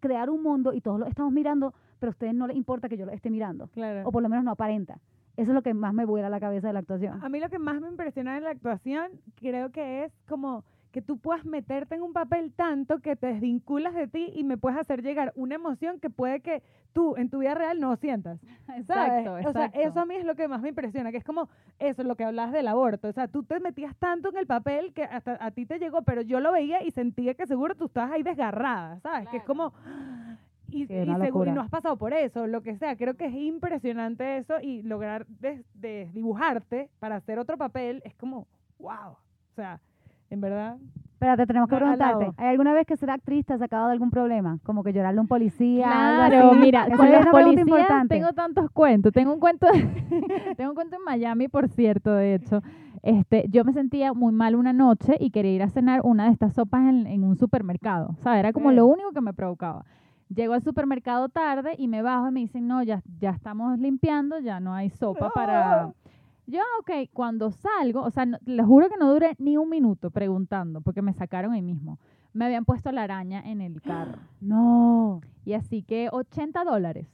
[0.00, 2.96] crear un mundo y todos lo estamos mirando, pero a ustedes no les importa que
[2.96, 4.08] yo lo esté mirando, Claro.
[4.08, 4.98] o por lo menos no aparenta.
[5.36, 7.22] Eso es lo que más me vuela la cabeza de la actuación.
[7.22, 10.64] A mí lo que más me impresiona en la actuación creo que es como
[10.96, 14.56] que tú puedas meterte en un papel tanto que te desvinculas de ti y me
[14.56, 16.62] puedes hacer llegar una emoción que puede que
[16.94, 18.40] tú en tu vida real no sientas.
[18.66, 18.80] ¿sabes?
[18.80, 19.80] Exacto, O sea, exacto.
[19.80, 22.24] eso a mí es lo que más me impresiona, que es como eso, lo que
[22.24, 23.08] hablabas del aborto.
[23.08, 26.00] O sea, tú te metías tanto en el papel que hasta a ti te llegó,
[26.00, 29.28] pero yo lo veía y sentía que seguro tú estabas ahí desgarrada, ¿sabes?
[29.28, 29.74] Que es como...
[30.68, 32.96] Y, Sí, y una seguro- y no has pasado por eso, lo que sea.
[32.96, 38.46] Creo que es impresionante eso y lograr des- desdibujarte para hacer otro papel es como,
[38.80, 39.12] wow.
[39.12, 39.80] O sea,
[40.30, 40.76] en verdad,
[41.12, 42.30] Espérate, tenemos que No, preguntarte.
[42.36, 44.58] ¿hay alguna vez que ser actriz te ha sacado de algún problema?
[44.64, 46.58] Como que llorarle a un policía, Claro, así?
[46.58, 49.14] mira, con los policías tengo tantos cuentos.
[49.14, 49.66] Tengo un cuento,
[50.58, 52.60] tengo un cuento en Miami, por cierto, de hecho.
[53.02, 56.32] Este, yo me sentía muy mal una noche y quería ir a cenar una de
[56.32, 58.14] estas sopas en, en un supermercado.
[58.18, 58.40] ¿sabes?
[58.40, 59.86] Era como lo único que me provocaba.
[60.28, 64.38] Llego al supermercado tarde y me bajo y me dicen, no, ya, ya estamos limpiando,
[64.40, 65.92] ya no hay sopa para...
[66.46, 70.10] Yo, ok, cuando salgo, o sea, no- les juro que no duré ni un minuto
[70.10, 71.98] preguntando, porque me sacaron ahí mismo.
[72.32, 74.18] Me habían puesto la araña en el carro.
[74.40, 75.20] No.
[75.44, 77.06] Y así que 80 dólares.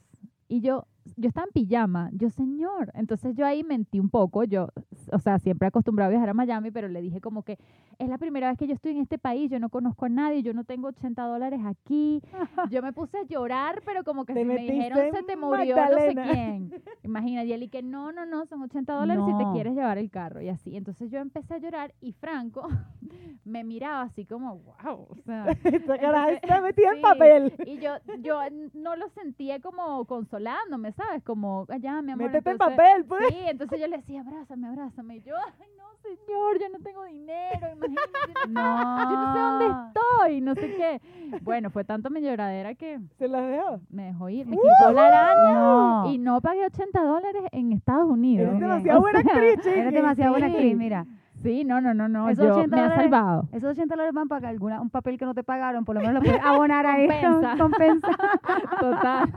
[0.49, 2.11] Y yo, yo estaba en pijama.
[2.13, 2.91] Yo, señor.
[2.95, 4.45] Entonces yo ahí mentí un poco.
[4.45, 4.69] Yo,
[5.13, 7.59] o sea, siempre acostumbrado a viajar a Miami, pero le dije como que
[7.99, 9.51] es la primera vez que yo estoy en este país.
[9.51, 10.43] Yo no conozco a nadie.
[10.43, 12.21] Yo no tengo 80 dólares aquí.
[12.71, 15.77] Yo me puse a llorar, pero como que si me dijeron en se te murió
[15.77, 16.25] Magdalena".
[16.25, 16.83] no sé quién.
[17.03, 19.53] Imagina, y él y que no, no, no, son 80 dólares si te No.
[19.53, 20.41] quieres llevar el carro.
[20.41, 20.77] Y así.
[20.77, 22.69] Entonces yo empecé a llorar y Franco
[23.45, 25.07] me miraba así como, wow.
[25.11, 27.53] O sea, esta Entonces, está metida en sí, papel.
[27.67, 27.91] Y yo,
[28.21, 28.39] yo
[28.75, 31.23] no lo sentía como consolándome, ¿sabes?
[31.25, 32.27] Como, "Ah, ya, mi amor.
[32.27, 33.29] Métete en entonces- papel, pues.
[33.29, 35.17] Sí, entonces yo le decía, abrázame, abrázame.
[35.17, 38.09] Y yo, ay, no, señor, yo no tengo dinero, imagínate.
[38.49, 41.01] No, yo no sé dónde estoy, no sé qué.
[41.43, 43.81] Bueno, fue tanto mi lloradera que Se las dejó.
[43.91, 46.11] me dejó ir, me quitó la araña No.
[46.13, 48.49] y no pagué 80 dólares en Estados Unidos.
[48.49, 49.67] Eres demasiado buena actriz.
[49.67, 51.07] Eres demasiado buena actriz, mira.
[51.43, 53.49] Sí, no, no, no, no, Esos yo 80 me ha dólares- salvado.
[53.53, 56.15] Esos 80 dólares van para alguna, un papel que no te pagaron, por lo menos
[56.15, 57.09] lo puedes abonar ahí.
[57.09, 57.57] Compensa.
[57.59, 58.09] Compensa.
[58.81, 59.33] Total.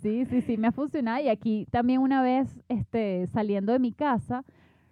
[0.00, 1.20] Sí, sí, sí, me ha funcionado.
[1.22, 4.44] Y aquí también una vez, este, saliendo de mi casa,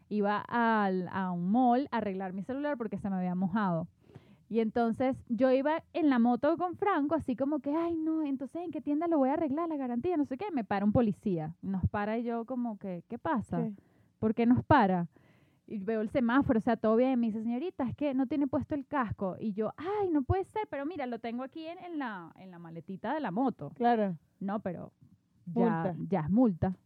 [0.08, 3.86] iba al, a un mall a arreglar mi celular porque se me había mojado.
[4.48, 8.60] Y entonces yo iba en la moto con Franco, así como que, ay, no, entonces
[8.64, 10.46] en qué tienda lo voy a arreglar, la garantía, no sé qué.
[10.52, 11.54] Me para un policía.
[11.62, 13.58] Nos para y yo como que, ¿qué pasa?
[13.58, 13.72] ¿Qué?
[14.18, 15.06] ¿Por qué nos para?
[15.70, 17.12] Y veo el semáforo, o sea, todo bien.
[17.12, 19.36] Y me dice, señorita, es que no tiene puesto el casco.
[19.38, 22.50] Y yo, ay, no puede ser, pero mira, lo tengo aquí en, en la, en
[22.50, 23.70] la maletita de la moto.
[23.76, 24.16] Claro.
[24.40, 24.92] No, pero
[25.46, 25.94] ya, Multa.
[26.08, 26.76] ya es multa.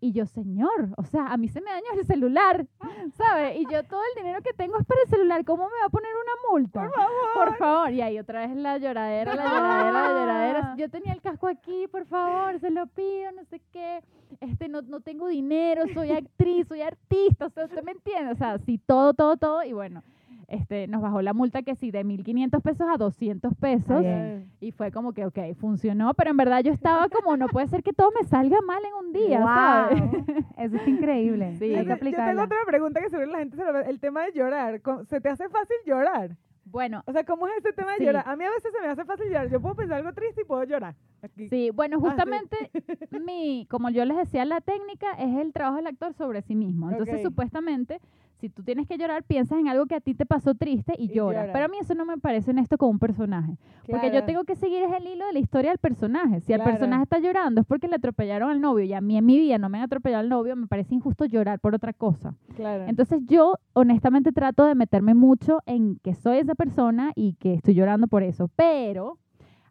[0.00, 2.66] Y yo, señor, o sea, a mí se me dañó el celular,
[3.14, 3.56] ¿sabes?
[3.58, 5.90] Y yo todo el dinero que tengo es para el celular, ¿cómo me va a
[5.90, 6.82] poner una multa?
[6.82, 7.12] Por favor.
[7.34, 7.92] Por favor.
[7.92, 10.74] Y ahí otra vez la lloradera, la lloradera, la lloradera.
[10.78, 14.00] Yo tenía el casco aquí, por favor, se lo pido, no sé qué.
[14.40, 18.32] Este, no, no tengo dinero, soy actriz, soy artista, o sea, ¿usted me entiende?
[18.32, 19.64] O sea, sí, todo, todo, todo.
[19.64, 20.04] Y bueno,
[20.48, 24.00] este, nos bajó la multa que sí, de 1.500 pesos a 200 pesos.
[24.00, 24.50] bien.
[24.60, 27.82] Y fue como que, ok, funcionó, pero en verdad yo estaba como, no puede ser
[27.82, 30.00] que todo me salga mal en un día, ¿sabes?
[30.00, 30.24] Wow.
[30.58, 31.54] Eso es increíble.
[31.58, 31.66] Sí.
[31.74, 34.24] Hay Yo que yo tengo otra pregunta que seguro la gente se lo El tema
[34.24, 34.80] de llorar.
[35.06, 36.36] ¿Se te hace fácil llorar?
[36.64, 38.04] Bueno, O sea, ¿cómo es ese tema de Sí.
[38.04, 38.24] llorar?
[38.26, 39.48] A mí a veces se me hace fácil llorar.
[39.50, 40.94] Yo puedo pensar algo triste y puedo llorar.
[41.22, 41.48] Aquí.
[41.48, 42.06] sí, bueno, Ah, sí.
[42.08, 42.56] justamente
[43.26, 46.90] mi, como yo les decía, la técnica es el trabajo del actor sobre sí mismo.
[46.90, 47.22] Entonces, Ok.
[47.22, 48.00] supuestamente,
[48.38, 51.04] si tú tienes que llorar, piensas en algo que a ti te pasó triste y,
[51.04, 51.42] Y lloras.
[51.42, 51.50] lloras.
[51.52, 53.58] Pero a mí eso no me parece honesto con un personaje.
[53.88, 56.40] Porque yo tengo que seguir el hilo de la historia del personaje.
[56.40, 59.26] Si el personaje está llorando es porque le atropellaron al novio y a mí en
[59.26, 62.34] mi vida no me han atropellado al novio, me parece injusto llorar por otra cosa.
[62.54, 62.84] Claro.
[62.86, 67.74] Entonces yo honestamente trato de meterme mucho en que soy esa persona y que estoy
[67.74, 68.48] llorando por eso.
[68.54, 69.18] Pero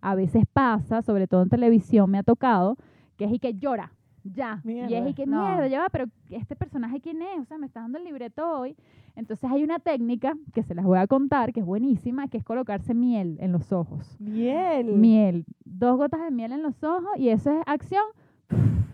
[0.01, 2.75] a veces pasa, sobre todo en televisión me ha tocado,
[3.17, 3.93] que es y que llora.
[4.35, 4.61] Ya.
[4.65, 5.47] Y es y que No.
[5.47, 7.39] mierda, ya va, pero este personaje quién es?
[7.39, 8.75] O sea, me está dando el libreto hoy.
[9.15, 12.43] Entonces hay una técnica que se las voy a contar, que es buenísima, que es
[12.43, 14.15] colocarse miel en los ojos.
[14.19, 14.85] Miel.
[14.95, 15.45] Miel.
[15.65, 18.03] Dos gotas de miel en los ojos y eso es acción.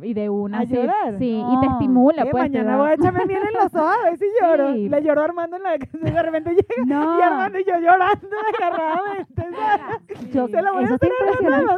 [0.02, 0.58] Y de una.
[0.58, 1.18] ¿A así, llorar?
[1.18, 1.72] Sí, y te No.
[1.74, 2.26] estimula.
[2.30, 4.74] Pues, mañana voy a echarme miel en los ojos a ver si lloro.
[4.74, 4.90] Sí.
[4.90, 6.04] Le lloró a Armando en la canción.
[6.04, 7.20] De repente llega No.
[7.20, 9.34] y Armando y yo llorando desgarradamente.
[9.56, 10.34] ¿sabes?
[10.34, 11.78] Yo- Se la voy eso a demasiado.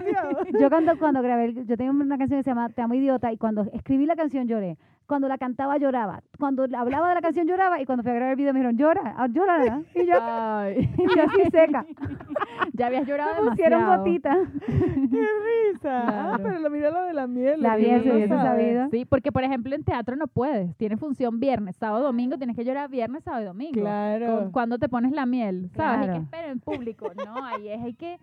[0.59, 3.38] Yo cuando, cuando grabé, yo tengo una canción que se llama Te amo idiota y
[3.38, 4.78] cuando escribí la canción lloré.
[5.08, 6.22] Cuando la cantaba lloraba.
[6.39, 8.78] Cuando hablaba de la canción lloraba y cuando fui a grabar el video me dijeron
[8.78, 9.82] llora, ah, llora, ¿verdad?".
[9.93, 10.89] y yo, Ay.
[10.97, 11.86] y yo así seca.
[12.74, 14.03] ya habías llorado Me pusieron demasiado.
[14.03, 14.38] gotita.
[14.66, 15.28] ¡Qué
[15.72, 16.01] risa!
[16.08, 16.43] Ah, Claro.
[16.43, 17.62] pero lo mira lo de la miel.
[17.62, 18.89] La lo miel, si hubiese sabido.
[18.89, 20.76] Sí, porque por ejemplo en teatro no puedes.
[20.78, 23.82] Tienes función viernes, sábado, domingo, tienes que llorar viernes, sábado y domingo.
[23.82, 24.49] Claro.
[24.51, 26.01] Cuando te pones la miel, ¿sabes?
[26.01, 26.14] Y Claro.
[26.14, 27.12] que espero en público.
[27.26, 28.18] No, ahí es, hay que.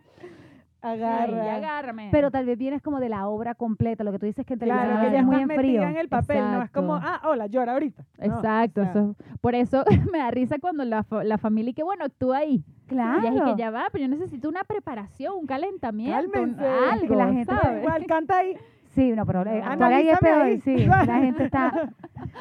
[0.83, 1.43] Agarra.
[1.43, 2.09] Ay, agárrame.
[2.11, 4.03] Pero tal vez vienes como de la obra completa.
[4.03, 5.83] Lo que tú dices que en televisión Claro, a que ya es muy en frío.
[5.83, 7.19] en el papel, no es como, Exacto.
[7.25, 8.05] ah, hola, llora ahorita.
[8.19, 11.75] No, Exacto, o sea, eso, por eso me da risa cuando la, la familia y
[11.75, 12.65] que bueno, actúa ahí.
[12.89, 13.23] Claro.
[13.23, 17.17] Y es que ya va, pero yo necesito una preparación, un calentamiento, Cálmense, algo, que
[17.17, 17.83] la gente- ¿sabes?
[17.83, 18.57] Igual, canta ahí.
[18.95, 20.43] Sí, no, pero eh, actuar ahí es Analízame peor.
[20.43, 20.61] ahí.
[20.61, 21.89] Sí, la gente está...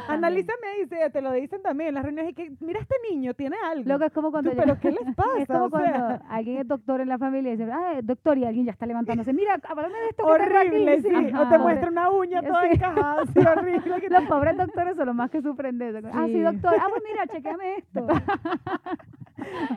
[0.09, 2.31] Analízame sí, te lo dicen también en las reuniones.
[2.31, 3.87] Y que, mira, este niño tiene algo.
[3.87, 4.51] Loco, es como cuando...
[4.51, 5.29] Tú, yo- pero ¿qué les pasa?
[5.39, 8.37] Es como O cuando sea, alguien es doctor en la familia y dice, ah, doctor,
[8.37, 9.31] y alguien ya está levantándose.
[9.33, 10.67] Mira, háblame de esto que tengo aquí".
[10.67, 11.07] horrible, sí.
[11.35, 11.57] O te Ajá.
[11.59, 12.67] muestra una uña toda Sí.
[12.73, 14.01] encajada, así horrible.
[14.01, 16.07] que Los pobres doctores son los más que sufren de eso.
[16.13, 16.41] Ah, sí, Sí.
[16.41, 16.73] doctor.
[16.79, 18.07] Ah, pues mira, chequeame esto.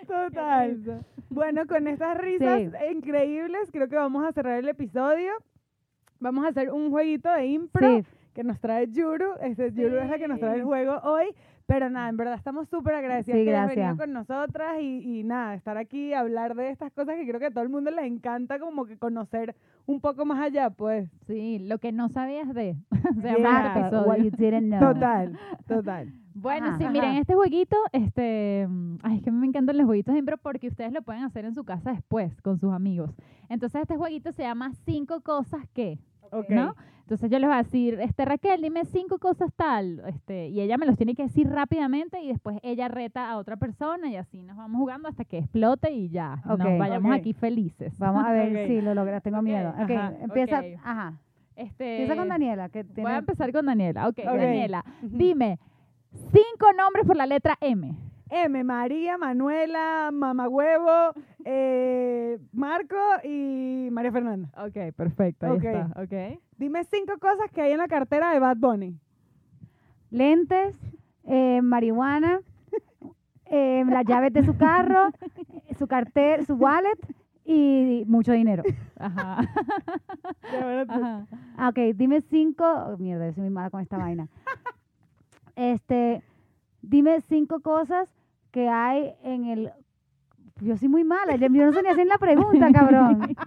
[0.07, 1.03] Total.
[1.31, 2.70] Bueno, con estas risas Sí.
[2.93, 5.33] increíbles, creo que vamos a cerrar el episodio.
[6.25, 9.27] Vamos a hacer un jueguito de impro Sí, que nos trae Yuru.
[9.43, 11.27] Este, Yuru es la que nos trae el juego hoy.
[11.66, 15.25] Pero nada, en verdad estamos súper agradecidas Sí, que hayas venido con nosotras y, y
[15.25, 17.91] nada, estar aquí y hablar de estas cosas que creo que a todo el mundo
[17.91, 19.55] les encanta como que conocer
[19.87, 21.09] un poco más allá, pues.
[21.27, 22.77] Sí, lo que no sabías de.
[23.22, 23.39] Se Yeah.
[23.39, 24.03] llama este exacto.
[24.09, 24.81] What you didn't know.
[24.93, 26.12] Total, total.
[26.35, 26.79] Bueno, Ajá.
[26.79, 26.93] sí, Ajá.
[26.93, 30.68] miren, este jueguito, este, mm, ay, es que me encantan los jueguitos de impro porque
[30.68, 33.11] ustedes lo pueden hacer en su casa después con sus amigos.
[33.49, 35.99] Entonces este jueguito se llama cinco cosas que,
[37.05, 40.78] Entonces yo les voy a decir, este Raquel, dime cinco cosas tal, este, y ella
[40.78, 44.43] me los tiene que decir rápidamente y después ella reta a otra persona y así
[44.43, 46.61] nos vamos jugando hasta que explote y ya, Ok.
[46.61, 47.99] nos vayamos aquí felices.
[47.99, 49.22] Vamos a ver si lo logras.
[49.22, 49.74] Tengo miedo.
[49.76, 50.62] Ajá, empieza.
[50.82, 51.20] Ajá.
[51.57, 53.16] Este, Empieza con Daniela, que Voy a tiene...
[53.18, 54.09] empezar con Daniela.
[54.09, 54.16] Ok.
[54.24, 55.59] Daniela, dime
[56.32, 57.95] cinco nombres por la letra M.
[58.30, 61.12] M, María, Manuela, Mamagüevo,
[61.45, 61.93] eh,
[62.53, 64.49] Marco y María Fernanda.
[64.57, 65.64] Ok, perfecto, ahí Ok.
[65.64, 66.03] está.
[66.03, 66.39] Ok.
[66.57, 68.99] Dime cinco cosas que hay en la cartera de Bad Bunny.
[70.11, 70.76] lentes,
[71.24, 72.41] eh, marihuana,
[73.47, 75.09] eh, las llaves de su carro,
[75.68, 76.99] eh, su cartera, su wallet
[77.45, 78.62] y mucho dinero.
[78.99, 79.41] Ajá.
[80.53, 81.26] Ya, bueno, tú- Ajá.
[81.57, 82.64] Ah, ok, dime cinco.
[82.64, 84.28] oh, mierda, yo soy muy mala con esta vaina.
[85.57, 86.22] Este,
[86.82, 88.09] dime cinco cosas
[88.51, 89.72] que hay en el.
[90.61, 93.37] Yo soy muy mala, yo no sé ni hacer la pregunta, cabrón.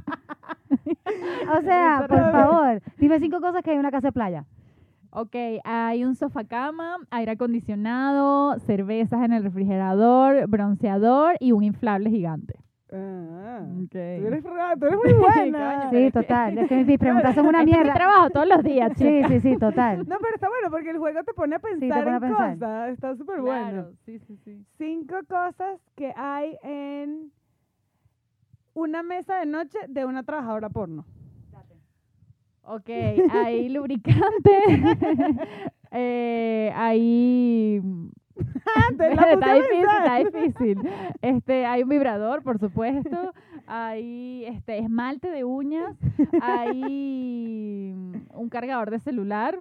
[1.58, 4.46] O sea, por favor, dime cinco cosas que hay en una casa de playa.
[5.12, 12.10] Ok, hay un sofá cama, aire acondicionado, cervezas en el refrigerador, bronceador y un inflable
[12.10, 12.60] gigante.
[12.90, 13.90] Ah, Ok.
[13.92, 15.90] tú, eres, tú eres muy buena.
[15.90, 16.58] Sí, total.
[16.58, 17.94] Es que mis preguntas son una Este es mi mierda.
[17.96, 19.28] trabajo todos los días, Sí, chica.
[19.28, 20.00] sí, sí, total.
[20.08, 22.54] No, pero está bueno porque el juego te pone a pensar pone a en pensar.
[22.54, 22.90] cosas.
[22.94, 23.70] Está súper bueno.
[23.72, 24.66] Claro, sí, sí, sí.
[24.78, 27.32] Cinco cosas que hay en
[28.74, 31.06] una mesa de noche de una trabajadora porno.
[32.70, 32.90] Ok,
[33.32, 34.52] hay lubricante,
[35.92, 37.82] eh, hay...
[38.98, 40.90] Te la está difícil, está difícil.
[41.22, 43.34] Este, hay un vibrador, por supuesto.
[43.68, 45.96] Hay este esmalte de uñas.
[46.42, 49.60] Hay mm, un cargador de celular.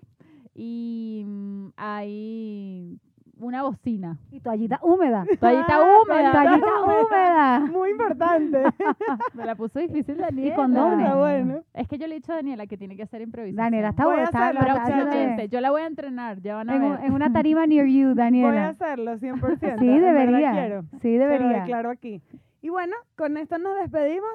[0.54, 2.98] Y mm, hay
[3.38, 4.16] una bocina.
[4.30, 5.24] Y toallita húmeda.
[5.40, 6.32] Toallita Ah, húmeda.
[6.32, 7.60] Toallita húmeda.
[7.60, 8.62] Muy importante.
[9.34, 10.54] Me la puso difícil Daniela.
[10.56, 11.00] condones.
[11.06, 11.62] Está bueno.
[11.74, 13.56] Es que yo le he dicho a Daniela que tiene que hacer improvisación.
[13.64, 14.30] Daniela, está buena.
[14.32, 17.00] Pero yo la voy a entrenar, ya van a en, ver.
[17.04, 18.68] en una tarima near you, Voy a Daniela.
[18.68, 19.78] hacerlo 100%.
[19.78, 20.52] Sí, debería.
[20.52, 20.82] quiero.
[21.02, 21.60] Sí, debería.
[21.60, 22.22] declaro aquí.
[22.62, 24.30] Y bueno, con esto nos despedimos.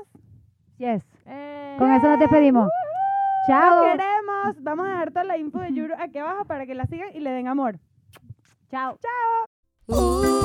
[0.78, 1.04] Yes.
[1.26, 2.64] Eh, Con eso nos despedimos.
[2.66, 3.84] Los Chao.
[3.84, 4.64] queremos.
[4.64, 7.20] Vamos a dejar toda la info de Yuru aquí abajo para que la sigan y
[7.20, 7.80] le den amor.
[8.72, 8.98] Chao.
[9.92, 10.41] Ooh,